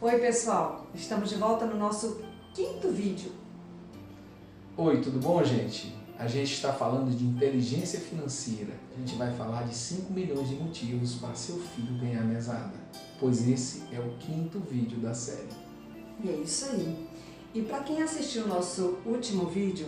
Oi 0.00 0.18
pessoal, 0.18 0.86
estamos 0.92 1.30
de 1.30 1.36
volta 1.36 1.64
no 1.64 1.78
nosso 1.78 2.20
quinto 2.52 2.90
vídeo. 2.90 3.43
Oi, 4.76 5.00
tudo 5.00 5.20
bom 5.20 5.42
gente? 5.44 5.94
A 6.18 6.26
gente 6.26 6.52
está 6.52 6.72
falando 6.72 7.16
de 7.16 7.24
inteligência 7.24 8.00
financeira. 8.00 8.72
A 8.94 8.98
gente 8.98 9.14
vai 9.16 9.32
falar 9.36 9.62
de 9.62 9.74
5 9.74 10.12
milhões 10.12 10.48
de 10.48 10.56
motivos 10.56 11.14
para 11.14 11.34
seu 11.34 11.58
filho 11.58 11.98
ganhar 12.00 12.22
mesada 12.22 12.72
pois 13.24 13.48
esse 13.48 13.82
é 13.92 14.00
o 14.00 14.16
quinto 14.18 14.58
vídeo 14.58 14.98
da 14.98 15.14
série. 15.14 15.48
E 16.22 16.28
é 16.28 16.32
isso 16.32 16.66
aí. 16.66 17.08
E 17.54 17.62
para 17.62 17.80
quem 17.80 18.02
assistiu 18.02 18.44
o 18.44 18.48
nosso 18.48 18.98
último 19.06 19.46
vídeo, 19.46 19.86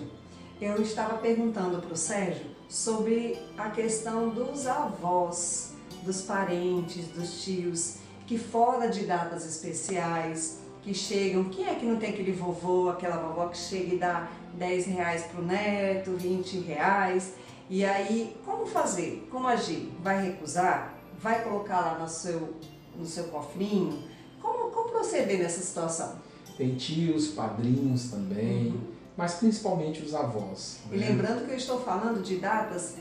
eu 0.60 0.80
estava 0.80 1.18
perguntando 1.18 1.78
para 1.78 1.92
o 1.92 1.96
Sérgio 1.96 2.46
sobre 2.68 3.38
a 3.58 3.70
questão 3.70 4.30
dos 4.30 4.66
avós, 4.66 5.74
dos 6.02 6.22
parentes, 6.22 7.08
dos 7.08 7.42
tios, 7.42 7.96
que 8.26 8.38
fora 8.38 8.88
de 8.88 9.04
datas 9.04 9.46
especiais, 9.46 10.60
que 10.86 10.94
chegam, 10.94 11.42
quem 11.46 11.66
é 11.66 11.74
que 11.74 11.84
não 11.84 11.96
tem 11.96 12.10
aquele 12.10 12.30
vovô, 12.30 12.88
aquela 12.90 13.16
vovó 13.16 13.48
que 13.48 13.58
chega 13.58 13.96
e 13.96 13.98
dá 13.98 14.30
10 14.54 14.86
reais 14.86 15.24
para 15.24 15.40
o 15.40 15.44
neto, 15.44 16.12
20 16.12 16.60
reais, 16.60 17.32
e 17.68 17.84
aí 17.84 18.36
como 18.44 18.64
fazer, 18.64 19.26
como 19.28 19.48
agir? 19.48 19.90
Vai 20.00 20.24
recusar? 20.24 20.94
Vai 21.20 21.42
colocar 21.42 21.80
lá 21.80 21.98
no 21.98 22.08
seu 22.08 22.54
no 22.96 23.04
seu 23.04 23.24
cofrinho. 23.24 24.00
Como, 24.40 24.70
como 24.70 24.90
proceder 24.90 25.40
nessa 25.40 25.60
situação? 25.60 26.20
Tem 26.56 26.76
tios, 26.76 27.28
padrinhos 27.32 28.08
também, 28.08 28.68
uhum. 28.68 28.80
mas 29.16 29.34
principalmente 29.34 30.02
os 30.02 30.14
avós. 30.14 30.78
E 30.92 30.96
né? 30.96 31.08
lembrando 31.08 31.44
que 31.44 31.50
eu 31.50 31.56
estou 31.56 31.80
falando 31.80 32.22
de 32.22 32.36
datas 32.36 32.94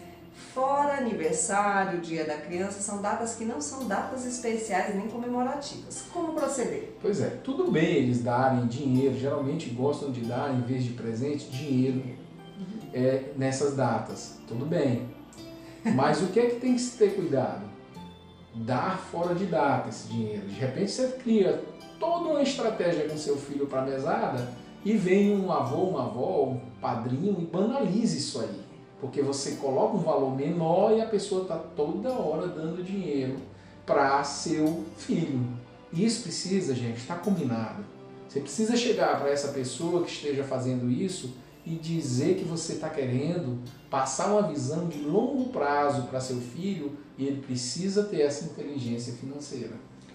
fora 0.54 0.98
aniversário, 0.98 2.00
dia 2.00 2.26
da 2.26 2.38
criança, 2.38 2.82
são 2.82 3.02
datas 3.02 3.36
que 3.36 3.46
não 3.46 3.60
são 3.60 3.88
datas 3.88 4.26
especiais 4.26 4.96
nem 4.96 5.08
comemorativas. 5.08 6.04
Como 6.14 6.34
proceder? 6.34 6.96
Pois 7.02 7.22
é, 7.22 7.30
tudo 7.44 7.72
bem 7.72 7.96
eles 7.96 8.22
darem 8.22 8.68
dinheiro, 8.68 9.18
geralmente 9.18 9.70
gostam 9.70 10.12
de 10.12 10.22
dar, 10.22 10.54
em 10.54 10.62
vez 10.62 10.84
de 10.84 10.92
presente, 10.92 11.50
dinheiro 11.50 11.98
uhum. 12.00 12.90
é, 12.94 13.32
nessas 13.36 13.76
datas. 13.76 14.38
Tudo 14.48 14.66
bem. 14.66 15.10
Mas 15.96 16.22
o 16.22 16.28
que 16.28 16.40
é 16.40 16.50
que 16.50 16.60
tem 16.60 16.74
que 16.74 16.82
se 16.82 16.98
ter 16.98 17.16
cuidado? 17.16 17.76
dar 18.56 18.98
fora 18.98 19.36
de 19.36 19.46
data 19.46 19.90
esse 19.90 20.08
dinheiro. 20.08 20.48
De 20.48 20.56
repente 20.56 20.92
você 20.92 21.08
cria 21.24 21.62
toda 22.00 22.30
uma 22.30 22.42
estratégia 22.42 23.08
com 23.08 23.18
seu 23.18 23.38
filho 23.38 23.68
para 23.68 23.82
a 23.82 23.86
mesada 23.86 24.48
E 24.84 24.94
vem 24.94 25.36
um 25.36 25.52
avô, 25.52 25.84
uma 25.84 26.06
avó, 26.06 26.44
um 26.44 26.60
padrinho 26.80 27.36
e 27.40 27.46
banaliza 27.46 28.18
isso 28.18 28.40
aí. 28.40 28.65
Porque 29.00 29.22
você 29.22 29.52
coloca 29.54 29.98
um 29.98 30.02
valor 30.02 30.36
menor 30.36 30.98
e 30.98 31.02
a 31.02 31.06
pessoa 31.06 31.44
está 31.44 31.58
toda 31.58 32.10
hora 32.12 32.48
dando 32.48 32.84
dinheiro 32.84 33.38
para 33.86 34.24
seu 34.24 34.86
filho. 34.98 35.42
Isso 35.94 36.24
precisa, 36.24 36.74
gente, 36.74 36.98
estar 36.98 37.16
tá 37.16 37.22
combinado. 37.22 37.84
Você 38.28 38.40
precisa 38.40 38.76
chegar 38.76 39.20
para 39.20 39.30
essa 39.30 39.50
pessoa 39.50 40.04
que 40.04 40.12
esteja 40.12 40.44
fazendo 40.44 40.90
isso 40.90 41.34
e 41.66 41.76
dizer 41.76 42.36
que 42.36 42.44
você 42.44 42.74
está 42.74 42.90
querendo 42.90 43.60
passar 43.90 44.28
uma 44.28 44.44
visão 44.44 44.88
de 44.88 45.00
longo 45.00 45.50
prazo 45.50 46.04
para 46.04 46.20
seu 46.20 46.38
filho 46.38 46.98
e 47.18 47.26
ele 47.26 47.42
precisa 47.42 48.04
ter 48.04 48.22
essa 48.22 48.46
inteligência 48.46 49.14
financeira. 49.14 49.74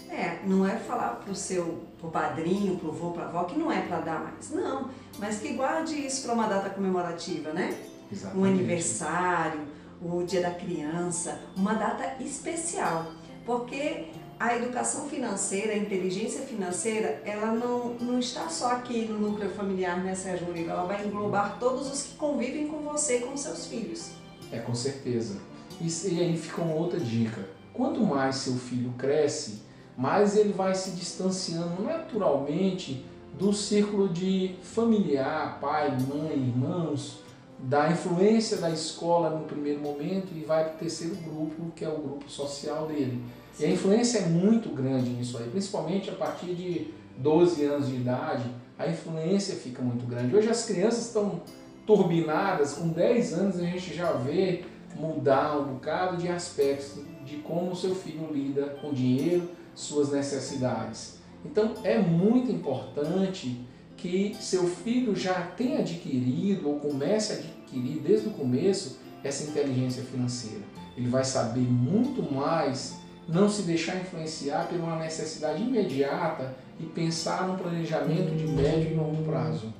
É, 0.09 0.41
não 0.45 0.67
é 0.67 0.77
falar 0.77 1.21
pro 1.25 1.35
seu 1.35 1.85
pro 1.99 2.11
padrinho, 2.11 2.77
pro 2.79 2.91
avô, 2.91 3.11
pra 3.13 3.27
avó 3.27 3.45
que 3.45 3.59
não 3.59 3.71
é 3.71 3.83
para 3.83 4.01
dar 4.01 4.21
mais. 4.21 4.51
Não, 4.51 4.91
mas 5.19 5.39
que 5.39 5.53
guarde 5.53 5.95
isso 5.95 6.25
para 6.25 6.35
uma 6.35 6.47
data 6.47 6.71
comemorativa, 6.71 7.53
né? 7.53 7.77
Exatamente. 8.11 8.39
Um 8.39 8.45
aniversário, 8.45 9.61
o 10.03 10.23
dia 10.25 10.41
da 10.41 10.51
criança, 10.51 11.41
uma 11.57 11.75
data 11.75 12.23
especial. 12.23 13.13
Porque 13.45 14.09
a 14.39 14.57
educação 14.57 15.09
financeira, 15.09 15.73
a 15.73 15.77
inteligência 15.77 16.43
financeira, 16.43 17.21
ela 17.25 17.53
não, 17.53 17.95
não 17.95 18.19
está 18.19 18.49
só 18.49 18.73
aqui 18.73 19.05
no 19.07 19.19
núcleo 19.19 19.51
familiar, 19.51 20.03
né, 20.03 20.15
Sérgio 20.15 20.47
Murilo? 20.47 20.71
Ela 20.71 20.85
vai 20.85 21.05
englobar 21.07 21.59
todos 21.59 21.93
os 21.93 22.03
que 22.05 22.15
convivem 22.15 22.69
com 22.69 22.79
você 22.79 23.19
e 23.19 23.21
com 23.21 23.37
seus 23.37 23.67
filhos. 23.67 24.13
É, 24.51 24.59
com 24.59 24.75
certeza. 24.75 25.39
E, 25.81 25.87
e 25.87 26.21
aí 26.21 26.37
fica 26.37 26.63
uma 26.63 26.75
outra 26.75 26.99
dica. 26.99 27.47
Quanto 27.73 28.01
mais 28.01 28.37
seu 28.37 28.55
filho 28.55 28.93
cresce, 28.97 29.63
mais 29.97 30.37
ele 30.37 30.53
vai 30.53 30.75
se 30.75 30.93
distanciando 30.93 31.83
naturalmente 31.83 33.05
do 33.39 33.53
círculo 33.53 34.09
de 34.09 34.57
familiar, 34.63 35.59
pai, 35.61 35.91
mãe, 35.91 36.33
irmãos, 36.33 37.21
da 37.63 37.91
influência 37.91 38.57
da 38.57 38.71
escola 38.71 39.31
no 39.31 39.45
primeiro 39.45 39.81
momento 39.81 40.29
e 40.35 40.41
vai 40.41 40.65
para 40.65 40.75
o 40.75 40.79
terceiro 40.79 41.15
grupo, 41.17 41.71
que 41.77 41.85
é 41.85 41.89
o 41.89 41.99
grupo 41.99 42.31
social 42.31 42.87
dele. 42.87 43.23
E 43.59 43.65
a 43.65 43.71
influência 43.71 44.21
é 44.21 44.27
muito 44.27 44.71
grande 44.71 45.11
nisso 45.11 45.37
aí, 45.39 45.49
principalmente 45.51 46.09
a 46.09 46.15
partir 46.15 46.55
de 46.55 46.95
12 47.19 47.65
anos 47.65 47.89
de 47.89 47.97
idade, 47.97 48.45
a 48.79 48.89
influência 48.89 49.55
fica 49.57 49.83
muito 49.83 50.07
grande. 50.07 50.35
Hoje 50.35 50.49
as 50.49 50.65
crianças 50.65 51.07
estão 51.07 51.43
turbinadas, 51.87 52.75
com 52.75 52.89
10 52.89 53.35
anos 53.35 53.59
a 53.59 53.65
gente 53.65 53.95
já 53.95 54.13
vê 54.13 54.65
mudar 54.97 55.59
um 55.59 55.75
bocado 55.75 56.17
de 56.17 56.29
aspectos 56.29 57.03
de 57.25 57.37
como 57.37 57.73
o 57.73 57.77
seu 57.77 57.95
filho 57.95 58.29
lida 58.33 58.79
com 58.81 58.93
dinheiro, 58.93 59.51
suas 59.75 60.11
necessidades. 60.11 61.19
Então 61.45 61.75
é 61.85 61.99
muito 61.99 62.51
importante 62.51 63.65
que 64.01 64.35
seu 64.41 64.67
filho 64.67 65.15
já 65.15 65.43
tenha 65.57 65.81
adquirido 65.81 66.69
ou 66.69 66.81
comece 66.81 67.33
a 67.33 67.37
adquirir 67.37 68.01
desde 68.01 68.29
o 68.29 68.33
começo 68.33 68.99
essa 69.23 69.45
inteligência 69.45 70.03
financeira. 70.03 70.63
Ele 70.97 71.09
vai 71.09 71.25
saber 71.25 71.61
muito 71.61 72.23
mais 72.33 72.99
não 73.29 73.49
se 73.49 73.63
deixar 73.63 73.97
influenciar 73.97 74.67
por 74.69 74.79
uma 74.79 74.97
necessidade 74.97 75.63
imediata 75.63 76.57
e 76.79 76.85
pensar 76.87 77.47
no 77.47 77.59
planejamento 77.59 78.35
de 78.35 78.47
médio 78.47 78.93
e 78.93 78.95
longo 78.95 79.23
prazo. 79.23 79.73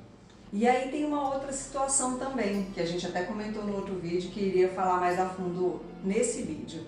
E 0.53 0.67
aí 0.67 0.91
tem 0.91 1.05
uma 1.05 1.33
outra 1.33 1.51
situação 1.51 2.17
também, 2.17 2.67
que 2.73 2.79
a 2.79 2.85
gente 2.85 3.07
até 3.07 3.23
comentou 3.23 3.63
no 3.63 3.75
outro 3.75 3.95
vídeo, 3.95 4.29
que 4.29 4.39
iria 4.39 4.69
falar 4.69 4.99
mais 4.99 5.19
a 5.19 5.27
fundo 5.27 5.81
nesse 6.03 6.43
vídeo. 6.43 6.81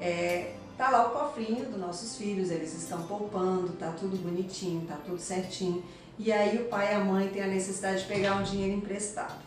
É, 0.00 0.54
tá 0.76 0.90
lá 0.90 1.08
o 1.08 1.10
cofrinho 1.10 1.66
dos 1.66 1.78
nossos 1.78 2.16
filhos, 2.16 2.50
eles 2.50 2.74
estão 2.74 3.02
poupando, 3.02 3.68
tá 3.74 3.92
tudo 3.92 4.16
bonitinho, 4.16 4.86
tá 4.86 4.96
tudo 5.04 5.18
certinho. 5.18 5.82
E 6.18 6.30
aí 6.30 6.58
o 6.58 6.64
pai 6.66 6.92
e 6.92 6.94
a 6.94 7.00
mãe 7.00 7.28
têm 7.28 7.42
a 7.42 7.46
necessidade 7.46 8.02
de 8.02 8.06
pegar 8.06 8.36
um 8.36 8.42
dinheiro 8.42 8.76
emprestado. 8.76 9.40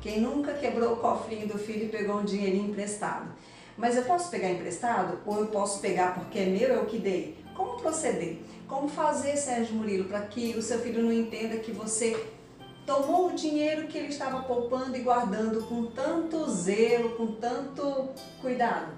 Quem 0.00 0.20
nunca 0.20 0.54
quebrou 0.54 0.94
o 0.94 0.96
cofrinho 0.96 1.48
do 1.48 1.58
filho 1.58 1.86
e 1.86 1.88
pegou 1.88 2.16
um 2.16 2.24
dinheiro 2.24 2.56
emprestado? 2.56 3.28
Mas 3.76 3.96
eu 3.96 4.04
posso 4.04 4.30
pegar 4.30 4.50
emprestado 4.50 5.18
ou 5.26 5.40
eu 5.40 5.46
posso 5.48 5.80
pegar 5.80 6.14
porque 6.14 6.38
é 6.38 6.46
meu, 6.46 6.68
eu 6.68 6.86
que 6.86 6.98
dei? 6.98 7.36
Como 7.54 7.80
proceder? 7.80 8.38
Como 8.68 8.88
fazer, 8.88 9.36
Sérgio 9.36 9.74
Murilo, 9.74 10.04
para 10.04 10.20
que 10.20 10.54
o 10.56 10.62
seu 10.62 10.78
filho 10.78 11.02
não 11.02 11.12
entenda 11.12 11.56
que 11.56 11.72
você 11.72 12.16
tomou 12.86 13.30
o 13.30 13.34
dinheiro 13.34 13.88
que 13.88 13.98
ele 13.98 14.08
estava 14.08 14.42
poupando 14.44 14.96
e 14.96 15.00
guardando 15.00 15.62
com 15.66 15.86
tanto 15.86 16.48
zelo, 16.50 17.10
com 17.16 17.26
tanto 17.32 18.08
cuidado? 18.40 18.92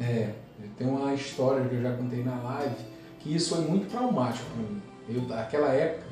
É, 0.00 0.30
tem 0.76 0.86
uma 0.86 1.14
história 1.14 1.68
que 1.68 1.74
eu 1.74 1.82
já 1.82 1.94
contei 1.96 2.24
na 2.24 2.42
live 2.42 2.74
que 3.20 3.34
isso 3.34 3.56
foi 3.56 3.64
muito 3.64 3.90
traumático 3.90 4.44
para 4.50 4.62
mim. 4.62 4.82
Eu, 5.08 5.22
naquela 5.22 5.68
época, 5.68 6.06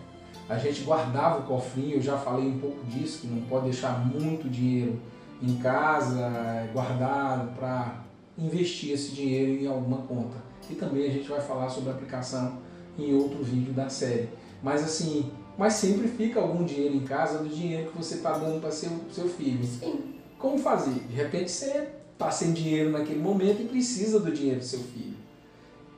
a 0.49 0.59
gente 0.59 0.82
guardava 0.82 1.40
o 1.40 1.43
cofrinho, 1.45 1.97
eu 1.97 2.03
já 2.03 2.18
falei 2.18 2.47
um 2.47 2.59
pouco 2.59 2.84
disso, 2.86 3.20
que 3.20 3.26
não 3.26 3.43
pode 3.43 3.64
deixar 3.66 4.05
muito 4.07 4.49
dinheiro 4.49 5.01
em 5.43 5.57
casa, 5.57 6.68
guardado 6.72 7.57
para 7.57 8.03
investir 8.38 8.93
esse 8.93 9.12
dinheiro 9.12 9.62
em 9.62 9.66
alguma 9.66 9.99
conta. 9.99 10.36
E 10.70 10.74
também 10.74 11.07
a 11.07 11.11
gente 11.11 11.28
vai 11.28 11.40
falar 11.40 11.68
sobre 11.68 11.90
aplicação 11.90 12.59
em 12.99 13.14
outro 13.14 13.43
vídeo 13.43 13.72
da 13.72 13.88
série. 13.88 14.28
Mas 14.62 14.82
assim, 14.82 15.30
mas 15.59 15.74
sempre 15.74 16.09
fica 16.09 16.40
algum 16.40 16.64
dinheiro 16.64 16.95
em 16.95 17.05
casa 17.05 17.38
do 17.38 17.49
dinheiro 17.49 17.90
que 17.90 17.99
você 17.99 18.16
está 18.16 18.38
dando 18.38 18.61
para 18.61 18.70
seu, 18.70 18.90
seu 19.11 19.28
filho. 19.28 19.64
Sim. 19.64 20.14
Como 20.38 20.59
fazer? 20.59 21.01
De 21.09 21.14
repente 21.14 21.51
você 21.51 21.88
está 22.12 22.30
sem 22.30 22.53
dinheiro 22.53 22.90
naquele 22.90 23.20
momento 23.20 23.62
e 23.62 23.66
precisa 23.66 24.20
do 24.20 24.30
dinheiro 24.30 24.61
do 24.61 24.64
seu 24.64 24.80
filho. 24.80 25.16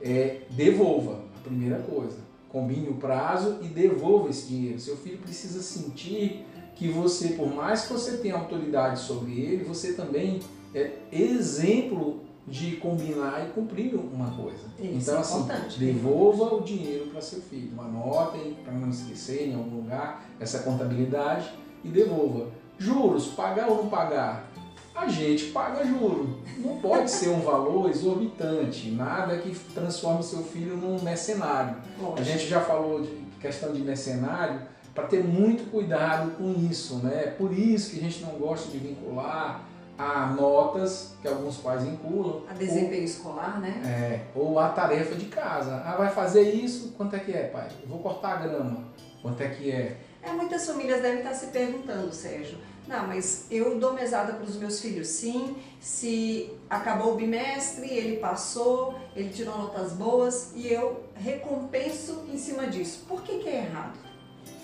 É, 0.00 0.40
devolva, 0.50 1.20
a 1.38 1.48
primeira 1.48 1.78
coisa. 1.78 2.18
Combine 2.54 2.88
o 2.88 2.94
prazo 2.94 3.58
e 3.62 3.66
devolva 3.66 4.30
esse 4.30 4.46
dinheiro. 4.46 4.78
Seu 4.78 4.96
filho 4.96 5.18
precisa 5.18 5.60
sentir 5.60 6.46
que 6.76 6.86
você, 6.86 7.30
por 7.30 7.52
mais 7.52 7.86
que 7.86 7.92
você 7.92 8.18
tenha 8.18 8.36
autoridade 8.36 9.00
sobre 9.00 9.32
ele, 9.40 9.64
você 9.64 9.94
também 9.94 10.38
é 10.72 10.92
exemplo 11.10 12.20
de 12.46 12.76
combinar 12.76 13.44
e 13.44 13.50
cumprir 13.52 13.96
uma 13.96 14.30
coisa. 14.30 14.66
Isso 14.78 15.10
então, 15.10 15.16
é 15.16 15.18
assim, 15.18 15.40
importante. 15.40 15.78
devolva 15.80 16.54
o 16.54 16.60
dinheiro 16.60 17.06
para 17.06 17.20
seu 17.20 17.40
filho. 17.40 17.72
Anotem 17.76 18.56
para 18.62 18.72
não 18.72 18.88
esquecer 18.88 19.48
em 19.48 19.56
algum 19.56 19.78
lugar 19.78 20.24
essa 20.38 20.60
contabilidade 20.60 21.52
e 21.82 21.88
devolva. 21.88 22.50
Juros, 22.78 23.26
pagar 23.28 23.68
ou 23.68 23.82
não 23.82 23.88
pagar? 23.88 24.48
A 24.94 25.08
gente 25.08 25.46
paga 25.46 25.84
juro. 25.84 26.38
Não 26.58 26.78
pode 26.78 27.10
ser 27.10 27.28
um 27.28 27.40
valor 27.40 27.90
exorbitante, 27.90 28.90
nada 28.90 29.36
que 29.38 29.54
transforme 29.74 30.22
seu 30.22 30.42
filho 30.42 30.76
num 30.76 31.02
mercenário. 31.02 31.76
A 32.16 32.22
gente 32.22 32.46
já 32.46 32.60
falou 32.60 33.02
de 33.02 33.10
questão 33.40 33.72
de 33.72 33.80
mercenário 33.80 34.62
para 34.94 35.04
ter 35.04 35.24
muito 35.24 35.70
cuidado 35.70 36.30
com 36.32 36.54
isso, 36.70 36.96
né? 36.98 37.34
Por 37.36 37.52
isso 37.52 37.90
que 37.90 37.98
a 37.98 38.02
gente 38.02 38.22
não 38.22 38.38
gosta 38.38 38.70
de 38.70 38.78
vincular 38.78 39.62
a 39.98 40.26
notas 40.26 41.14
que 41.20 41.28
alguns 41.28 41.56
pais 41.56 41.82
vinculam. 41.82 42.42
A 42.48 42.54
desempenho 42.54 43.00
ou, 43.00 43.04
escolar, 43.04 43.60
né? 43.60 43.82
É, 43.84 44.20
ou 44.38 44.58
a 44.58 44.68
tarefa 44.68 45.14
de 45.14 45.26
casa. 45.26 45.82
Ah, 45.84 45.96
vai 45.96 46.10
fazer 46.10 46.42
isso, 46.52 46.94
quanto 46.96 47.16
é 47.16 47.18
que 47.18 47.32
é, 47.32 47.44
pai? 47.48 47.68
Eu 47.82 47.88
vou 47.88 47.98
cortar 47.98 48.34
a 48.34 48.36
grama, 48.36 48.84
quanto 49.20 49.40
é 49.40 49.48
que 49.48 49.70
é? 49.70 49.96
É, 50.22 50.32
muitas 50.32 50.66
famílias 50.66 51.02
devem 51.02 51.18
estar 51.18 51.34
se 51.34 51.48
perguntando, 51.48 52.12
Sérgio, 52.12 52.58
não, 52.86 53.06
mas 53.06 53.46
eu 53.50 53.78
dou 53.78 53.94
mesada 53.94 54.34
para 54.34 54.44
os 54.44 54.56
meus 54.56 54.80
filhos 54.80 55.08
sim, 55.08 55.56
se 55.80 56.50
acabou 56.68 57.14
o 57.14 57.16
bimestre, 57.16 57.88
ele 57.90 58.18
passou, 58.18 58.94
ele 59.16 59.30
tirou 59.30 59.56
notas 59.56 59.92
boas 59.92 60.52
e 60.54 60.72
eu 60.72 61.02
recompenso 61.14 62.24
em 62.32 62.36
cima 62.36 62.66
disso. 62.66 63.04
Por 63.08 63.22
que, 63.22 63.38
que 63.38 63.48
é 63.48 63.64
errado? 63.64 63.98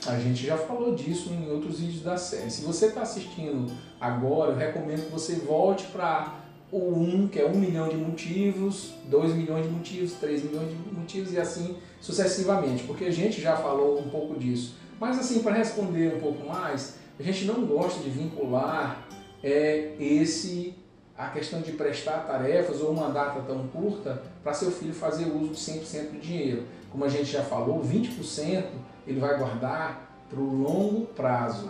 A 0.06 0.18
gente 0.18 0.46
já 0.46 0.56
falou 0.56 0.94
disso 0.94 1.30
em 1.30 1.50
outros 1.50 1.80
vídeos 1.80 2.02
da 2.02 2.16
série. 2.16 2.50
Se 2.50 2.62
você 2.62 2.86
está 2.86 3.02
assistindo 3.02 3.70
agora, 4.00 4.52
eu 4.52 4.56
recomendo 4.56 5.06
que 5.06 5.12
você 5.12 5.36
volte 5.36 5.86
para 5.86 6.40
o 6.72 6.92
1, 6.94 7.28
que 7.28 7.38
é 7.38 7.44
1 7.44 7.54
milhão 7.54 7.88
de 7.88 7.96
motivos, 7.96 8.92
2 9.06 9.34
milhões 9.34 9.66
de 9.66 9.72
motivos, 9.72 10.12
3 10.14 10.44
milhões 10.44 10.68
de 10.70 10.94
motivos 10.94 11.32
e 11.32 11.38
assim 11.38 11.76
sucessivamente, 12.00 12.84
porque 12.84 13.04
a 13.04 13.10
gente 13.10 13.40
já 13.40 13.56
falou 13.56 13.98
um 13.98 14.08
pouco 14.08 14.38
disso. 14.38 14.76
Mas 14.98 15.18
assim, 15.18 15.42
para 15.42 15.54
responder 15.54 16.14
um 16.16 16.20
pouco 16.20 16.46
mais, 16.46 16.99
a 17.20 17.22
gente 17.22 17.44
não 17.44 17.66
gosta 17.66 18.00
de 18.02 18.08
vincular 18.08 19.06
é, 19.44 19.92
esse 20.00 20.74
a 21.16 21.28
questão 21.28 21.60
de 21.60 21.72
prestar 21.72 22.20
tarefas 22.20 22.80
ou 22.80 22.92
uma 22.92 23.10
data 23.10 23.42
tão 23.42 23.68
curta 23.68 24.22
para 24.42 24.54
seu 24.54 24.70
filho 24.70 24.94
fazer 24.94 25.26
uso 25.26 25.48
de 25.48 25.56
100% 25.56 26.12
do 26.12 26.18
dinheiro. 26.18 26.64
Como 26.90 27.04
a 27.04 27.10
gente 27.10 27.26
já 27.26 27.42
falou, 27.42 27.84
20% 27.84 28.64
ele 29.06 29.20
vai 29.20 29.36
guardar 29.36 30.24
para 30.30 30.40
o 30.40 30.62
longo 30.62 31.06
prazo. 31.08 31.68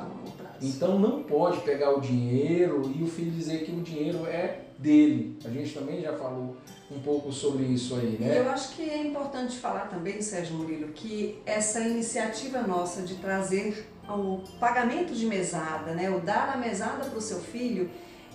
Então 0.63 1.01
não 1.01 1.25
pode 1.25 1.63
pegar 1.63 1.97
o 1.97 2.01
dinheiro 2.01 2.93
e 2.95 3.03
o 3.03 3.09
filho 3.09 3.33
dizer 3.33 3.65
que 3.65 3.73
o 3.73 3.81
dinheiro 3.81 4.25
é 4.27 4.67
dele. 4.79 5.37
A 5.45 5.49
gente 5.49 5.75
também 5.75 6.01
já 6.01 6.13
falou 6.13 6.57
um 6.91 7.01
pouco 7.01 7.33
sobre 7.33 7.65
isso 7.65 7.97
aí, 7.97 8.19
né? 8.21 8.35
E 8.35 8.37
eu 8.39 8.51
acho 8.51 8.77
que 8.77 8.89
é 8.89 9.05
importante 9.05 9.57
falar 9.57 9.89
também, 9.89 10.23
Sérgio 10.23 10.57
Murilo, 10.57 10.89
que 10.89 11.41
essa 11.45 11.81
iniciativa 11.81 12.63
nossa 12.63 13.03
de 13.03 13.17
trazer 13.17 13.90
o 14.17 14.43
pagamento 14.59 15.15
de 15.15 15.27
mesada, 15.27 15.93
né, 15.95 16.11
o 16.11 16.21
dar 16.21 16.51
a 16.55 16.57
mesada 16.57 17.05
para 17.05 17.19
o 17.19 17.21
seu 17.21 17.39
filho, 17.41 17.91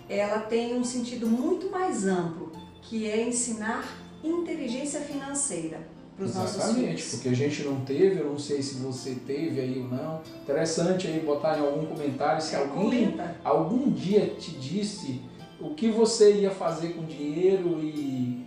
ela 0.10 0.40
tem 0.40 0.76
um 0.78 0.84
sentido 0.84 1.28
muito 1.28 1.70
mais 1.72 2.06
amplo, 2.08 2.52
que 2.82 3.10
é 3.10 3.28
ensinar 3.28 3.84
inteligência 4.24 5.00
financeira. 5.02 5.80
para 6.16 6.24
os 6.26 6.34
nossos 6.34 6.56
Exatamente, 6.56 6.88
filhos. 7.02 7.12
porque 7.12 7.28
a 7.28 7.34
gente 7.34 7.64
não 7.64 7.82
teve, 7.82 8.22
eu 8.22 8.30
não 8.30 8.40
sei 8.40 8.62
se 8.62 8.76
você 8.76 9.16
teve 9.28 9.60
aí 9.60 9.80
ou 9.82 9.90
não. 9.90 10.22
Interessante 10.44 11.08
aí 11.08 11.20
botar 11.20 11.58
em 11.58 11.62
algum 11.62 11.86
comentário 11.88 12.42
se 12.42 12.56
É, 12.56 12.60
alguém 12.60 13.12
comenta. 13.12 13.36
algum 13.44 13.92
dia 13.92 14.28
te 14.40 14.52
disse 14.52 15.20
o 15.60 15.72
que 15.72 15.90
você 15.92 16.32
ia 16.36 16.52
fazer 16.52 16.94
com 16.94 17.04
dinheiro 17.04 17.82
e 17.84 18.46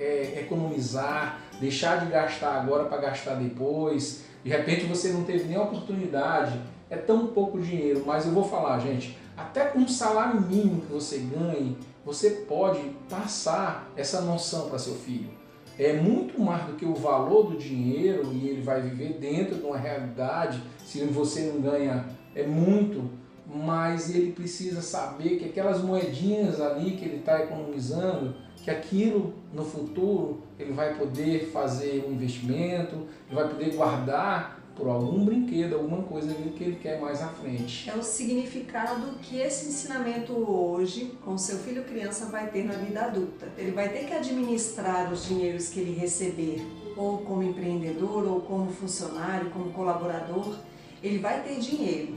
é, 0.00 0.40
economizar, 0.44 1.40
deixar 1.60 2.04
de 2.04 2.10
gastar 2.10 2.60
agora 2.60 2.86
para 2.86 2.98
gastar 2.98 3.34
depois. 3.36 4.24
De 4.44 4.50
repente 4.50 4.84
você 4.84 5.08
não 5.08 5.24
teve 5.24 5.44
nem 5.44 5.58
oportunidade, 5.58 6.60
é 6.90 6.96
tão 6.96 7.28
pouco 7.28 7.58
dinheiro, 7.58 8.04
mas 8.06 8.26
eu 8.26 8.32
vou 8.32 8.44
falar, 8.44 8.78
gente, 8.78 9.16
até 9.36 9.64
com 9.64 9.80
um 9.80 9.88
salário 9.88 10.40
mínimo 10.40 10.82
que 10.82 10.92
você 10.92 11.18
ganhe, 11.18 11.78
você 12.04 12.30
pode 12.30 12.80
passar 13.08 13.90
essa 13.96 14.20
noção 14.20 14.68
para 14.68 14.78
seu 14.78 14.94
filho. 14.94 15.30
É 15.78 15.94
muito 15.94 16.40
mais 16.40 16.66
do 16.66 16.74
que 16.74 16.84
o 16.84 16.94
valor 16.94 17.50
do 17.50 17.58
dinheiro 17.58 18.30
e 18.32 18.48
ele 18.48 18.62
vai 18.62 18.82
viver 18.82 19.14
dentro 19.14 19.56
de 19.56 19.64
uma 19.64 19.78
realidade. 19.78 20.62
Se 20.84 21.02
você 21.04 21.50
não 21.52 21.60
ganha, 21.60 22.04
é 22.34 22.46
muito, 22.46 23.10
mas 23.46 24.14
ele 24.14 24.32
precisa 24.32 24.82
saber 24.82 25.38
que 25.38 25.46
aquelas 25.46 25.82
moedinhas 25.82 26.60
ali 26.60 26.92
que 26.92 27.04
ele 27.04 27.16
está 27.16 27.40
economizando, 27.40 28.36
que 28.64 28.70
aquilo 28.70 29.34
no 29.52 29.62
futuro 29.62 30.42
ele 30.58 30.72
vai 30.72 30.94
poder 30.94 31.50
fazer 31.50 32.02
um 32.08 32.12
investimento, 32.12 33.06
ele 33.26 33.34
vai 33.34 33.46
poder 33.46 33.74
guardar 33.74 34.58
por 34.74 34.88
algum 34.88 35.24
brinquedo, 35.24 35.74
alguma 35.74 36.02
coisa 36.02 36.34
que 36.34 36.64
ele 36.64 36.78
quer 36.80 36.98
mais 36.98 37.22
à 37.22 37.28
frente. 37.28 37.88
É 37.88 37.94
o 37.94 38.02
significado 38.02 39.18
que 39.20 39.38
esse 39.38 39.68
ensinamento 39.68 40.32
hoje, 40.32 41.12
com 41.22 41.36
seu 41.36 41.58
filho 41.58 41.84
criança, 41.84 42.26
vai 42.26 42.48
ter 42.48 42.64
na 42.64 42.72
vida 42.72 43.02
adulta. 43.02 43.46
Ele 43.56 43.70
vai 43.70 43.90
ter 43.90 44.06
que 44.06 44.14
administrar 44.14 45.12
os 45.12 45.26
dinheiros 45.26 45.68
que 45.68 45.80
ele 45.80 45.92
receber, 45.92 46.66
ou 46.96 47.18
como 47.18 47.42
empreendedor, 47.42 48.26
ou 48.26 48.40
como 48.40 48.70
funcionário, 48.72 49.50
como 49.50 49.70
colaborador. 49.72 50.56
Ele 51.02 51.18
vai 51.18 51.42
ter 51.42 51.60
dinheiro. 51.60 52.14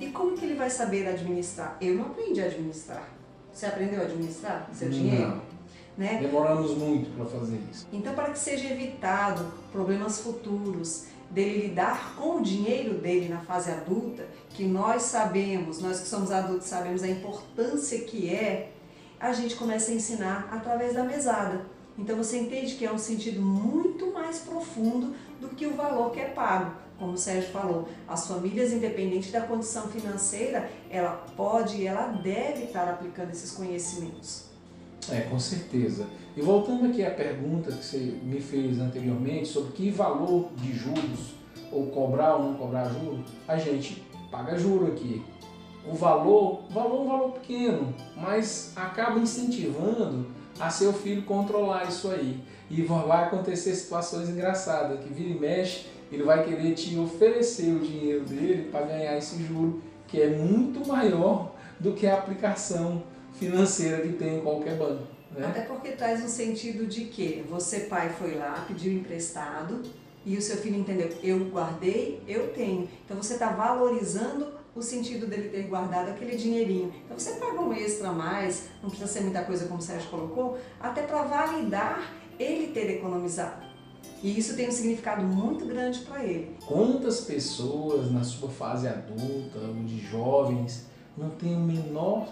E 0.00 0.06
como 0.06 0.36
que 0.36 0.46
ele 0.46 0.54
vai 0.54 0.70
saber 0.70 1.06
administrar? 1.06 1.76
Eu 1.80 1.94
não 1.94 2.06
aprendi 2.06 2.40
a 2.40 2.46
administrar. 2.46 3.06
Você 3.52 3.66
aprendeu 3.66 4.00
a 4.00 4.04
administrar 4.04 4.68
seu 4.72 4.88
dinheiro? 4.88 5.42
Né? 6.00 6.16
Demoramos 6.18 6.78
muito 6.78 7.14
para 7.14 7.26
fazer 7.26 7.60
isso. 7.70 7.86
Então, 7.92 8.14
para 8.14 8.30
que 8.30 8.38
seja 8.38 8.72
evitado 8.72 9.52
problemas 9.70 10.18
futuros, 10.18 11.04
dele 11.30 11.66
lidar 11.66 12.14
com 12.16 12.36
o 12.36 12.42
dinheiro 12.42 12.94
dele 12.94 13.28
na 13.28 13.40
fase 13.40 13.70
adulta, 13.70 14.26
que 14.48 14.64
nós 14.64 15.02
sabemos, 15.02 15.78
nós 15.78 16.00
que 16.00 16.08
somos 16.08 16.30
adultos 16.30 16.68
sabemos 16.68 17.02
a 17.02 17.08
importância 17.08 18.00
que 18.00 18.34
é, 18.34 18.72
a 19.20 19.34
gente 19.34 19.56
começa 19.56 19.90
a 19.90 19.94
ensinar 19.94 20.48
através 20.50 20.94
da 20.94 21.04
mesada. 21.04 21.66
Então 21.98 22.16
você 22.16 22.38
entende 22.38 22.76
que 22.76 22.86
é 22.86 22.90
um 22.90 22.96
sentido 22.96 23.42
muito 23.42 24.10
mais 24.10 24.38
profundo 24.38 25.14
do 25.38 25.50
que 25.50 25.66
o 25.66 25.74
valor 25.74 26.12
que 26.12 26.20
é 26.20 26.30
pago. 26.30 26.76
Como 26.98 27.12
o 27.12 27.18
Sérgio 27.18 27.50
falou, 27.50 27.86
as 28.08 28.26
famílias, 28.26 28.72
independente 28.72 29.30
da 29.30 29.42
condição 29.42 29.88
financeira, 29.88 30.70
ela 30.88 31.26
pode 31.36 31.76
e 31.76 31.86
ela 31.86 32.06
deve 32.06 32.64
estar 32.64 32.88
aplicando 32.88 33.32
esses 33.32 33.52
conhecimentos. 33.52 34.49
É, 35.10 35.22
com 35.22 35.38
certeza. 35.38 36.06
E 36.36 36.40
voltando 36.40 36.86
aqui 36.86 37.04
à 37.04 37.10
pergunta 37.10 37.72
que 37.72 37.84
você 37.84 37.98
me 38.22 38.40
fez 38.40 38.78
anteriormente 38.78 39.48
sobre 39.48 39.72
que 39.72 39.90
valor 39.90 40.50
de 40.56 40.72
juros, 40.72 41.34
ou 41.72 41.86
cobrar 41.86 42.36
ou 42.36 42.44
não 42.44 42.54
cobrar 42.54 42.88
juros, 42.88 43.20
a 43.46 43.56
gente 43.56 44.04
paga 44.30 44.56
juro 44.56 44.86
aqui. 44.86 45.22
O 45.86 45.94
valor, 45.94 46.62
valor 46.70 46.98
é 46.98 47.00
um 47.00 47.08
valor 47.08 47.32
pequeno, 47.32 47.94
mas 48.16 48.72
acaba 48.76 49.18
incentivando 49.18 50.26
a 50.58 50.70
seu 50.70 50.92
filho 50.92 51.22
controlar 51.22 51.88
isso 51.88 52.08
aí. 52.10 52.38
E 52.70 52.82
vai 52.82 53.24
acontecer 53.24 53.74
situações 53.74 54.28
engraçadas, 54.28 55.00
que 55.00 55.12
vira 55.12 55.30
e 55.30 55.38
mexe, 55.38 55.86
ele 56.12 56.22
vai 56.22 56.44
querer 56.44 56.74
te 56.74 56.96
oferecer 56.98 57.72
o 57.72 57.80
dinheiro 57.80 58.24
dele 58.24 58.68
para 58.70 58.86
ganhar 58.86 59.16
esse 59.16 59.42
juro, 59.42 59.82
que 60.06 60.20
é 60.20 60.28
muito 60.28 60.86
maior 60.86 61.54
do 61.80 61.92
que 61.92 62.06
a 62.06 62.14
aplicação 62.14 63.02
financeira 63.40 64.02
que 64.02 64.12
tem 64.12 64.36
em 64.36 64.40
qualquer 64.42 64.76
banco. 64.76 65.02
Né? 65.32 65.46
Até 65.46 65.62
porque 65.62 65.92
traz 65.92 66.22
um 66.22 66.28
sentido 66.28 66.86
de 66.86 67.06
que 67.06 67.44
você, 67.48 67.80
pai, 67.80 68.10
foi 68.10 68.34
lá, 68.34 68.64
pediu 68.68 68.92
emprestado 68.92 69.82
e 70.24 70.36
o 70.36 70.42
seu 70.42 70.58
filho 70.58 70.76
entendeu, 70.78 71.08
eu 71.22 71.38
guardei, 71.46 72.22
eu 72.28 72.52
tenho. 72.52 72.86
Então 73.04 73.16
você 73.16 73.32
está 73.32 73.48
valorizando 73.48 74.60
o 74.74 74.82
sentido 74.82 75.26
dele 75.26 75.48
ter 75.48 75.62
guardado 75.62 76.10
aquele 76.10 76.36
dinheirinho. 76.36 76.92
Então 77.04 77.18
você 77.18 77.32
paga 77.32 77.60
um 77.60 77.72
extra 77.72 78.10
a 78.10 78.12
mais, 78.12 78.68
não 78.82 78.90
precisa 78.90 79.10
ser 79.10 79.20
muita 79.22 79.42
coisa 79.42 79.66
como 79.66 79.80
o 79.80 79.82
Sérgio 79.82 80.10
colocou, 80.10 80.58
até 80.78 81.02
para 81.02 81.22
validar 81.22 82.12
ele 82.38 82.68
ter 82.68 82.90
economizado. 82.90 83.70
E 84.22 84.38
isso 84.38 84.54
tem 84.54 84.68
um 84.68 84.72
significado 84.72 85.22
muito 85.22 85.64
grande 85.64 86.00
para 86.00 86.22
ele. 86.22 86.54
Quantas 86.66 87.22
pessoas 87.22 88.12
na 88.12 88.22
sua 88.22 88.50
fase 88.50 88.86
adulta 88.86 89.58
ou 89.58 89.74
de 89.84 89.98
jovens 89.98 90.86
não 91.16 91.30
têm 91.30 91.56
o 91.56 91.60
menor 91.60 92.28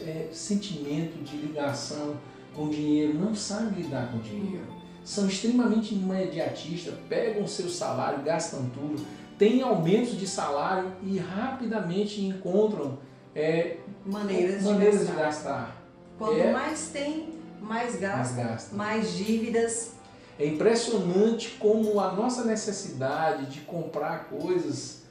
é, 0.00 0.28
sentimento 0.32 1.22
de 1.24 1.36
ligação 1.36 2.16
com 2.54 2.68
dinheiro, 2.68 3.14
não 3.18 3.34
sabem 3.34 3.82
lidar 3.82 4.10
com 4.12 4.18
dinheiro, 4.18 4.66
são 5.04 5.26
extremamente 5.28 5.94
imediatistas, 5.94 6.94
pegam 7.08 7.44
o 7.44 7.48
seu 7.48 7.68
salário, 7.68 8.22
gastam 8.22 8.68
tudo, 8.70 9.04
têm 9.38 9.60
aumentos 9.62 10.16
de 10.18 10.26
salário 10.26 10.90
e 11.02 11.18
rapidamente 11.18 12.24
encontram 12.24 12.98
é, 13.34 13.78
Maneiras, 14.06 14.62
maneiras 14.62 15.00
de 15.00 15.06
de 15.06 15.12
gastar. 15.12 15.24
gastar. 15.24 15.82
Quanto 16.18 16.38
É. 16.38 16.52
mais 16.52 16.88
tem, 16.90 17.28
mais 17.60 17.96
gasta, 17.96 18.42
gasta. 18.42 18.76
mais 18.76 19.12
dívidas. 19.14 19.92
É 20.38 20.46
impressionante 20.46 21.50
como 21.58 21.98
a 22.00 22.12
nossa 22.12 22.44
necessidade 22.44 23.46
de 23.46 23.60
comprar 23.60 24.24
coisas 24.28 25.02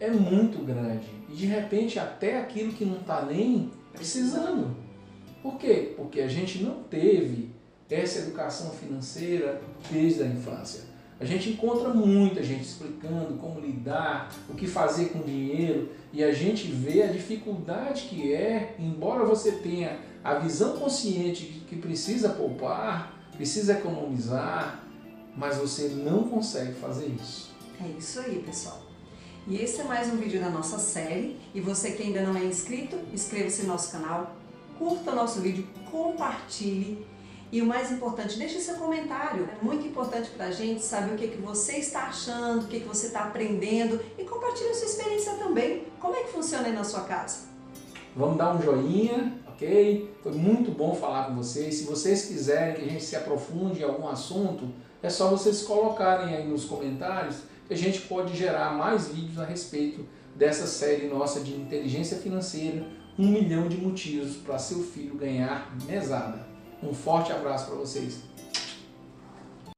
é 0.00 0.10
muito 0.10 0.64
grande. 0.64 1.08
E 1.28 1.34
de 1.34 1.46
repente 1.46 1.98
até 1.98 2.40
aquilo 2.40 2.72
que 2.72 2.84
não 2.84 2.98
está 2.98 3.22
nem 3.22 3.70
precisando. 3.98 4.76
Por 5.42 5.58
quê? 5.58 5.92
Porque 5.96 6.20
a 6.20 6.28
gente 6.28 6.62
não 6.62 6.82
teve 6.84 7.50
essa 7.90 8.20
educação 8.20 8.70
financeira 8.70 9.60
desde 9.90 10.22
a 10.22 10.26
infância. 10.26 10.82
A 11.20 11.24
gente 11.24 11.50
encontra 11.50 11.88
muita 11.88 12.44
gente 12.44 12.62
explicando 12.62 13.34
como 13.38 13.58
lidar, 13.58 14.32
o 14.48 14.54
que 14.54 14.68
fazer 14.68 15.06
com 15.06 15.20
dinheiro, 15.20 15.90
e 16.12 16.22
a 16.22 16.32
gente 16.32 16.68
vê 16.68 17.02
a 17.02 17.08
dificuldade 17.08 18.02
que 18.02 18.32
é, 18.32 18.76
embora 18.78 19.24
você 19.24 19.52
tenha 19.52 19.98
a 20.22 20.34
visão 20.34 20.76
consciente 20.76 21.44
de 21.44 21.60
que 21.60 21.76
precisa 21.76 22.28
poupar, 22.30 23.18
precisa 23.32 23.72
economizar, 23.72 24.84
mas 25.36 25.56
você 25.56 25.88
não 25.88 26.28
consegue 26.28 26.74
fazer 26.74 27.06
isso. 27.06 27.52
É 27.84 27.98
isso 27.98 28.20
aí, 28.20 28.38
pessoal. 28.46 28.87
E 29.48 29.62
esse 29.62 29.80
é 29.80 29.84
mais 29.84 30.12
um 30.12 30.18
vídeo 30.18 30.38
da 30.42 30.50
nossa 30.50 30.78
série. 30.78 31.34
E 31.54 31.60
você 31.60 31.92
que 31.92 32.02
ainda 32.02 32.20
não 32.20 32.36
é 32.36 32.44
inscrito, 32.44 32.98
inscreva-se 33.14 33.62
no 33.62 33.68
nosso 33.68 33.90
canal, 33.90 34.36
curta 34.78 35.10
o 35.10 35.14
nosso 35.14 35.40
vídeo, 35.40 35.66
compartilhe. 35.90 37.06
E 37.50 37.62
o 37.62 37.64
mais 37.64 37.90
importante, 37.90 38.38
deixe 38.38 38.60
seu 38.60 38.74
comentário. 38.74 39.48
É 39.50 39.64
muito 39.64 39.86
importante 39.86 40.28
para 40.36 40.48
a 40.48 40.50
gente 40.50 40.82
saber 40.82 41.14
o 41.14 41.16
que, 41.16 41.28
que 41.28 41.40
você 41.40 41.78
está 41.78 42.08
achando, 42.08 42.64
o 42.64 42.66
que, 42.66 42.80
que 42.80 42.86
você 42.86 43.06
está 43.06 43.20
aprendendo 43.20 43.98
e 44.18 44.24
compartilhe 44.24 44.68
a 44.68 44.74
sua 44.74 44.86
experiência 44.86 45.32
também. 45.36 45.84
Como 45.98 46.14
é 46.14 46.24
que 46.24 46.28
funciona 46.30 46.66
aí 46.66 46.74
na 46.74 46.84
sua 46.84 47.04
casa? 47.04 47.46
Vamos 48.14 48.36
dar 48.36 48.54
um 48.54 48.60
joinha, 48.60 49.32
ok? 49.48 50.14
Foi 50.22 50.32
muito 50.32 50.70
bom 50.72 50.94
falar 50.94 51.24
com 51.24 51.36
vocês. 51.36 51.76
Se 51.76 51.84
vocês 51.84 52.26
quiserem 52.26 52.74
que 52.74 52.82
a 52.82 52.88
gente 52.92 53.02
se 53.02 53.16
aprofunde 53.16 53.80
em 53.80 53.84
algum 53.84 54.08
assunto, 54.08 54.68
é 55.02 55.08
só 55.08 55.30
vocês 55.30 55.62
colocarem 55.62 56.34
aí 56.34 56.46
nos 56.46 56.66
comentários 56.66 57.48
a 57.70 57.74
gente 57.74 58.02
pode 58.02 58.36
gerar 58.36 58.74
mais 58.74 59.08
vídeos 59.08 59.38
a 59.38 59.44
respeito 59.44 60.06
dessa 60.34 60.66
série 60.66 61.08
nossa 61.08 61.40
de 61.40 61.54
inteligência 61.54 62.16
financeira, 62.18 62.86
um 63.18 63.26
milhão 63.26 63.68
de 63.68 63.76
motivos 63.76 64.36
para 64.36 64.58
seu 64.58 64.82
filho 64.82 65.16
ganhar 65.16 65.76
mesada. 65.86 66.46
Um 66.82 66.94
forte 66.94 67.32
abraço 67.32 67.66
para 67.66 67.74
vocês. 67.74 68.27